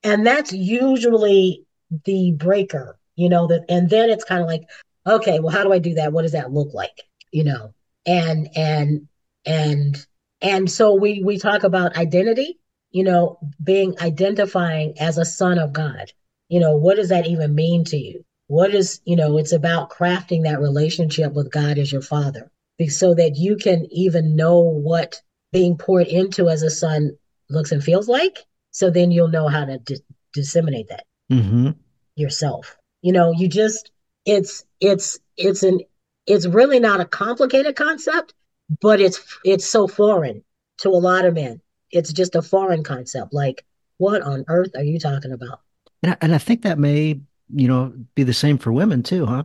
And 0.03 0.27
that's 0.27 0.53
usually 0.53 1.65
the 2.05 2.33
breaker, 2.33 2.99
you 3.17 3.29
know, 3.29 3.47
that 3.47 3.65
and 3.69 3.89
then 3.89 4.11
it's 4.11 4.25
kind 4.25 4.43
of 4.43 4.49
like, 4.49 4.63
okay, 5.07 5.41
well, 5.41 5.53
how 5.53 5.65
do 5.65 5.73
I 5.73 5.79
do 5.79 5.95
that? 5.95 6.13
What 6.13 6.23
does 6.23 6.33
that 6.33 6.53
look 6.53 6.75
like? 6.75 7.03
You 7.31 7.45
know, 7.45 7.75
and 8.07 8.49
and 8.57 9.09
and 9.47 10.07
and 10.41 10.71
so 10.71 10.95
we 10.95 11.23
we 11.23 11.39
talk 11.39 11.63
about 11.63 11.97
identity, 11.97 12.59
you 12.91 13.05
know, 13.05 13.39
being 13.63 13.95
identifying 14.01 14.99
as 14.99 15.19
a 15.19 15.25
son 15.25 15.59
of 15.59 15.73
God. 15.73 16.13
You 16.49 16.61
know, 16.61 16.77
what 16.77 16.97
does 16.97 17.09
that 17.11 17.27
even 17.27 17.55
mean 17.55 17.85
to 17.85 17.97
you? 17.97 18.25
What 18.49 18.75
is, 18.75 19.01
you 19.05 19.17
know, 19.17 19.39
it's 19.39 19.53
about 19.53 19.91
crafting 19.91 20.43
that 20.43 20.61
relationship 20.61 21.33
with 21.33 21.51
God 21.51 21.79
as 21.79 21.91
your 21.91 22.03
father 22.03 22.51
so 22.89 23.15
that 23.15 23.37
you 23.37 23.57
can 23.57 23.87
even 23.91 24.37
know 24.37 24.61
what 24.61 25.23
being 25.53 25.77
poured 25.77 26.07
into 26.07 26.49
as 26.49 26.63
a 26.63 26.71
son 26.71 27.17
looks 27.49 27.73
and 27.73 27.83
feels 27.83 28.09
like. 28.09 28.45
So 28.73 28.91
then 28.91 29.11
you'll 29.11 29.29
know 29.29 29.49
how 29.49 29.65
to 29.65 29.79
di- 29.79 29.97
disseminate 30.35 30.89
that 30.89 31.07
mm-hmm. 31.31 31.71
yourself. 32.17 32.77
You 33.01 33.13
know, 33.13 33.33
you 33.33 33.49
just, 33.49 33.91
it's, 34.27 34.65
it's, 34.81 35.19
it's 35.37 35.63
an, 35.63 35.81
it's 36.27 36.47
really 36.47 36.81
not 36.81 37.01
a 37.01 37.05
complicated 37.05 37.77
concept, 37.77 38.35
but 38.81 39.01
it's, 39.01 39.21
it's 39.45 39.67
so 39.67 39.87
foreign 39.87 40.43
to 40.79 40.89
a 40.89 40.99
lot 40.99 41.25
of 41.25 41.35
men. 41.35 41.61
It's 41.91 42.13
just 42.13 42.35
a 42.35 42.43
foreign 42.43 42.83
concept. 42.83 43.33
Like, 43.33 43.65
what 43.99 44.23
on 44.23 44.45
earth 44.49 44.73
are 44.75 44.85
you 44.85 44.99
talking 44.99 45.33
about? 45.33 45.61
And 46.03 46.13
I, 46.13 46.17
and 46.21 46.35
I 46.35 46.39
think 46.39 46.63
that 46.63 46.79
may 46.79 47.21
you 47.55 47.69
know, 47.69 47.93
be 48.15 48.23
the 48.23 48.33
same 48.33 48.59
for 48.59 48.73
women 48.73 49.03
too, 49.03 49.27
huh? 49.27 49.45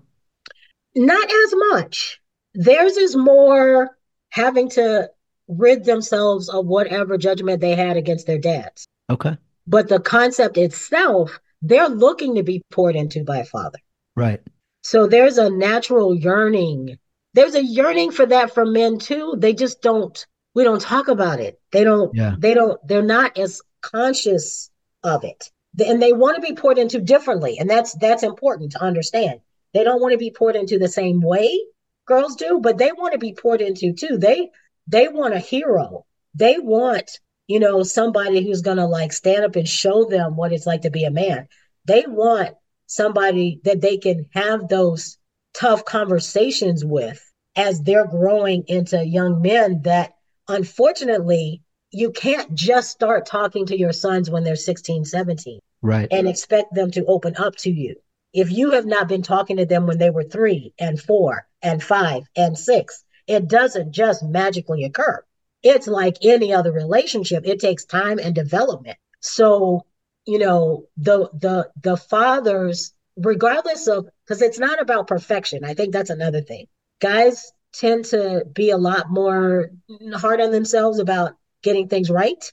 Not 0.95 1.29
as 1.29 1.53
much. 1.71 2.21
Theirs 2.53 2.97
is 2.97 3.15
more 3.15 3.97
having 4.29 4.69
to 4.71 5.09
rid 5.47 5.85
themselves 5.85 6.49
of 6.49 6.65
whatever 6.65 7.17
judgment 7.17 7.61
they 7.61 7.75
had 7.75 7.97
against 7.97 8.25
their 8.27 8.39
dads. 8.39 8.87
Okay. 9.09 9.37
But 9.65 9.89
the 9.89 9.99
concept 9.99 10.57
itself, 10.57 11.39
they're 11.61 11.89
looking 11.89 12.35
to 12.35 12.43
be 12.43 12.63
poured 12.71 12.95
into 12.95 13.23
by 13.23 13.37
a 13.39 13.45
father. 13.45 13.79
Right. 14.15 14.41
So 14.81 15.07
there's 15.07 15.37
a 15.37 15.49
natural 15.49 16.15
yearning. 16.15 16.97
There's 17.33 17.55
a 17.55 17.63
yearning 17.63 18.11
for 18.11 18.25
that 18.25 18.53
for 18.53 18.65
men 18.65 18.99
too. 18.99 19.35
They 19.37 19.53
just 19.53 19.81
don't 19.81 20.25
we 20.55 20.63
don't 20.63 20.81
talk 20.81 21.07
about 21.07 21.39
it. 21.39 21.59
They 21.71 21.83
don't 21.83 22.15
yeah. 22.15 22.35
they 22.37 22.53
don't 22.53 22.79
they're 22.87 23.03
not 23.03 23.37
as 23.37 23.61
conscious 23.81 24.69
of 25.03 25.23
it 25.23 25.51
and 25.85 26.01
they 26.01 26.13
want 26.13 26.35
to 26.35 26.41
be 26.41 26.55
poured 26.55 26.77
into 26.77 26.99
differently 26.99 27.57
and 27.59 27.69
that's 27.69 27.93
that's 27.95 28.23
important 28.23 28.71
to 28.71 28.81
understand 28.81 29.39
they 29.73 29.83
don't 29.83 30.01
want 30.01 30.11
to 30.11 30.17
be 30.17 30.31
poured 30.31 30.55
into 30.55 30.79
the 30.79 30.87
same 30.87 31.21
way 31.21 31.59
girls 32.05 32.35
do 32.35 32.59
but 32.61 32.77
they 32.77 32.91
want 32.91 33.13
to 33.13 33.19
be 33.19 33.33
poured 33.33 33.61
into 33.61 33.93
too 33.93 34.17
they 34.17 34.49
they 34.87 35.07
want 35.07 35.33
a 35.33 35.39
hero 35.39 36.05
they 36.33 36.57
want 36.57 37.19
you 37.47 37.59
know 37.59 37.83
somebody 37.83 38.45
who's 38.45 38.61
going 38.61 38.77
to 38.77 38.85
like 38.85 39.13
stand 39.13 39.45
up 39.45 39.55
and 39.55 39.67
show 39.67 40.05
them 40.05 40.35
what 40.35 40.51
it's 40.51 40.67
like 40.67 40.81
to 40.81 40.91
be 40.91 41.05
a 41.05 41.11
man. 41.11 41.47
They 41.85 42.03
want 42.07 42.55
somebody 42.85 43.61
that 43.63 43.81
they 43.81 43.97
can 43.97 44.27
have 44.33 44.67
those 44.67 45.17
tough 45.53 45.85
conversations 45.85 46.85
with 46.85 47.23
as 47.55 47.81
they're 47.81 48.07
growing 48.07 48.63
into 48.67 49.03
young 49.05 49.41
men 49.41 49.81
that 49.83 50.13
unfortunately 50.47 51.61
you 51.91 52.11
can't 52.11 52.53
just 52.53 52.91
start 52.91 53.25
talking 53.25 53.65
to 53.65 53.77
your 53.77 53.93
sons 53.93 54.29
when 54.29 54.43
they're 54.43 54.55
16 54.55 55.05
17 55.05 55.59
right. 55.81 56.07
and 56.11 56.27
expect 56.27 56.73
them 56.73 56.91
to 56.91 57.05
open 57.05 57.35
up 57.37 57.55
to 57.55 57.71
you. 57.71 57.95
If 58.33 58.51
you 58.51 58.71
have 58.71 58.85
not 58.85 59.07
been 59.07 59.23
talking 59.23 59.57
to 59.57 59.65
them 59.65 59.87
when 59.87 59.97
they 59.97 60.09
were 60.09 60.23
three 60.23 60.73
and 60.79 61.01
four 61.01 61.47
and 61.61 61.81
five 61.81 62.23
and 62.35 62.57
six 62.57 63.03
it 63.27 63.47
doesn't 63.47 63.91
just 63.91 64.23
magically 64.23 64.83
occur 64.83 65.23
it's 65.67 65.87
like 65.87 66.17
any 66.21 66.53
other 66.53 66.71
relationship. 66.71 67.45
It 67.45 67.59
takes 67.59 67.85
time 67.85 68.19
and 68.19 68.33
development. 68.33 68.97
So 69.19 69.85
you 70.25 70.39
know 70.39 70.85
the 70.97 71.29
the 71.33 71.69
the 71.81 71.97
fathers 71.97 72.93
regardless 73.15 73.87
of 73.87 74.07
because 74.25 74.41
it's 74.41 74.59
not 74.59 74.81
about 74.81 75.07
perfection. 75.07 75.63
I 75.63 75.73
think 75.73 75.93
that's 75.93 76.09
another 76.09 76.41
thing. 76.41 76.67
Guys 76.99 77.51
tend 77.73 78.05
to 78.05 78.43
be 78.53 78.71
a 78.71 78.77
lot 78.77 79.09
more 79.09 79.71
hard 80.13 80.41
on 80.41 80.51
themselves 80.51 80.99
about 80.99 81.35
getting 81.61 81.87
things 81.87 82.09
right. 82.09 82.51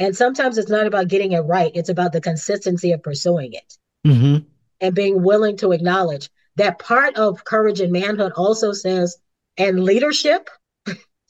And 0.00 0.16
sometimes 0.16 0.56
it's 0.56 0.70
not 0.70 0.86
about 0.86 1.08
getting 1.08 1.32
it 1.32 1.40
right, 1.40 1.70
it's 1.74 1.90
about 1.90 2.12
the 2.12 2.22
consistency 2.22 2.92
of 2.92 3.02
pursuing 3.02 3.52
it. 3.52 3.76
Mm-hmm. 4.06 4.46
and 4.80 4.94
being 4.94 5.22
willing 5.22 5.58
to 5.58 5.72
acknowledge 5.72 6.30
that 6.56 6.78
part 6.78 7.16
of 7.16 7.44
courage 7.44 7.80
and 7.80 7.92
manhood 7.92 8.32
also 8.34 8.72
says, 8.72 9.18
and 9.58 9.84
leadership 9.84 10.48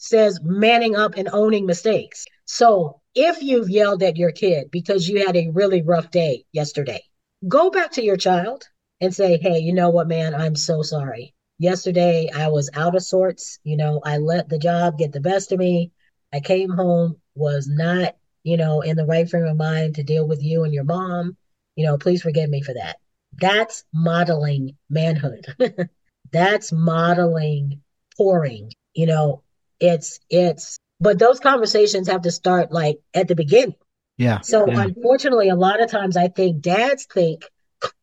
says 0.00 0.40
manning 0.42 0.96
up 0.96 1.14
and 1.16 1.28
owning 1.32 1.66
mistakes. 1.66 2.24
So 2.44 3.00
if 3.14 3.42
you've 3.42 3.70
yelled 3.70 4.02
at 4.02 4.16
your 4.16 4.32
kid 4.32 4.70
because 4.70 5.08
you 5.08 5.26
had 5.26 5.36
a 5.36 5.50
really 5.52 5.82
rough 5.82 6.10
day 6.10 6.44
yesterday, 6.52 7.02
go 7.46 7.70
back 7.70 7.92
to 7.92 8.04
your 8.04 8.16
child 8.16 8.64
and 9.00 9.14
say, 9.14 9.38
hey, 9.38 9.58
you 9.58 9.72
know 9.72 9.90
what, 9.90 10.08
man, 10.08 10.34
I'm 10.34 10.56
so 10.56 10.82
sorry. 10.82 11.34
Yesterday 11.58 12.30
I 12.34 12.48
was 12.48 12.70
out 12.74 12.96
of 12.96 13.02
sorts. 13.02 13.58
You 13.64 13.76
know, 13.76 14.00
I 14.04 14.18
let 14.18 14.48
the 14.48 14.58
job 14.58 14.98
get 14.98 15.12
the 15.12 15.20
best 15.20 15.52
of 15.52 15.58
me. 15.58 15.92
I 16.32 16.40
came 16.40 16.70
home, 16.70 17.16
was 17.34 17.68
not 17.68 18.14
you 18.42 18.56
know, 18.56 18.80
in 18.80 18.96
the 18.96 19.06
right 19.06 19.28
frame 19.28 19.46
of 19.46 19.56
mind 19.56 19.96
to 19.96 20.02
deal 20.02 20.26
with 20.26 20.42
you 20.42 20.64
and 20.64 20.72
your 20.72 20.84
mom, 20.84 21.36
you 21.76 21.84
know, 21.84 21.98
please 21.98 22.22
forgive 22.22 22.48
me 22.48 22.62
for 22.62 22.74
that. 22.74 22.96
That's 23.34 23.84
modeling 23.92 24.76
manhood. 24.88 25.46
That's 26.32 26.72
modeling 26.72 27.82
pouring. 28.16 28.72
You 28.94 29.06
know, 29.06 29.42
it's, 29.80 30.20
it's, 30.28 30.78
but 31.00 31.18
those 31.18 31.40
conversations 31.40 32.08
have 32.08 32.22
to 32.22 32.30
start 32.30 32.72
like 32.72 32.98
at 33.14 33.28
the 33.28 33.34
beginning. 33.34 33.74
Yeah. 34.18 34.40
So 34.40 34.66
yeah. 34.68 34.82
unfortunately, 34.82 35.48
a 35.48 35.54
lot 35.54 35.82
of 35.82 35.90
times 35.90 36.16
I 36.16 36.28
think 36.28 36.60
dads 36.60 37.06
think, 37.06 37.42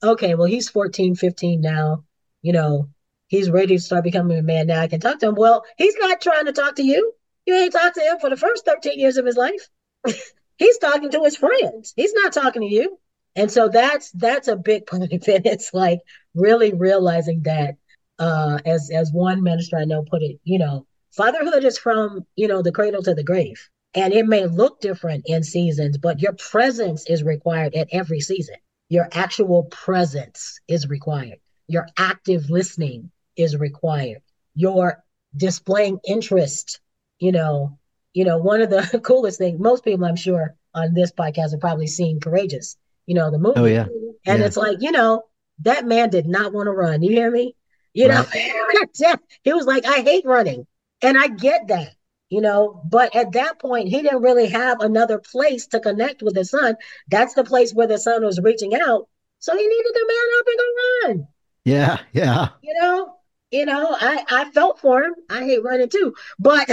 okay, 0.01 0.33
well, 0.33 0.47
he's 0.47 0.69
14, 0.69 1.15
15 1.15 1.61
now, 1.61 2.03
you 2.41 2.53
know, 2.53 2.89
he's 3.27 3.49
ready 3.49 3.75
to 3.75 3.81
start 3.81 4.03
becoming 4.03 4.39
a 4.39 4.41
man 4.41 4.67
now. 4.67 4.81
I 4.81 4.87
can 4.87 4.99
talk 4.99 5.19
to 5.19 5.27
him. 5.27 5.35
Well, 5.35 5.63
he's 5.77 5.95
not 5.97 6.21
trying 6.21 6.45
to 6.45 6.53
talk 6.53 6.75
to 6.77 6.83
you. 6.83 7.13
You 7.45 7.55
ain't 7.55 7.73
talked 7.73 7.95
to 7.95 8.01
him 8.01 8.19
for 8.19 8.29
the 8.29 8.35
first 8.35 8.65
13 8.65 8.99
years 8.99 9.17
of 9.17 9.25
his 9.25 9.37
life. 9.37 9.67
he's 10.57 10.77
talking 10.79 11.11
to 11.11 11.23
his 11.23 11.37
friends. 11.37 11.93
He's 11.95 12.13
not 12.13 12.33
talking 12.33 12.61
to 12.61 12.73
you. 12.73 12.99
And 13.35 13.51
so 13.51 13.69
that's 13.69 14.11
that's 14.11 14.47
a 14.47 14.55
big 14.55 14.87
part 14.87 15.03
of 15.03 15.09
it. 15.11 15.23
It's 15.45 15.73
like 15.73 15.99
really 16.33 16.73
realizing 16.73 17.43
that 17.43 17.75
uh 18.17 18.57
as 18.65 18.89
as 18.91 19.11
one 19.11 19.43
minister 19.43 19.77
I 19.77 19.85
know 19.85 20.03
put 20.03 20.23
it, 20.23 20.39
you 20.43 20.57
know, 20.57 20.87
fatherhood 21.17 21.65
is 21.65 21.77
from, 21.77 22.25
you 22.35 22.47
know, 22.47 22.61
the 22.61 22.71
cradle 22.71 23.01
to 23.03 23.13
the 23.13 23.23
grave. 23.23 23.69
And 23.93 24.13
it 24.13 24.27
may 24.27 24.45
look 24.45 24.79
different 24.79 25.23
in 25.25 25.43
seasons, 25.43 25.97
but 25.97 26.21
your 26.21 26.33
presence 26.33 27.09
is 27.09 27.23
required 27.23 27.73
at 27.73 27.87
every 27.91 28.19
season. 28.19 28.55
Your 28.89 29.09
actual 29.11 29.63
presence 29.63 30.59
is 30.67 30.87
required. 30.87 31.39
Your 31.67 31.87
active 31.97 32.49
listening 32.49 33.11
is 33.35 33.57
required. 33.57 34.21
Your 34.55 35.03
displaying 35.35 35.99
interest, 36.07 36.79
you 37.19 37.31
know, 37.31 37.77
you 38.13 38.23
know, 38.23 38.37
one 38.37 38.61
of 38.61 38.69
the 38.69 38.99
coolest 39.03 39.39
things, 39.39 39.59
most 39.59 39.83
people 39.83 40.05
I'm 40.05 40.15
sure 40.15 40.55
on 40.73 40.93
this 40.93 41.11
podcast 41.11 41.51
have 41.51 41.59
probably 41.59 41.87
seen 41.87 42.19
Courageous, 42.19 42.77
you 43.05 43.15
know, 43.15 43.31
the 43.31 43.39
movie. 43.39 43.59
Oh, 43.59 43.65
yeah. 43.65 43.87
And 44.25 44.39
yeah. 44.39 44.45
it's 44.45 44.57
like, 44.57 44.77
you 44.81 44.91
know, 44.91 45.23
that 45.59 45.85
man 45.85 46.09
did 46.09 46.27
not 46.27 46.53
want 46.53 46.67
to 46.67 46.71
run. 46.71 47.01
You 47.01 47.11
hear 47.11 47.31
me? 47.31 47.55
You 47.93 48.09
know, 48.09 48.23
he 49.43 49.53
was 49.53 49.65
like, 49.65 49.85
I 49.85 50.01
hate 50.01 50.25
running. 50.25 50.67
And 51.01 51.17
I 51.17 51.27
get 51.27 51.67
that, 51.67 51.93
you 52.29 52.41
know, 52.41 52.81
but 52.89 53.15
at 53.15 53.33
that 53.33 53.59
point, 53.59 53.89
he 53.89 54.01
didn't 54.01 54.21
really 54.21 54.47
have 54.47 54.79
another 54.79 55.19
place 55.19 55.67
to 55.67 55.79
connect 55.79 56.21
with 56.21 56.35
his 56.35 56.49
son. 56.49 56.75
That's 57.09 57.33
the 57.33 57.43
place 57.43 57.73
where 57.73 57.87
the 57.87 57.99
son 57.99 58.25
was 58.25 58.39
reaching 58.41 58.73
out. 58.75 59.07
So 59.39 59.55
he 59.55 59.67
needed 59.67 59.91
to 59.93 60.07
man 60.07 60.39
up 60.39 60.45
and 60.47 60.57
go 60.57 61.07
run. 61.07 61.27
Yeah, 61.65 61.99
yeah. 62.13 62.49
You 62.61 62.73
know, 62.81 63.15
you 63.51 63.65
know, 63.65 63.95
I 63.99 64.23
I 64.29 64.51
felt 64.51 64.79
for 64.79 65.03
him. 65.03 65.13
I 65.29 65.43
hate 65.43 65.63
running 65.63 65.89
too, 65.89 66.15
but 66.39 66.69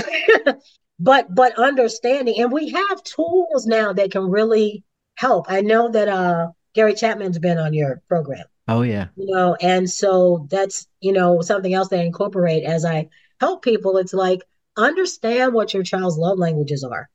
but 0.98 1.34
but 1.34 1.58
understanding 1.58 2.40
and 2.40 2.52
we 2.52 2.70
have 2.70 3.02
tools 3.02 3.66
now 3.66 3.92
that 3.92 4.10
can 4.10 4.30
really 4.30 4.84
help 5.16 5.46
i 5.48 5.60
know 5.60 5.88
that 5.88 6.08
uh 6.08 6.48
gary 6.74 6.94
chapman's 6.94 7.38
been 7.38 7.58
on 7.58 7.72
your 7.72 8.00
program 8.08 8.44
oh 8.68 8.82
yeah 8.82 9.08
you 9.16 9.26
know 9.34 9.56
and 9.60 9.88
so 9.90 10.46
that's 10.50 10.86
you 11.00 11.12
know 11.12 11.40
something 11.40 11.74
else 11.74 11.88
that 11.88 12.00
I 12.00 12.04
incorporate 12.04 12.64
as 12.64 12.84
i 12.84 13.08
help 13.40 13.62
people 13.62 13.96
it's 13.98 14.14
like 14.14 14.42
understand 14.76 15.52
what 15.52 15.72
your 15.72 15.82
child's 15.82 16.18
love 16.18 16.38
languages 16.38 16.84
are 16.84 17.08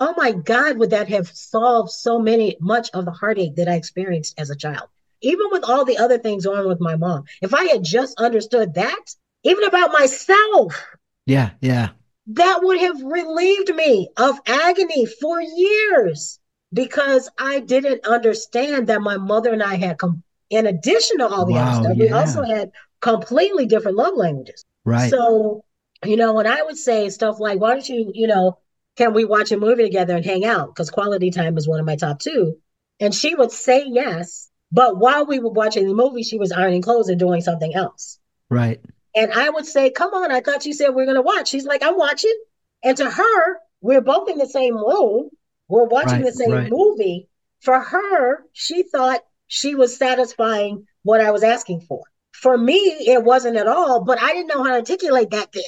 oh 0.00 0.14
my 0.16 0.32
god 0.32 0.78
would 0.78 0.90
that 0.90 1.08
have 1.08 1.28
solved 1.28 1.90
so 1.90 2.18
many 2.18 2.56
much 2.60 2.90
of 2.94 3.04
the 3.04 3.10
heartache 3.10 3.54
that 3.56 3.68
i 3.68 3.74
experienced 3.74 4.38
as 4.38 4.50
a 4.50 4.56
child 4.56 4.88
even 5.20 5.46
with 5.50 5.64
all 5.64 5.84
the 5.84 5.98
other 5.98 6.18
things 6.18 6.46
on 6.46 6.66
with 6.66 6.80
my 6.80 6.96
mom 6.96 7.24
if 7.42 7.54
i 7.54 7.64
had 7.64 7.84
just 7.84 8.18
understood 8.18 8.74
that 8.74 9.14
even 9.44 9.64
about 9.64 9.92
myself. 9.92 10.86
Yeah, 11.26 11.50
yeah. 11.60 11.90
That 12.28 12.60
would 12.62 12.80
have 12.80 13.02
relieved 13.02 13.74
me 13.74 14.08
of 14.16 14.38
agony 14.46 15.06
for 15.06 15.40
years 15.40 16.38
because 16.72 17.30
I 17.38 17.60
didn't 17.60 18.06
understand 18.06 18.88
that 18.88 19.00
my 19.00 19.16
mother 19.16 19.52
and 19.52 19.62
I 19.62 19.76
had, 19.76 19.98
com- 19.98 20.22
in 20.50 20.66
addition 20.66 21.18
to 21.18 21.28
all 21.28 21.46
the 21.46 21.54
wow, 21.54 21.70
other 21.70 21.84
stuff, 21.84 21.96
yeah. 21.96 22.04
we 22.04 22.10
also 22.10 22.42
had 22.42 22.72
completely 23.00 23.66
different 23.66 23.96
love 23.96 24.14
languages. 24.14 24.64
Right. 24.88 25.10
So, 25.10 25.64
you 26.04 26.16
know, 26.16 26.32
when 26.32 26.46
I 26.46 26.62
would 26.62 26.78
say 26.78 27.10
stuff 27.10 27.40
like, 27.40 27.60
why 27.60 27.72
don't 27.72 27.88
you, 27.88 28.10
you 28.14 28.26
know, 28.26 28.58
can 28.96 29.12
we 29.12 29.24
watch 29.24 29.52
a 29.52 29.58
movie 29.58 29.84
together 29.84 30.16
and 30.16 30.24
hang 30.24 30.44
out? 30.44 30.74
Because 30.74 30.90
quality 30.90 31.30
time 31.30 31.56
is 31.58 31.68
one 31.68 31.78
of 31.78 31.86
my 31.86 31.96
top 31.96 32.18
two. 32.18 32.56
And 32.98 33.14
she 33.14 33.34
would 33.34 33.52
say 33.52 33.84
yes. 33.86 34.48
But 34.72 34.98
while 34.98 35.26
we 35.26 35.38
were 35.38 35.50
watching 35.50 35.86
the 35.86 35.94
movie, 35.94 36.22
she 36.22 36.38
was 36.38 36.52
ironing 36.52 36.82
clothes 36.82 37.08
and 37.08 37.18
doing 37.18 37.40
something 37.42 37.74
else. 37.74 38.18
Right. 38.50 38.80
And 39.14 39.32
I 39.32 39.50
would 39.50 39.66
say, 39.66 39.90
Come 39.90 40.14
on, 40.14 40.32
I 40.32 40.40
thought 40.40 40.66
you 40.66 40.72
said 40.72 40.90
we 40.90 41.02
are 41.02 41.06
going 41.06 41.16
to 41.16 41.22
watch. 41.22 41.48
She's 41.48 41.66
like, 41.66 41.82
I'm 41.82 41.96
watching. 41.96 42.36
And 42.82 42.96
to 42.96 43.10
her, 43.10 43.58
we're 43.80 44.00
both 44.00 44.28
in 44.28 44.38
the 44.38 44.48
same 44.48 44.76
room. 44.76 45.30
We're 45.68 45.84
watching 45.84 46.22
right, 46.22 46.24
the 46.24 46.32
same 46.32 46.52
right. 46.52 46.70
movie. 46.70 47.28
For 47.60 47.78
her, 47.78 48.44
she 48.52 48.84
thought 48.84 49.20
she 49.48 49.74
was 49.74 49.96
satisfying 49.96 50.86
what 51.02 51.20
I 51.20 51.30
was 51.30 51.42
asking 51.42 51.80
for. 51.82 52.02
For 52.40 52.56
me, 52.56 52.74
it 52.74 53.24
wasn't 53.24 53.56
at 53.56 53.66
all, 53.66 54.04
but 54.04 54.22
I 54.22 54.32
didn't 54.32 54.46
know 54.46 54.62
how 54.62 54.70
to 54.70 54.76
articulate 54.76 55.30
that 55.30 55.50
then. 55.52 55.62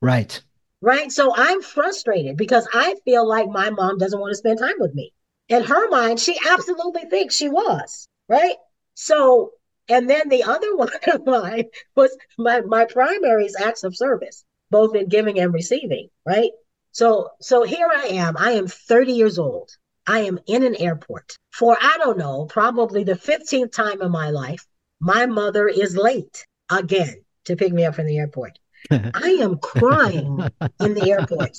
Right. 0.00 0.42
Right. 0.80 1.12
So 1.12 1.32
I'm 1.34 1.62
frustrated 1.62 2.36
because 2.36 2.66
I 2.74 2.96
feel 3.04 3.26
like 3.26 3.48
my 3.48 3.70
mom 3.70 3.98
doesn't 3.98 4.18
want 4.18 4.32
to 4.32 4.36
spend 4.36 4.58
time 4.58 4.80
with 4.80 4.94
me. 4.94 5.12
In 5.48 5.62
her 5.62 5.88
mind, 5.88 6.18
she 6.18 6.36
absolutely 6.50 7.04
thinks 7.04 7.36
she 7.36 7.48
was. 7.48 8.08
Right. 8.28 8.56
So, 8.94 9.52
and 9.88 10.10
then 10.10 10.28
the 10.28 10.42
other 10.42 10.76
one 10.76 10.90
of 11.12 11.24
mine 11.24 11.66
was 11.94 12.16
my, 12.36 12.62
my 12.62 12.84
primary 12.84 13.46
is 13.46 13.56
acts 13.56 13.84
of 13.84 13.96
service, 13.96 14.44
both 14.70 14.96
in 14.96 15.08
giving 15.08 15.38
and 15.38 15.54
receiving. 15.54 16.08
Right. 16.26 16.50
So, 16.90 17.30
so 17.40 17.62
here 17.62 17.88
I 17.94 18.06
am. 18.08 18.36
I 18.36 18.52
am 18.52 18.66
30 18.66 19.12
years 19.12 19.38
old. 19.38 19.70
I 20.04 20.20
am 20.20 20.40
in 20.46 20.64
an 20.64 20.74
airport 20.74 21.36
for, 21.52 21.76
I 21.80 21.96
don't 21.98 22.18
know, 22.18 22.46
probably 22.46 23.04
the 23.04 23.12
15th 23.12 23.70
time 23.70 24.02
in 24.02 24.10
my 24.10 24.30
life. 24.30 24.66
My 25.00 25.26
mother 25.26 25.68
is 25.68 25.96
late 25.96 26.46
again 26.70 27.24
to 27.44 27.56
pick 27.56 27.72
me 27.72 27.84
up 27.84 27.94
from 27.94 28.06
the 28.06 28.18
airport. 28.18 28.58
I 28.90 29.38
am 29.40 29.58
crying 29.58 30.40
in 30.80 30.94
the 30.94 31.10
airport. 31.10 31.56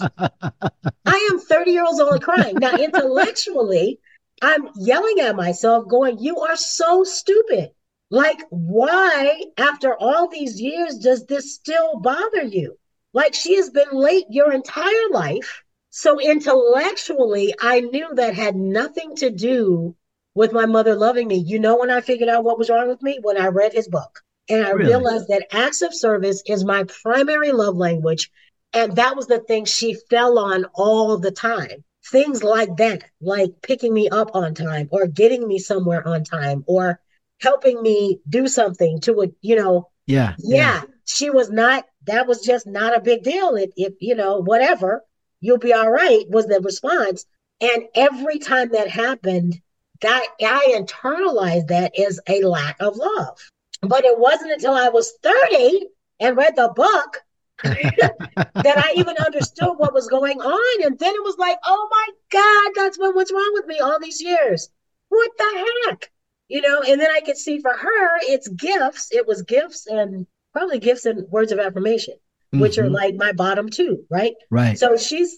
I 1.05 1.29
am 1.31 1.39
30 1.39 1.71
years 1.71 1.99
old 1.99 2.21
crying. 2.21 2.55
Now, 2.55 2.73
intellectually, 2.75 3.99
I'm 4.41 4.69
yelling 4.75 5.19
at 5.19 5.35
myself, 5.35 5.87
going, 5.87 6.19
You 6.19 6.39
are 6.39 6.55
so 6.55 7.03
stupid. 7.03 7.71
Like, 8.09 8.41
why, 8.49 9.43
after 9.57 9.95
all 9.95 10.27
these 10.27 10.59
years, 10.59 10.97
does 10.97 11.25
this 11.25 11.53
still 11.53 11.99
bother 11.99 12.43
you? 12.43 12.77
Like, 13.13 13.33
she 13.33 13.55
has 13.55 13.69
been 13.69 13.91
late 13.91 14.25
your 14.29 14.51
entire 14.51 15.09
life. 15.11 15.63
So, 15.91 16.19
intellectually, 16.19 17.53
I 17.61 17.81
knew 17.81 18.13
that 18.15 18.33
had 18.33 18.55
nothing 18.55 19.15
to 19.17 19.29
do 19.29 19.95
with 20.39 20.53
my 20.53 20.65
mother 20.65 20.95
loving 20.95 21.27
me. 21.27 21.35
You 21.35 21.59
know, 21.59 21.75
when 21.79 21.91
I 21.91 21.99
figured 21.99 22.29
out 22.29 22.45
what 22.45 22.57
was 22.57 22.69
wrong 22.69 22.87
with 22.87 23.01
me? 23.01 23.19
When 23.21 23.35
I 23.35 23.47
read 23.47 23.73
his 23.73 23.89
book. 23.89 24.21
And 24.47 24.65
I 24.65 24.69
really? 24.69 24.91
realized 24.91 25.27
that 25.27 25.47
acts 25.51 25.81
of 25.81 25.93
service 25.93 26.41
is 26.45 26.63
my 26.63 26.85
primary 27.03 27.51
love 27.51 27.75
language. 27.75 28.31
And 28.71 28.95
that 28.95 29.17
was 29.17 29.27
the 29.27 29.39
thing 29.39 29.65
she 29.65 29.97
fell 30.09 30.39
on 30.39 30.63
all 30.73 31.17
the 31.17 31.31
time. 31.31 31.83
Things 32.09 32.41
like 32.41 32.77
that, 32.77 33.03
like 33.19 33.49
picking 33.61 33.93
me 33.93 34.07
up 34.07 34.33
on 34.33 34.53
time 34.53 34.87
or 34.93 35.07
getting 35.07 35.45
me 35.45 35.59
somewhere 35.59 36.07
on 36.07 36.23
time 36.23 36.63
or 36.67 37.01
helping 37.41 37.81
me 37.81 38.21
do 38.29 38.47
something 38.47 39.01
to 39.01 39.23
a, 39.23 39.27
you 39.41 39.57
know. 39.57 39.89
Yeah. 40.07 40.35
Yeah. 40.37 40.55
yeah. 40.55 40.81
She 41.03 41.29
was 41.29 41.49
not, 41.49 41.83
that 42.05 42.27
was 42.27 42.45
just 42.45 42.65
not 42.65 42.95
a 42.95 43.01
big 43.01 43.23
deal. 43.23 43.57
If, 43.57 43.71
if, 43.75 43.93
you 43.99 44.15
know, 44.15 44.37
whatever, 44.37 45.03
you'll 45.41 45.57
be 45.57 45.73
all 45.73 45.91
right 45.91 46.23
was 46.29 46.47
the 46.47 46.61
response. 46.61 47.25
And 47.59 47.87
every 47.93 48.39
time 48.39 48.69
that 48.69 48.87
happened, 48.87 49.59
that 50.01 50.27
I 50.41 50.75
internalized 50.77 51.67
that 51.67 51.97
as 51.99 52.19
a 52.27 52.41
lack 52.43 52.77
of 52.79 52.95
love. 52.95 53.37
But 53.81 54.05
it 54.05 54.17
wasn't 54.17 54.51
until 54.51 54.73
I 54.73 54.89
was 54.89 55.13
30 55.23 55.87
and 56.19 56.37
read 56.37 56.55
the 56.55 56.71
book 56.75 57.21
that 57.63 58.77
I 58.77 58.93
even 58.95 59.15
understood 59.17 59.73
what 59.77 59.93
was 59.93 60.07
going 60.07 60.39
on. 60.39 60.85
And 60.85 60.97
then 60.97 61.13
it 61.13 61.23
was 61.23 61.37
like, 61.37 61.57
oh 61.65 61.87
my 61.91 62.07
God, 62.31 62.71
that's 62.75 62.97
what 62.97 63.15
what's 63.15 63.33
wrong 63.33 63.51
with 63.53 63.65
me 63.65 63.79
all 63.79 63.99
these 63.99 64.21
years. 64.21 64.69
What 65.09 65.31
the 65.37 65.67
heck? 65.87 66.11
You 66.47 66.61
know, 66.61 66.81
and 66.81 66.99
then 66.99 67.11
I 67.11 67.21
could 67.21 67.37
see 67.37 67.59
for 67.59 67.71
her, 67.71 68.17
it's 68.21 68.47
gifts. 68.47 69.09
It 69.11 69.27
was 69.27 69.43
gifts 69.43 69.87
and 69.87 70.25
probably 70.53 70.79
gifts 70.79 71.05
and 71.05 71.29
words 71.29 71.51
of 71.51 71.59
affirmation, 71.59 72.15
mm-hmm. 72.53 72.61
which 72.61 72.77
are 72.77 72.83
mm-hmm. 72.83 72.93
like 72.93 73.15
my 73.15 73.33
bottom 73.33 73.69
two, 73.69 74.05
right? 74.09 74.33
Right. 74.49 74.77
So 74.77 74.97
she's, 74.97 75.37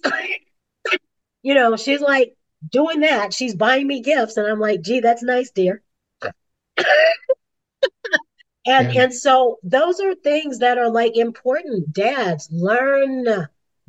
you 1.41 1.53
know, 1.53 1.75
she's 1.75 2.01
like 2.01 2.35
doing 2.67 3.01
that. 3.01 3.33
She's 3.33 3.55
buying 3.55 3.87
me 3.87 4.01
gifts. 4.01 4.37
And 4.37 4.47
I'm 4.47 4.59
like, 4.59 4.81
gee, 4.81 4.99
that's 4.99 5.23
nice, 5.23 5.51
dear. 5.51 5.81
And 8.65 8.93
yeah. 8.93 9.03
and 9.03 9.13
so 9.13 9.57
those 9.63 9.99
are 9.99 10.13
things 10.13 10.59
that 10.59 10.77
are 10.77 10.89
like 10.89 11.17
important. 11.17 11.91
Dads, 11.93 12.47
learn 12.51 13.25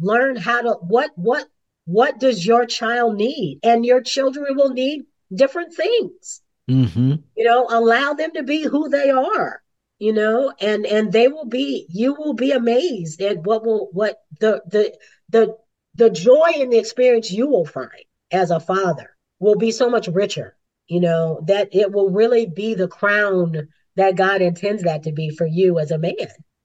learn 0.00 0.36
how 0.36 0.62
to 0.62 0.70
what 0.80 1.10
what 1.16 1.46
what 1.84 2.18
does 2.18 2.46
your 2.46 2.64
child 2.64 3.16
need? 3.16 3.60
And 3.62 3.84
your 3.84 4.00
children 4.00 4.56
will 4.56 4.70
need 4.70 5.02
different 5.34 5.74
things. 5.74 6.40
Mm-hmm. 6.70 7.14
You 7.36 7.44
know, 7.44 7.66
allow 7.68 8.14
them 8.14 8.32
to 8.34 8.42
be 8.42 8.62
who 8.62 8.88
they 8.88 9.10
are. 9.10 9.62
You 9.98 10.14
know, 10.14 10.52
and 10.58 10.86
and 10.86 11.12
they 11.12 11.28
will 11.28 11.44
be. 11.46 11.86
You 11.90 12.14
will 12.14 12.34
be 12.34 12.52
amazed 12.52 13.20
at 13.20 13.44
what 13.44 13.64
will 13.64 13.90
what 13.92 14.22
the 14.40 14.62
the 14.66 14.96
the 15.28 15.56
the 15.96 16.08
joy 16.08 16.52
in 16.56 16.70
the 16.70 16.78
experience 16.78 17.30
you 17.30 17.46
will 17.46 17.66
find 17.66 17.90
as 18.32 18.50
a 18.50 18.60
father 18.60 19.16
will 19.38 19.56
be 19.56 19.70
so 19.70 19.88
much 19.88 20.08
richer. 20.08 20.56
You 20.88 21.00
know 21.00 21.42
that 21.46 21.68
it 21.72 21.92
will 21.92 22.10
really 22.10 22.46
be 22.46 22.74
the 22.74 22.88
crown 22.88 23.68
that 23.96 24.16
God 24.16 24.42
intends 24.42 24.82
that 24.82 25.02
to 25.04 25.12
be 25.12 25.30
for 25.30 25.46
you 25.46 25.78
as 25.78 25.90
a 25.90 25.98
man. 25.98 26.14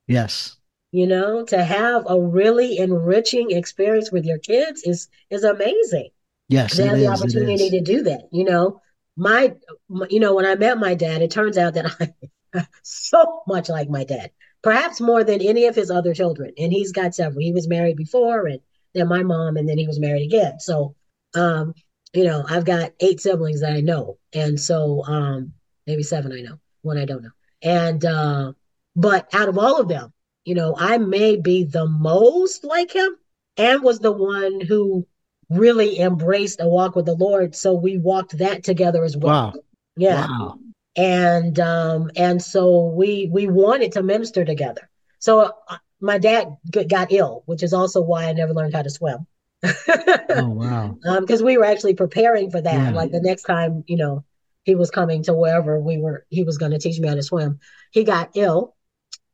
Yes. 0.07 0.55
You 0.91 1.05
know, 1.05 1.43
to 1.45 1.63
have 1.63 2.05
a 2.07 2.19
really 2.19 2.77
enriching 2.77 3.51
experience 3.51 4.11
with 4.11 4.25
your 4.25 4.39
kids 4.39 4.83
is 4.83 5.09
is 5.29 5.43
amazing. 5.43 6.09
Yes, 6.49 6.77
to 6.77 6.87
have 6.87 6.97
the 6.97 7.07
opportunity 7.07 7.69
to 7.69 7.81
do 7.81 8.03
that. 8.03 8.29
You 8.31 8.45
know, 8.45 8.81
my, 9.17 9.55
my, 9.89 10.07
you 10.09 10.19
know, 10.19 10.33
when 10.33 10.45
I 10.45 10.55
met 10.55 10.77
my 10.77 10.93
dad, 10.93 11.21
it 11.21 11.31
turns 11.31 11.57
out 11.57 11.73
that 11.73 11.91
I'm 12.53 12.67
so 12.83 13.41
much 13.47 13.67
like 13.67 13.89
my 13.89 14.05
dad, 14.05 14.31
perhaps 14.61 15.01
more 15.01 15.23
than 15.23 15.41
any 15.41 15.65
of 15.65 15.75
his 15.75 15.91
other 15.91 16.13
children. 16.13 16.53
And 16.57 16.71
he's 16.71 16.93
got 16.93 17.15
several. 17.15 17.41
He 17.41 17.51
was 17.51 17.67
married 17.67 17.97
before, 17.97 18.47
and 18.47 18.61
then 18.93 19.09
my 19.09 19.23
mom, 19.23 19.57
and 19.57 19.67
then 19.67 19.77
he 19.77 19.87
was 19.87 19.99
married 19.99 20.23
again. 20.23 20.59
So, 20.59 20.95
um, 21.37 21.73
you 22.13 22.23
know, 22.23 22.43
I've 22.49 22.65
got 22.65 22.91
eight 22.99 23.21
siblings 23.21 23.61
that 23.61 23.73
I 23.73 23.81
know, 23.81 24.17
and 24.33 24.59
so 24.59 25.03
um, 25.05 25.53
maybe 25.85 26.03
seven 26.03 26.31
I 26.31 26.41
know 26.41 26.59
one 26.81 26.97
I 26.97 27.05
don't 27.05 27.23
know. 27.23 27.29
And 27.61 28.03
uh, 28.03 28.53
but 28.95 29.27
out 29.33 29.49
of 29.49 29.57
all 29.57 29.79
of 29.79 29.87
them, 29.87 30.13
you 30.45 30.55
know, 30.55 30.75
I 30.77 30.97
may 30.97 31.35
be 31.35 31.63
the 31.63 31.87
most 31.87 32.63
like 32.63 32.91
him 32.91 33.15
and 33.57 33.83
was 33.83 33.99
the 33.99 34.11
one 34.11 34.61
who 34.61 35.05
really 35.49 35.99
embraced 35.99 36.59
a 36.61 36.67
walk 36.67 36.95
with 36.95 37.05
the 37.05 37.15
Lord. 37.15 37.55
So 37.55 37.73
we 37.73 37.97
walked 37.97 38.37
that 38.39 38.63
together 38.63 39.03
as 39.03 39.15
well. 39.15 39.53
Wow. 39.55 39.61
Yeah. 39.95 40.27
Wow. 40.27 40.59
And 40.95 41.59
um 41.59 42.11
and 42.15 42.41
so 42.41 42.85
we 42.87 43.29
we 43.31 43.47
wanted 43.47 43.91
to 43.93 44.03
minister 44.03 44.43
together. 44.45 44.89
So 45.19 45.39
uh, 45.41 45.77
my 45.99 46.17
dad 46.17 46.47
got 46.89 47.11
ill, 47.11 47.43
which 47.45 47.63
is 47.63 47.73
also 47.73 48.01
why 48.01 48.25
I 48.25 48.33
never 48.33 48.53
learned 48.53 48.73
how 48.75 48.81
to 48.83 48.89
swim. 48.89 49.27
Oh 49.63 50.49
wow. 50.49 50.97
Um 51.05 51.21
because 51.21 51.41
we 51.43 51.57
were 51.57 51.65
actually 51.65 51.95
preparing 51.95 52.51
for 52.51 52.61
that. 52.61 52.73
Yeah. 52.73 52.91
Like 52.91 53.11
the 53.11 53.21
next 53.21 53.43
time, 53.43 53.83
you 53.87 53.97
know, 53.97 54.23
he 54.67 54.75
was 54.75 54.91
coming 54.91 55.23
to 55.23 55.33
wherever 55.33 55.79
we 55.79 55.97
were 55.97 56.25
he 56.29 56.43
was 56.43 56.57
going 56.57 56.73
to 56.73 56.77
teach 56.77 56.99
me 56.99 57.07
how 57.07 57.15
to 57.15 57.23
swim 57.23 57.59
he 57.91 58.03
got 58.03 58.29
ill 58.35 58.75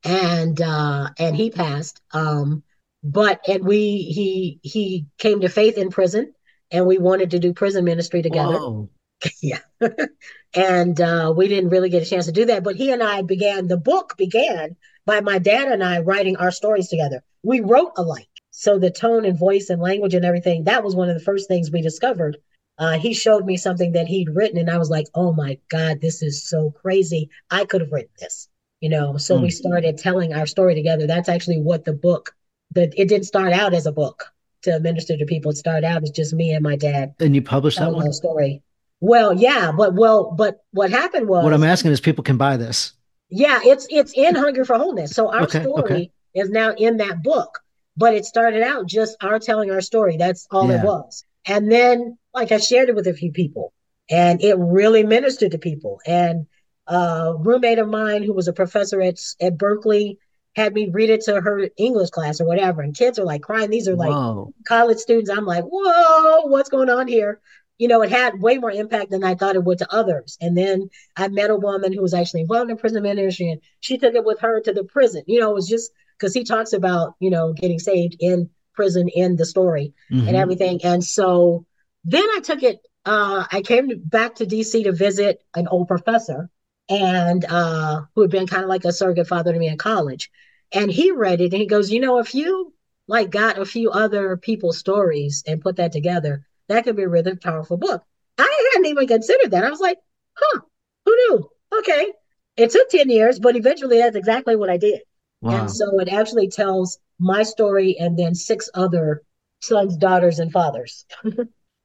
and 0.05 0.61
uh 0.61 1.09
and 1.17 1.35
he 1.35 1.49
passed 1.49 1.99
um 2.13 2.63
but 3.03 3.41
and 3.47 3.65
we 3.65 3.97
he 3.97 4.59
he 4.61 5.07
came 5.17 5.41
to 5.41 5.49
faith 5.49 5.77
in 5.77 5.89
prison 5.89 6.31
and 6.71 6.85
we 6.85 6.99
wanted 6.99 7.31
to 7.31 7.39
do 7.39 7.51
prison 7.51 7.83
ministry 7.83 8.21
together 8.21 8.57
Whoa. 8.57 8.89
yeah 9.41 9.59
and 10.53 11.01
uh 11.01 11.33
we 11.35 11.47
didn't 11.47 11.71
really 11.71 11.89
get 11.89 12.03
a 12.03 12.09
chance 12.09 12.27
to 12.27 12.31
do 12.31 12.45
that 12.45 12.63
but 12.63 12.75
he 12.75 12.91
and 12.91 13.01
i 13.01 13.23
began 13.23 13.67
the 13.67 13.77
book 13.77 14.15
began 14.17 14.75
by 15.05 15.19
my 15.19 15.39
dad 15.39 15.67
and 15.67 15.83
i 15.83 15.99
writing 15.99 16.37
our 16.37 16.51
stories 16.51 16.89
together 16.89 17.23
we 17.41 17.59
wrote 17.59 17.93
alike 17.97 18.27
so 18.55 18.79
the 18.79 18.91
tone 18.91 19.25
and 19.25 19.37
voice 19.37 19.69
and 19.69 19.81
language 19.81 20.13
and 20.13 20.23
everything 20.23 20.63
that 20.63 20.83
was 20.83 20.95
one 20.95 21.09
of 21.09 21.17
the 21.17 21.23
first 21.23 21.47
things 21.47 21.71
we 21.71 21.81
discovered 21.81 22.37
uh, 22.77 22.97
he 22.97 23.13
showed 23.13 23.45
me 23.45 23.57
something 23.57 23.91
that 23.91 24.07
he'd 24.07 24.29
written, 24.29 24.57
and 24.57 24.69
I 24.69 24.77
was 24.77 24.89
like, 24.89 25.07
"Oh 25.13 25.31
my 25.31 25.59
God, 25.69 26.01
this 26.01 26.23
is 26.23 26.43
so 26.43 26.71
crazy! 26.71 27.29
I 27.51 27.65
could 27.65 27.81
have 27.81 27.91
written 27.91 28.11
this." 28.19 28.49
You 28.81 28.89
know, 28.89 29.17
so 29.17 29.37
mm. 29.37 29.41
we 29.43 29.47
hmm. 29.47 29.51
started 29.51 29.97
telling 29.97 30.33
our 30.33 30.45
story 30.45 30.75
together. 30.75 31.07
That's 31.07 31.29
actually 31.29 31.59
what 31.59 31.85
the 31.85 31.93
book. 31.93 32.35
That 32.71 32.93
it 32.97 33.07
didn't 33.07 33.27
start 33.27 33.53
out 33.53 33.73
as 33.73 33.85
a 33.85 33.91
book 33.91 34.25
to 34.63 34.79
minister 34.79 35.15
to 35.15 35.25
people. 35.25 35.51
It 35.51 35.57
started 35.57 35.85
out 35.85 36.01
as 36.03 36.09
just 36.09 36.33
me 36.33 36.51
and 36.51 36.63
my 36.63 36.75
dad. 36.75 37.13
And 37.19 37.35
you 37.35 37.41
published 37.41 37.77
that 37.77 37.93
one 37.93 38.11
story. 38.11 38.63
Well, 38.99 39.33
yeah, 39.33 39.71
but 39.71 39.93
well, 39.93 40.31
but 40.31 40.63
what 40.71 40.89
happened 40.89 41.27
was 41.27 41.43
what 41.43 41.53
I'm 41.53 41.63
asking 41.63 41.91
is 41.91 42.01
people 42.01 42.23
can 42.23 42.37
buy 42.37 42.57
this. 42.57 42.93
Yeah, 43.29 43.59
it's 43.63 43.85
it's 43.91 44.13
in 44.13 44.33
Hungry 44.33 44.65
for 44.65 44.77
Wholeness. 44.77 45.11
So 45.11 45.31
our 45.31 45.43
okay, 45.43 45.61
story, 45.61 45.83
okay. 45.83 46.11
is 46.33 46.49
now 46.49 46.73
in 46.73 46.97
that 46.97 47.21
book. 47.21 47.59
But 47.95 48.15
it 48.15 48.25
started 48.25 48.63
out 48.63 48.87
just 48.87 49.15
our 49.21 49.39
telling 49.39 49.69
our 49.69 49.81
story. 49.81 50.17
That's 50.17 50.47
all 50.51 50.69
yeah. 50.69 50.81
it 50.81 50.85
was. 50.85 51.23
And 51.45 51.71
then, 51.71 52.17
like, 52.33 52.51
I 52.51 52.57
shared 52.57 52.89
it 52.89 52.95
with 52.95 53.07
a 53.07 53.13
few 53.13 53.31
people, 53.31 53.73
and 54.09 54.41
it 54.41 54.55
really 54.57 55.03
ministered 55.03 55.51
to 55.51 55.59
people. 55.59 55.99
And 56.05 56.47
a 56.87 57.33
roommate 57.37 57.79
of 57.79 57.87
mine 57.87 58.23
who 58.23 58.33
was 58.33 58.47
a 58.47 58.53
professor 58.53 59.01
at 59.01 59.19
at 59.39 59.57
Berkeley 59.57 60.17
had 60.55 60.73
me 60.73 60.89
read 60.91 61.09
it 61.09 61.21
to 61.21 61.41
her 61.41 61.69
English 61.77 62.09
class 62.11 62.39
or 62.39 62.45
whatever. 62.45 62.81
And 62.81 62.95
kids 62.95 63.17
are 63.17 63.25
like 63.25 63.41
crying. 63.41 63.69
These 63.69 63.87
are 63.87 63.95
like 63.95 64.11
whoa. 64.11 64.53
college 64.67 64.97
students. 64.97 65.29
I'm 65.29 65.45
like, 65.45 65.63
whoa, 65.63 66.41
what's 66.45 66.69
going 66.69 66.89
on 66.89 67.07
here? 67.07 67.41
You 67.79 67.87
know, 67.87 68.03
it 68.03 68.11
had 68.11 68.39
way 68.39 68.59
more 68.59 68.71
impact 68.71 69.09
than 69.09 69.23
I 69.23 69.33
thought 69.33 69.55
it 69.55 69.63
would 69.63 69.79
to 69.79 69.91
others. 69.91 70.37
And 70.39 70.55
then 70.55 70.89
I 71.17 71.27
met 71.27 71.49
a 71.49 71.55
woman 71.55 71.91
who 71.91 72.01
was 72.01 72.13
actually 72.13 72.41
involved 72.41 72.69
in 72.69 72.77
prison 72.77 73.01
ministry 73.01 73.49
and 73.49 73.61
she 73.79 73.97
took 73.97 74.13
it 74.13 74.23
with 74.23 74.39
her 74.41 74.61
to 74.61 74.73
the 74.73 74.83
prison. 74.83 75.23
You 75.25 75.39
know, 75.39 75.49
it 75.49 75.55
was 75.55 75.67
just 75.67 75.91
because 76.23 76.33
he 76.33 76.45
talks 76.45 76.71
about, 76.71 77.15
you 77.19 77.29
know, 77.29 77.51
getting 77.51 77.79
saved 77.79 78.15
in 78.21 78.49
prison 78.73 79.09
in 79.09 79.35
the 79.35 79.45
story 79.45 79.93
mm-hmm. 80.09 80.25
and 80.25 80.37
everything. 80.37 80.79
And 80.81 81.03
so 81.03 81.65
then 82.05 82.23
I 82.23 82.39
took 82.41 82.63
it, 82.63 82.79
uh, 83.05 83.43
I 83.51 83.61
came 83.61 83.91
back 84.05 84.35
to 84.35 84.45
DC 84.45 84.85
to 84.85 84.93
visit 84.93 85.43
an 85.53 85.67
old 85.67 85.89
professor 85.89 86.49
and 86.87 87.43
uh, 87.43 88.03
who 88.15 88.21
had 88.21 88.31
been 88.31 88.47
kind 88.47 88.63
of 88.63 88.69
like 88.69 88.85
a 88.85 88.93
surrogate 88.93 89.27
father 89.27 89.51
to 89.51 89.59
me 89.59 89.67
in 89.67 89.77
college. 89.77 90.31
And 90.71 90.89
he 90.89 91.11
read 91.11 91.41
it 91.41 91.51
and 91.51 91.61
he 91.61 91.67
goes, 91.67 91.91
you 91.91 91.99
know, 91.99 92.19
if 92.19 92.33
you 92.33 92.73
like 93.05 93.29
got 93.29 93.59
a 93.59 93.65
few 93.65 93.91
other 93.91 94.37
people's 94.37 94.77
stories 94.77 95.43
and 95.45 95.59
put 95.59 95.75
that 95.75 95.91
together, 95.91 96.45
that 96.69 96.85
could 96.85 96.95
be 96.95 97.03
a 97.03 97.09
really 97.09 97.35
powerful 97.35 97.75
book. 97.75 98.01
I 98.37 98.69
hadn't 98.71 98.87
even 98.87 99.07
considered 99.07 99.51
that. 99.51 99.65
I 99.65 99.69
was 99.69 99.81
like, 99.81 99.97
huh, 100.35 100.61
who 101.03 101.11
knew? 101.11 101.49
Okay. 101.79 102.13
It 102.55 102.71
took 102.71 102.87
10 102.87 103.09
years, 103.09 103.39
but 103.39 103.57
eventually 103.57 103.97
that's 103.97 104.15
exactly 104.15 104.55
what 104.55 104.69
I 104.69 104.77
did. 104.77 105.01
Wow. 105.43 105.61
And 105.61 105.71
so 105.71 105.99
it 105.99 106.09
actually 106.09 106.47
tells 106.47 106.99
my 107.19 107.43
story 107.43 107.97
and 107.99 108.17
then 108.17 108.33
six 108.33 108.69
other 108.73 109.21
sons, 109.61 109.97
daughters, 109.97 110.39
and 110.39 110.51
fathers. 110.51 111.05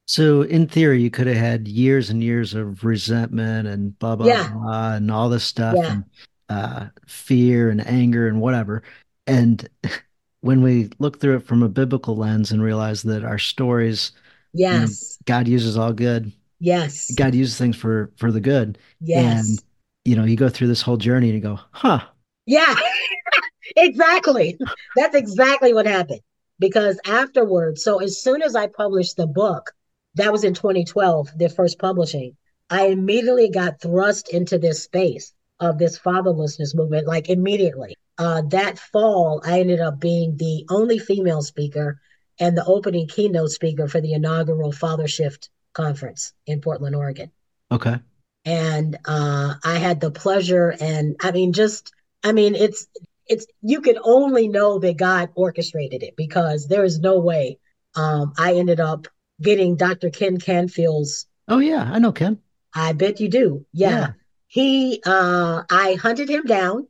So 0.09 0.41
in 0.41 0.67
theory, 0.67 1.03
you 1.03 1.11
could 1.11 1.27
have 1.27 1.37
had 1.37 1.67
years 1.67 2.09
and 2.09 2.23
years 2.23 2.55
of 2.55 2.83
resentment 2.83 3.67
and 3.67 3.97
blah 3.99 4.15
blah 4.15 4.25
yeah. 4.25 4.51
blah 4.51 4.95
and 4.95 5.11
all 5.11 5.29
this 5.29 5.43
stuff 5.43 5.75
yeah. 5.77 5.91
and 5.91 6.03
uh, 6.49 6.85
fear 7.05 7.69
and 7.69 7.85
anger 7.85 8.27
and 8.27 8.41
whatever. 8.41 8.81
And 9.27 9.69
when 10.41 10.63
we 10.63 10.89
look 10.97 11.19
through 11.19 11.35
it 11.35 11.45
from 11.45 11.61
a 11.61 11.69
biblical 11.69 12.15
lens 12.15 12.51
and 12.51 12.63
realize 12.63 13.03
that 13.03 13.23
our 13.23 13.37
stories, 13.37 14.11
yes, 14.51 14.71
you 14.73 14.79
know, 14.79 15.37
God 15.37 15.47
uses 15.47 15.77
all 15.77 15.93
good. 15.93 16.31
Yes, 16.59 17.13
God 17.13 17.35
uses 17.35 17.59
things 17.59 17.75
for 17.75 18.11
for 18.17 18.31
the 18.31 18.41
good. 18.41 18.79
Yes, 19.01 19.47
and 19.47 19.63
you 20.05 20.15
know, 20.15 20.25
you 20.25 20.37
go 20.37 20.49
through 20.49 20.69
this 20.69 20.81
whole 20.81 20.97
journey 20.97 21.27
and 21.29 21.35
you 21.35 21.41
go, 21.43 21.59
huh? 21.69 22.01
Yeah, 22.47 22.75
exactly. 23.75 24.57
That's 24.95 25.15
exactly 25.15 25.73
what 25.73 25.85
happened. 25.85 26.21
Because 26.59 26.99
afterwards, 27.05 27.83
so 27.83 27.99
as 27.99 28.21
soon 28.21 28.41
as 28.41 28.55
I 28.55 28.67
published 28.67 29.15
the 29.15 29.27
book, 29.27 29.71
that 30.15 30.31
was 30.31 30.43
in 30.43 30.53
2012, 30.53 31.37
their 31.37 31.49
first 31.49 31.79
publishing. 31.79 32.35
I 32.69 32.87
immediately 32.87 33.49
got 33.49 33.81
thrust 33.81 34.29
into 34.29 34.57
this 34.57 34.83
space 34.83 35.33
of 35.59 35.77
this 35.77 35.97
fatherlessness 35.99 36.75
movement, 36.75 37.07
like 37.07 37.29
immediately. 37.29 37.95
Uh, 38.17 38.41
that 38.49 38.77
fall, 38.77 39.41
I 39.45 39.61
ended 39.61 39.79
up 39.79 39.99
being 39.99 40.35
the 40.37 40.65
only 40.69 40.99
female 40.99 41.41
speaker 41.41 41.99
and 42.39 42.57
the 42.57 42.65
opening 42.65 43.07
keynote 43.07 43.51
speaker 43.51 43.87
for 43.87 44.01
the 44.01 44.13
inaugural 44.13 44.71
Father 44.71 45.07
Shift 45.07 45.49
conference 45.73 46.33
in 46.45 46.61
Portland, 46.61 46.95
Oregon. 46.95 47.31
Okay. 47.71 47.97
And 48.45 48.97
uh, 49.05 49.55
I 49.63 49.77
had 49.77 49.99
the 49.99 50.11
pleasure, 50.11 50.75
and 50.79 51.15
I 51.21 51.31
mean, 51.31 51.53
just, 51.53 51.91
I 52.23 52.31
mean, 52.31 52.55
it's, 52.55 52.87
it's, 53.29 53.45
you 53.61 53.81
can 53.81 53.97
only 54.03 54.47
know 54.47 54.79
that 54.79 54.97
God 54.97 55.29
orchestrated 55.35 56.03
it 56.03 56.15
because 56.17 56.67
there 56.67 56.83
is 56.83 56.99
no 56.99 57.19
way 57.19 57.59
um, 57.95 58.33
I 58.37 58.55
ended 58.55 58.79
up 58.79 59.07
getting 59.41 59.75
Dr. 59.75 60.09
Ken 60.09 60.37
Canfield's. 60.37 61.27
Oh 61.47 61.59
yeah, 61.59 61.89
I 61.91 61.99
know 61.99 62.11
Ken. 62.11 62.39
I 62.73 62.93
bet 62.93 63.19
you 63.19 63.29
do. 63.29 63.65
Yeah. 63.73 63.89
yeah. 63.89 64.07
He 64.47 65.01
uh 65.05 65.63
I 65.69 65.93
hunted 65.93 66.29
him 66.29 66.43
down. 66.43 66.87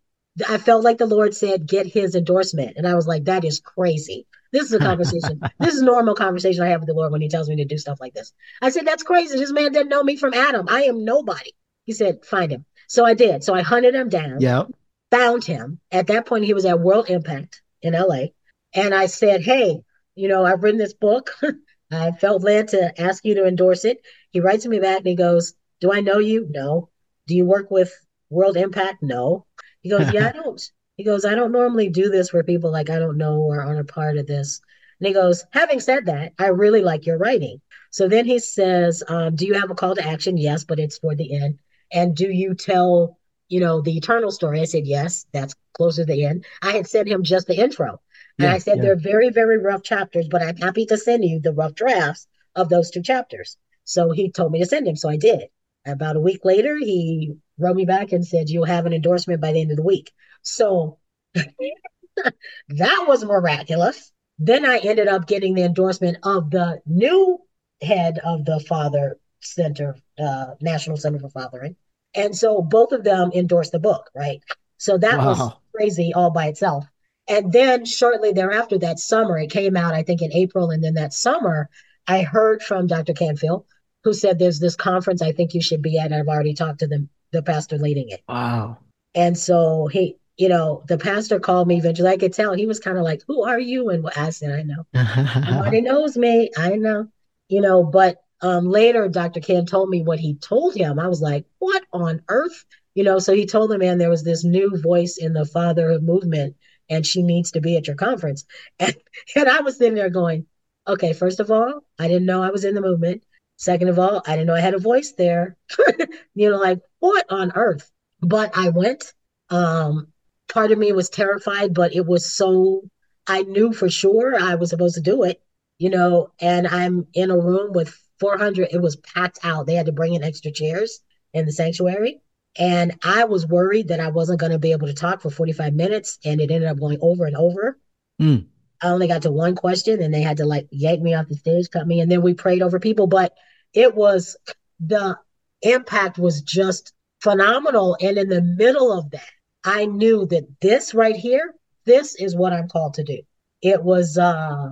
I 0.48 0.58
felt 0.58 0.84
like 0.84 0.98
the 0.98 1.06
Lord 1.06 1.34
said, 1.34 1.68
get 1.68 1.86
his 1.86 2.16
endorsement. 2.16 2.78
And 2.78 2.88
I 2.88 2.96
was 2.96 3.08
like, 3.08 3.26
that 3.26 3.44
is 3.44 3.60
crazy. 3.60 4.26
This 4.54 4.64
is 4.64 4.74
a 4.74 4.80
conversation. 4.80 5.42
this 5.60 5.76
is 5.76 5.82
normal 5.82 6.16
conversation 6.16 6.64
I 6.64 6.70
have 6.70 6.82
with 6.82 6.88
the 6.88 6.94
Lord 6.94 7.12
when 7.12 7.22
he 7.22 7.28
tells 7.28 7.50
me 7.50 7.58
to 7.58 7.66
do 7.66 7.78
stuff 7.78 8.00
like 8.00 8.14
this. 8.14 8.32
I 8.62 8.70
said, 8.70 8.88
that's 8.88 9.04
crazy. 9.04 9.38
This 9.38 9.52
man 9.52 9.74
didn't 9.74 9.90
know 9.90 10.04
me 10.04 10.16
from 10.16 10.34
Adam. 10.34 10.68
I 10.70 10.84
am 10.84 11.04
nobody. 11.04 11.52
He 11.86 11.92
said, 11.92 12.24
find 12.24 12.52
him. 12.52 12.66
So 12.88 13.06
I 13.06 13.14
did. 13.14 13.44
So 13.44 13.54
I 13.54 13.62
hunted 13.62 13.96
him 13.96 14.08
down. 14.08 14.40
Yeah. 14.40 14.64
Found 15.12 15.44
him. 15.44 15.80
At 15.92 16.08
that 16.08 16.26
point, 16.26 16.46
he 16.46 16.54
was 16.54 16.66
at 16.66 16.80
World 16.80 17.10
Impact 17.10 17.62
in 17.82 17.94
LA. 17.94 18.28
And 18.74 18.94
I 18.94 19.08
said, 19.08 19.42
hey, 19.42 19.82
you 20.16 20.28
know, 20.28 20.46
I've 20.46 20.64
written 20.64 20.80
this 20.80 20.94
book. 20.94 21.32
I 21.92 22.12
felt 22.12 22.44
led 22.44 22.70
to 22.70 23.02
ask 23.02 23.26
you 23.26 23.36
to 23.36 23.48
endorse 23.48 23.86
it. 23.86 24.02
He 24.32 24.42
writes 24.42 24.66
me 24.66 24.80
back 24.80 25.00
and 25.00 25.08
he 25.08 25.16
goes, 25.16 25.54
Do 25.80 25.92
I 25.92 26.02
know 26.02 26.20
you? 26.20 26.48
No. 26.50 26.90
Do 27.28 27.36
you 27.36 27.46
work 27.46 27.72
with 27.72 27.92
World 28.30 28.58
Impact? 28.58 29.02
No. 29.02 29.46
He 29.82 29.90
goes, 29.90 30.12
Yeah, 30.14 30.28
I 30.28 30.32
don't. 30.44 30.62
He 30.98 31.04
goes, 31.04 31.26
I 31.26 31.36
don't 31.36 31.52
normally 31.52 31.90
do 31.90 32.10
this 32.10 32.30
for 32.30 32.44
people 32.44 32.72
like 32.72 32.90
I 32.90 33.00
don't 33.00 33.18
know 33.18 33.40
or 33.40 33.62
aren't 33.62 33.80
a 33.80 33.86
part 33.86 34.18
of 34.18 34.28
this. 34.28 34.62
And 35.00 35.08
he 35.08 35.14
goes, 35.14 35.46
Having 35.52 35.80
said 35.80 36.06
that, 36.08 36.34
I 36.38 36.48
really 36.48 36.82
like 36.82 37.06
your 37.06 37.18
writing. 37.18 37.62
So 37.92 38.08
then 38.08 38.26
he 38.26 38.40
says, 38.40 39.02
um, 39.08 39.36
Do 39.36 39.48
you 39.48 39.54
have 39.56 39.72
a 39.72 39.76
call 39.76 39.96
to 39.96 40.06
action? 40.06 40.38
Yes, 40.38 40.66
but 40.66 40.80
it's 40.80 41.00
for 41.00 41.16
the 41.16 41.42
end. 41.42 41.60
And 41.92 42.16
do 42.16 42.30
you 42.30 42.54
tell, 42.54 43.18
you 43.50 43.60
know, 43.60 43.82
the 43.82 43.98
eternal 43.98 44.32
story? 44.32 44.62
I 44.62 44.66
said, 44.66 44.88
Yes, 44.88 45.26
that's 45.34 45.56
closer 45.74 46.04
to 46.04 46.14
the 46.14 46.26
end. 46.26 46.46
I 46.62 46.72
had 46.72 46.88
sent 46.88 47.08
him 47.08 47.24
just 47.24 47.48
the 47.48 47.60
intro. 47.60 48.02
And 48.38 48.48
yeah, 48.48 48.54
I 48.54 48.58
said, 48.60 48.78
yeah. 48.78 48.84
they're 48.84 48.96
very, 48.96 49.30
very 49.30 49.58
rough 49.58 49.84
chapters, 49.84 50.30
but 50.30 50.42
I'm 50.42 50.56
happy 50.56 50.86
to 50.86 50.98
send 50.98 51.26
you 51.26 51.40
the 51.40 51.52
rough 51.52 51.76
drafts 51.76 52.26
of 52.56 52.70
those 52.70 52.90
two 52.90 53.02
chapters. 53.02 53.58
So 53.84 54.12
he 54.12 54.32
told 54.32 54.54
me 54.54 54.60
to 54.60 54.66
send 54.66 54.88
him. 54.88 54.96
So 54.96 55.10
I 55.10 55.18
did. 55.18 55.44
About 55.86 56.16
a 56.16 56.22
week 56.22 56.46
later, 56.46 56.78
he 56.78 57.34
wrote 57.58 57.76
me 57.76 57.86
back 57.86 58.12
and 58.12 58.26
said, 58.26 58.50
You'll 58.50 58.66
have 58.66 58.86
an 58.86 58.94
endorsement 58.94 59.42
by 59.42 59.52
the 59.52 59.62
end 59.62 59.72
of 59.72 59.78
the 59.78 59.84
week. 59.84 60.12
So 60.42 61.00
that 61.34 63.06
was 63.08 63.26
miraculous. 63.26 64.12
Then 64.38 64.66
I 64.66 64.78
ended 64.78 65.08
up 65.08 65.28
getting 65.28 65.54
the 65.54 65.64
endorsement 65.64 66.18
of 66.24 66.50
the 66.50 66.82
new 66.86 67.40
head 67.82 68.20
of 68.24 68.46
the 68.46 68.60
Father 68.60 69.20
Center, 69.42 69.96
uh, 70.18 70.56
National 70.62 70.98
Center 70.98 71.20
for 71.20 71.30
Fathering. 71.30 71.76
And 72.16 72.36
so 72.36 72.62
both 72.62 72.92
of 72.92 73.04
them 73.04 73.32
endorsed 73.34 73.72
the 73.72 73.80
book, 73.80 74.10
right? 74.16 74.42
So 74.78 74.98
that 74.98 75.20
wow. 75.20 75.28
was 75.28 75.54
crazy 75.76 76.14
all 76.14 76.32
by 76.32 76.48
itself. 76.48 76.86
And 77.28 77.52
then 77.52 77.86
shortly 77.86 78.34
thereafter, 78.34 78.78
that 78.80 79.00
summer, 79.00 79.38
it 79.38 79.52
came 79.52 79.78
out, 79.78 79.94
I 79.94 80.02
think 80.02 80.22
in 80.22 80.34
April. 80.34 80.72
And 80.72 80.84
then 80.84 80.96
that 80.96 81.14
summer, 81.14 81.70
I 82.08 82.24
heard 82.24 82.64
from 82.64 82.88
Dr. 82.88 83.14
Canfield, 83.14 83.66
who 84.04 84.14
said, 84.14 84.40
There's 84.40 84.60
this 84.60 84.76
conference 84.76 85.22
I 85.22 85.32
think 85.32 85.54
you 85.54 85.62
should 85.62 85.84
be 85.84 86.00
at. 86.00 86.12
I've 86.12 86.28
already 86.28 86.56
talked 86.56 86.80
to 86.80 86.88
the, 86.88 87.08
the 87.32 87.44
pastor 87.44 87.78
leading 87.78 88.10
it. 88.10 88.24
Wow. 88.28 88.80
And 89.14 89.38
so 89.38 89.88
he, 89.88 90.18
you 90.38 90.50
know, 90.50 90.84
the 90.88 90.98
pastor 90.98 91.40
called 91.40 91.68
me 91.68 91.78
eventually. 91.78 92.10
I 92.10 92.18
could 92.18 92.34
tell 92.34 92.54
he 92.54 92.66
was 92.66 92.80
kind 92.80 92.98
of 92.98 93.04
like, 93.04 93.22
Who 93.28 93.44
are 93.44 93.60
you? 93.60 93.90
And 93.90 94.10
I 94.16 94.32
said, 94.32 94.52
I 94.52 94.64
know. 94.64 94.86
Nobody 95.52 95.82
knows 95.82 96.18
me. 96.18 96.50
I 96.58 96.78
know. 96.78 97.10
You 97.48 97.62
know, 97.62 97.84
but 97.84 98.24
um, 98.42 98.70
later, 98.70 99.08
Dr. 99.08 99.40
Ken 99.40 99.66
told 99.66 99.90
me 99.90 100.02
what 100.02 100.20
he 100.20 100.36
told 100.36 100.76
him. 100.76 101.00
I 101.00 101.08
was 101.08 101.22
like, 101.22 101.46
What 101.60 101.84
on 101.94 102.22
earth? 102.30 102.66
You 102.96 103.04
know, 103.04 103.20
so 103.20 103.34
he 103.34 103.46
told 103.46 103.70
the 103.70 103.78
man 103.78 103.98
there 103.98 104.10
was 104.10 104.24
this 104.24 104.44
new 104.44 104.78
voice 104.82 105.18
in 105.18 105.34
the 105.34 105.46
fatherhood 105.46 106.04
movement 106.04 106.56
and 106.90 107.06
she 107.06 107.22
needs 107.22 107.52
to 107.52 107.62
be 107.62 107.78
at 107.78 107.88
your 107.88 107.96
conference. 107.96 108.46
And, 108.80 108.96
and 109.36 109.50
I 109.50 109.62
was 109.62 109.78
sitting 109.78 109.94
there 109.94 110.10
going, 110.10 110.48
okay, 110.88 111.14
first 111.14 111.40
of 111.40 111.52
all, 111.52 111.84
I 112.00 112.08
didn't 112.08 112.26
know 112.26 112.42
I 112.42 112.50
was 112.50 112.66
in 112.66 112.74
the 112.74 112.82
movement. 112.82 113.24
Second 113.58 113.90
of 113.90 114.00
all, 114.00 114.22
I 114.26 114.32
didn't 114.32 114.48
know 114.48 114.56
I 114.56 114.62
had 114.62 114.74
a 114.74 114.80
voice 114.80 115.14
there. 115.18 115.58
you 116.34 116.50
know, 116.50 116.58
like 116.58 116.80
what 117.00 117.26
on 117.30 117.52
earth? 117.56 117.92
But 118.22 118.58
I 118.58 118.70
went. 118.70 119.14
Um, 119.50 120.08
part 120.48 120.72
of 120.72 120.78
me 120.78 120.92
was 120.92 121.10
terrified, 121.10 121.74
but 121.74 121.94
it 121.96 122.06
was 122.06 122.32
so 122.32 122.84
I 123.28 123.44
knew 123.44 123.74
for 123.74 123.90
sure 123.90 124.36
I 124.36 124.56
was 124.56 124.72
supposed 124.72 124.96
to 124.96 125.02
do 125.02 125.24
it, 125.24 125.42
you 125.78 125.90
know, 125.90 126.32
and 126.42 126.68
I'm 126.68 127.08
in 127.14 127.30
a 127.32 127.38
room 127.38 127.74
with 127.74 127.96
400. 128.20 128.70
It 128.72 128.82
was 128.82 128.96
packed 128.98 129.40
out. 129.44 129.68
They 129.68 129.76
had 129.76 129.86
to 129.88 129.92
bring 129.92 130.14
in 130.14 130.24
extra 130.24 130.52
chairs 130.52 131.02
in 131.34 131.46
the 131.46 131.52
sanctuary. 131.52 132.22
And 132.58 132.98
I 133.04 133.26
was 133.26 133.48
worried 133.48 133.90
that 133.90 134.00
I 134.00 134.10
wasn't 134.10 134.40
going 134.40 134.52
to 134.52 134.60
be 134.60 134.72
able 134.72 134.88
to 134.88 134.94
talk 134.94 135.22
for 135.22 135.30
45 135.30 135.74
minutes, 135.74 136.20
and 136.26 136.42
it 136.42 136.52
ended 136.52 136.70
up 136.70 136.80
going 136.80 136.98
over 137.02 137.26
and 137.26 137.38
over. 137.38 137.80
Mm. 138.22 138.48
I 138.82 138.90
only 138.90 139.08
got 139.08 139.22
to 139.24 139.32
one 139.32 139.56
question, 139.56 140.02
and 140.02 140.14
they 140.14 140.22
had 140.22 140.38
to 140.38 140.46
like 140.46 140.68
yank 140.72 141.02
me 141.02 141.14
off 141.14 141.28
the 141.28 141.36
stage, 141.36 141.70
cut 141.70 141.88
me, 141.88 142.00
and 142.02 142.12
then 142.12 142.22
we 142.22 142.34
prayed 142.34 142.62
over 142.62 142.80
people. 142.80 143.08
But 143.08 143.34
it 143.74 143.94
was 143.94 144.36
the 144.80 145.18
impact 145.62 146.18
was 146.18 146.42
just 146.42 146.94
phenomenal. 147.22 147.98
And 148.02 148.18
in 148.18 148.30
the 148.30 148.42
middle 148.42 148.92
of 148.92 149.12
that, 149.12 149.30
I 149.64 149.86
knew 149.86 150.26
that 150.28 150.48
this 150.62 150.94
right 150.94 151.16
here, 151.16 151.54
this 151.86 152.16
is 152.16 152.36
what 152.36 152.54
I'm 152.54 152.70
called 152.70 152.96
to 152.96 153.04
do. 153.04 153.22
It 153.62 153.84
was 153.84 154.18
uh 154.18 154.70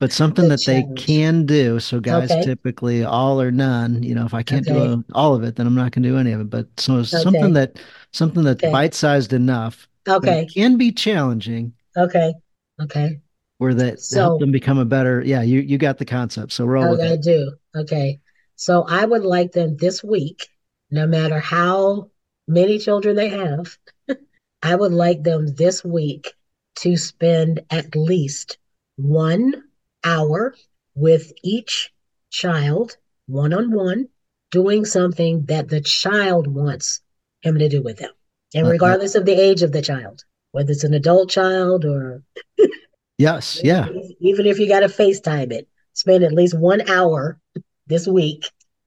but 0.00 0.12
something 0.12 0.48
that 0.48 0.60
challenge. 0.60 0.98
they 0.98 1.04
can 1.04 1.44
do. 1.44 1.80
So 1.80 1.98
guys 2.00 2.30
okay. 2.30 2.42
typically 2.42 3.04
all 3.04 3.40
or 3.40 3.50
none, 3.50 4.02
you 4.02 4.14
know, 4.14 4.24
if 4.24 4.34
I 4.34 4.42
can't 4.42 4.68
okay. 4.68 4.78
do 4.78 5.04
all 5.14 5.34
of 5.34 5.42
it, 5.42 5.56
then 5.56 5.66
I'm 5.66 5.74
not 5.74 5.92
going 5.92 6.04
to 6.04 6.08
do 6.08 6.18
any 6.18 6.32
of 6.32 6.40
it. 6.40 6.50
But 6.50 6.68
so 6.76 6.96
okay. 6.96 7.04
something 7.04 7.52
that 7.54 7.80
something 8.12 8.44
that's 8.44 8.62
bite-sized 8.62 9.32
enough. 9.32 9.88
Okay. 10.08 10.46
can 10.46 10.76
be 10.76 10.92
challenging. 10.92 11.72
Okay. 11.96 12.32
Okay. 12.80 13.20
Where 13.58 13.74
that 13.74 14.00
so, 14.00 14.20
help 14.20 14.40
them 14.40 14.52
become 14.52 14.78
a 14.78 14.84
better. 14.84 15.20
Yeah, 15.24 15.42
you 15.42 15.60
you 15.60 15.78
got 15.78 15.98
the 15.98 16.04
concept. 16.04 16.52
So 16.52 16.64
roll 16.64 16.90
with 16.92 17.00
I 17.00 17.16
do. 17.16 17.52
Okay. 17.74 18.20
So 18.54 18.84
I 18.88 19.04
would 19.04 19.22
like 19.24 19.52
them 19.52 19.76
this 19.76 20.02
week, 20.04 20.46
no 20.90 21.06
matter 21.06 21.40
how 21.40 22.10
many 22.46 22.78
children 22.78 23.16
they 23.16 23.28
have, 23.28 23.76
I 24.62 24.76
would 24.76 24.92
like 24.92 25.24
them 25.24 25.46
this 25.54 25.84
week 25.84 26.32
to 26.80 26.96
spend 26.96 27.60
at 27.70 27.96
least 27.96 28.58
one 28.96 29.67
hour 30.04 30.54
with 30.94 31.32
each 31.42 31.92
child, 32.30 32.96
one 33.26 33.52
on 33.52 33.72
one, 33.72 34.08
doing 34.50 34.84
something 34.84 35.44
that 35.46 35.68
the 35.68 35.80
child 35.80 36.46
wants 36.46 37.00
him 37.42 37.58
to 37.58 37.68
do 37.68 37.82
with 37.82 37.98
them. 37.98 38.10
And 38.54 38.66
uh, 38.66 38.70
regardless 38.70 39.14
of 39.14 39.24
the 39.24 39.38
age 39.38 39.62
of 39.62 39.72
the 39.72 39.82
child, 39.82 40.24
whether 40.52 40.70
it's 40.70 40.84
an 40.84 40.94
adult 40.94 41.30
child 41.30 41.84
or. 41.84 42.22
yes, 43.18 43.60
yeah. 43.62 43.88
Even 44.20 44.46
if 44.46 44.58
you 44.58 44.68
got 44.68 44.80
to 44.80 44.86
FaceTime 44.86 45.52
it, 45.52 45.68
spend 45.92 46.24
at 46.24 46.32
least 46.32 46.58
one 46.58 46.88
hour 46.88 47.38
this 47.86 48.06
week 48.06 48.44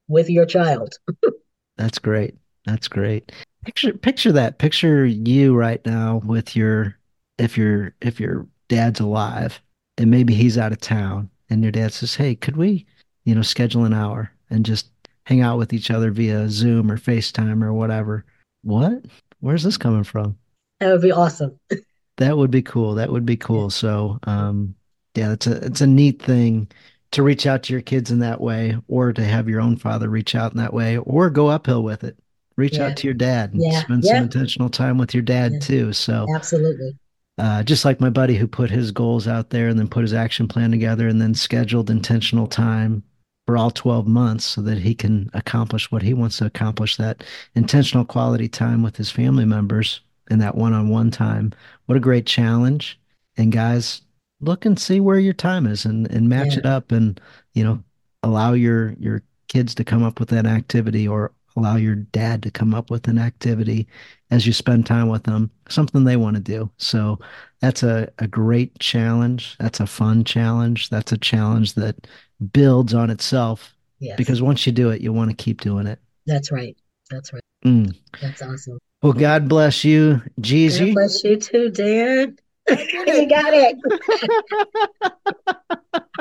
with 0.08 0.28
your 0.28 0.46
child. 0.46 0.94
That's 1.76 1.98
great. 1.98 2.36
That's 2.66 2.88
great. 2.88 3.32
Picture 3.64 3.92
picture 3.94 4.32
that. 4.32 4.58
Picture 4.58 5.04
you 5.06 5.54
right 5.54 5.84
now 5.86 6.20
with 6.24 6.54
your 6.54 6.96
if 7.38 7.56
your 7.56 7.94
if 8.00 8.20
your 8.20 8.46
dad's 8.68 9.00
alive 9.00 9.60
and 9.98 10.10
maybe 10.10 10.34
he's 10.34 10.58
out 10.58 10.72
of 10.72 10.80
town 10.80 11.30
and 11.52 11.62
your 11.62 11.72
dad 11.72 11.92
says, 11.92 12.14
"Hey, 12.14 12.34
could 12.34 12.56
we, 12.56 12.86
you 13.24 13.34
know, 13.34 13.42
schedule 13.42 13.84
an 13.84 13.92
hour 13.92 14.32
and 14.50 14.64
just 14.64 14.88
hang 15.24 15.42
out 15.42 15.58
with 15.58 15.72
each 15.72 15.90
other 15.90 16.10
via 16.10 16.48
Zoom 16.48 16.90
or 16.90 16.96
FaceTime 16.96 17.62
or 17.62 17.72
whatever?" 17.72 18.24
What? 18.62 19.04
Where's 19.40 19.62
this 19.62 19.76
coming 19.76 20.04
from? 20.04 20.36
That 20.80 20.92
would 20.92 21.02
be 21.02 21.12
awesome. 21.12 21.58
that 22.16 22.36
would 22.36 22.50
be 22.50 22.62
cool. 22.62 22.94
That 22.94 23.10
would 23.10 23.26
be 23.26 23.36
cool. 23.36 23.70
So, 23.70 24.18
um, 24.24 24.74
yeah, 25.14 25.32
it's 25.32 25.46
a 25.46 25.64
it's 25.64 25.80
a 25.80 25.86
neat 25.86 26.22
thing 26.22 26.68
to 27.10 27.22
reach 27.22 27.46
out 27.46 27.62
to 27.64 27.72
your 27.72 27.82
kids 27.82 28.10
in 28.10 28.20
that 28.20 28.40
way, 28.40 28.76
or 28.88 29.12
to 29.12 29.22
have 29.22 29.48
your 29.48 29.60
own 29.60 29.76
father 29.76 30.08
reach 30.08 30.34
out 30.34 30.52
in 30.52 30.58
that 30.58 30.72
way, 30.72 30.96
or 30.96 31.28
go 31.28 31.48
uphill 31.48 31.82
with 31.82 32.02
it. 32.04 32.16
Reach 32.56 32.76
yeah. 32.76 32.86
out 32.86 32.96
to 32.98 33.06
your 33.06 33.14
dad 33.14 33.52
and 33.52 33.62
yeah. 33.62 33.80
spend 33.80 34.04
yeah. 34.04 34.14
some 34.14 34.22
intentional 34.24 34.68
time 34.70 34.98
with 34.98 35.14
your 35.14 35.22
dad 35.22 35.60
too. 35.60 35.92
So, 35.92 36.26
absolutely. 36.34 36.96
Uh, 37.38 37.62
just 37.62 37.84
like 37.84 38.00
my 38.00 38.10
buddy 38.10 38.36
who 38.36 38.46
put 38.46 38.70
his 38.70 38.90
goals 38.90 39.26
out 39.26 39.50
there 39.50 39.68
and 39.68 39.78
then 39.78 39.88
put 39.88 40.02
his 40.02 40.12
action 40.12 40.46
plan 40.46 40.70
together 40.70 41.08
and 41.08 41.20
then 41.20 41.34
scheduled 41.34 41.88
intentional 41.88 42.46
time 42.46 43.02
for 43.46 43.56
all 43.56 43.70
12 43.70 44.06
months 44.06 44.44
so 44.44 44.60
that 44.60 44.78
he 44.78 44.94
can 44.94 45.30
accomplish 45.32 45.90
what 45.90 46.02
he 46.02 46.14
wants 46.14 46.38
to 46.38 46.46
accomplish 46.46 46.96
that 46.96 47.24
intentional 47.54 48.04
quality 48.04 48.48
time 48.48 48.82
with 48.82 48.96
his 48.96 49.10
family 49.10 49.44
members 49.44 50.00
and 50.30 50.40
that 50.40 50.54
one-on-one 50.54 51.10
time 51.10 51.52
what 51.86 51.96
a 51.96 52.00
great 52.00 52.26
challenge 52.26 53.00
and 53.36 53.50
guys 53.50 54.02
look 54.40 54.64
and 54.64 54.78
see 54.78 55.00
where 55.00 55.18
your 55.18 55.32
time 55.32 55.66
is 55.66 55.84
and, 55.84 56.10
and 56.10 56.28
match 56.28 56.52
yeah. 56.52 56.58
it 56.58 56.66
up 56.66 56.92
and 56.92 57.20
you 57.54 57.64
know 57.64 57.82
allow 58.22 58.52
your 58.52 58.92
your 59.00 59.22
kids 59.48 59.74
to 59.74 59.84
come 59.84 60.02
up 60.02 60.20
with 60.20 60.28
that 60.28 60.46
activity 60.46 61.08
or 61.08 61.32
allow 61.56 61.76
your 61.76 61.94
dad 61.94 62.42
to 62.42 62.50
come 62.50 62.74
up 62.74 62.90
with 62.90 63.08
an 63.08 63.18
activity 63.18 63.86
as 64.30 64.46
you 64.46 64.52
spend 64.52 64.86
time 64.86 65.08
with 65.08 65.24
them, 65.24 65.50
something 65.68 66.04
they 66.04 66.16
want 66.16 66.36
to 66.36 66.42
do. 66.42 66.70
So 66.78 67.18
that's 67.60 67.82
a, 67.82 68.10
a 68.18 68.26
great 68.26 68.78
challenge. 68.78 69.56
That's 69.58 69.80
a 69.80 69.86
fun 69.86 70.24
challenge. 70.24 70.90
That's 70.90 71.12
a 71.12 71.18
challenge 71.18 71.74
that 71.74 72.06
builds 72.52 72.94
on 72.94 73.10
itself. 73.10 73.74
Yes. 73.98 74.16
Because 74.16 74.42
once 74.42 74.66
you 74.66 74.72
do 74.72 74.90
it, 74.90 75.00
you 75.00 75.12
want 75.12 75.30
to 75.30 75.36
keep 75.36 75.60
doing 75.60 75.86
it. 75.86 75.98
That's 76.26 76.50
right. 76.50 76.76
That's 77.10 77.32
right. 77.32 77.42
Mm. 77.64 77.94
That's 78.20 78.42
awesome. 78.42 78.78
Well, 79.02 79.12
God 79.12 79.48
bless 79.48 79.84
you, 79.84 80.22
Giji. 80.40 80.86
God 80.86 80.94
bless 80.94 81.24
you 81.24 81.36
too, 81.36 81.70
Dan. 81.70 82.38
you 82.68 83.28
got 83.28 83.52
it. 83.52 83.76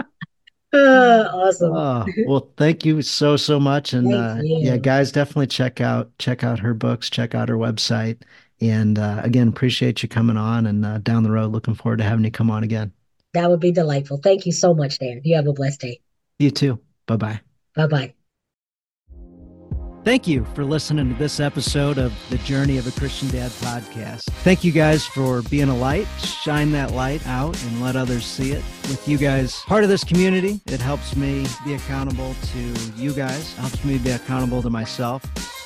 Uh, 0.74 0.78
awesome. 1.34 1.76
Oh, 1.76 2.06
well, 2.26 2.52
thank 2.58 2.86
you 2.86 3.02
so 3.02 3.38
so 3.38 3.60
much, 3.60 3.94
and 3.94 4.14
uh, 4.14 4.38
yeah, 4.60 4.78
guys, 4.78 5.12
definitely 5.12 5.48
check 5.48 5.82
out 5.82 6.12
check 6.18 6.44
out 6.44 6.60
her 6.60 6.74
books, 6.74 7.10
check 7.10 7.36
out 7.36 7.50
her 7.50 7.58
website, 7.58 8.22
and 8.60 8.98
uh, 8.98 9.22
again, 9.24 9.48
appreciate 9.48 10.04
you 10.04 10.10
coming 10.10 10.38
on. 10.38 10.66
And 10.66 10.86
uh, 10.86 10.98
down 11.00 11.24
the 11.24 11.32
road, 11.32 11.52
looking 11.52 11.76
forward 11.76 11.98
to 11.98 12.04
having 12.04 12.26
you 12.26 12.32
come 12.32 12.50
on 12.52 12.64
again. 12.64 12.94
That 13.34 13.50
would 13.50 13.60
be 13.60 13.72
delightful. 13.72 14.18
Thank 14.18 14.46
you 14.46 14.52
so 14.52 14.74
much, 14.74 15.00
Dan. 15.00 15.22
You 15.24 15.36
have 15.38 15.48
a 15.48 15.54
blessed 15.54 15.82
day. 15.82 16.02
You 16.40 16.52
too. 16.52 16.80
Bye 17.06 17.18
bye. 17.18 17.42
Bye 17.76 17.88
bye. 17.88 18.14
Thank 20.04 20.28
you 20.28 20.46
for 20.56 20.66
listening 20.66 21.10
to 21.10 21.20
this 21.20 21.40
episode 21.40 22.00
of 22.00 22.12
the 22.32 22.40
Journey 22.40 22.80
of 22.80 22.88
a 22.88 23.00
Christian 23.00 23.30
Dad 23.30 23.52
podcast. 23.52 24.24
Thank 24.42 24.64
you 24.64 24.72
guys 24.72 25.06
for 25.06 25.44
being 25.44 25.70
a 25.70 25.78
light. 25.78 26.08
Shine 26.18 26.72
that 26.72 26.92
light 26.92 27.26
out 27.28 27.62
and 27.66 27.84
let 27.84 27.96
others 27.96 28.26
see 28.26 28.52
it. 28.52 28.64
With 28.90 29.08
you 29.08 29.20
guys 29.20 29.62
part 29.68 29.84
of 29.84 29.92
this 29.92 30.04
community, 30.04 30.60
it 30.66 30.82
helps 30.82 31.16
me 31.16 31.46
be 31.64 31.76
accountable 31.76 32.34
to 32.34 32.60
you 32.96 33.14
guys, 33.14 33.54
helps 33.58 33.84
me 33.86 34.00
be 34.00 34.10
accountable 34.10 34.64
to 34.64 34.72
myself. 34.72 35.24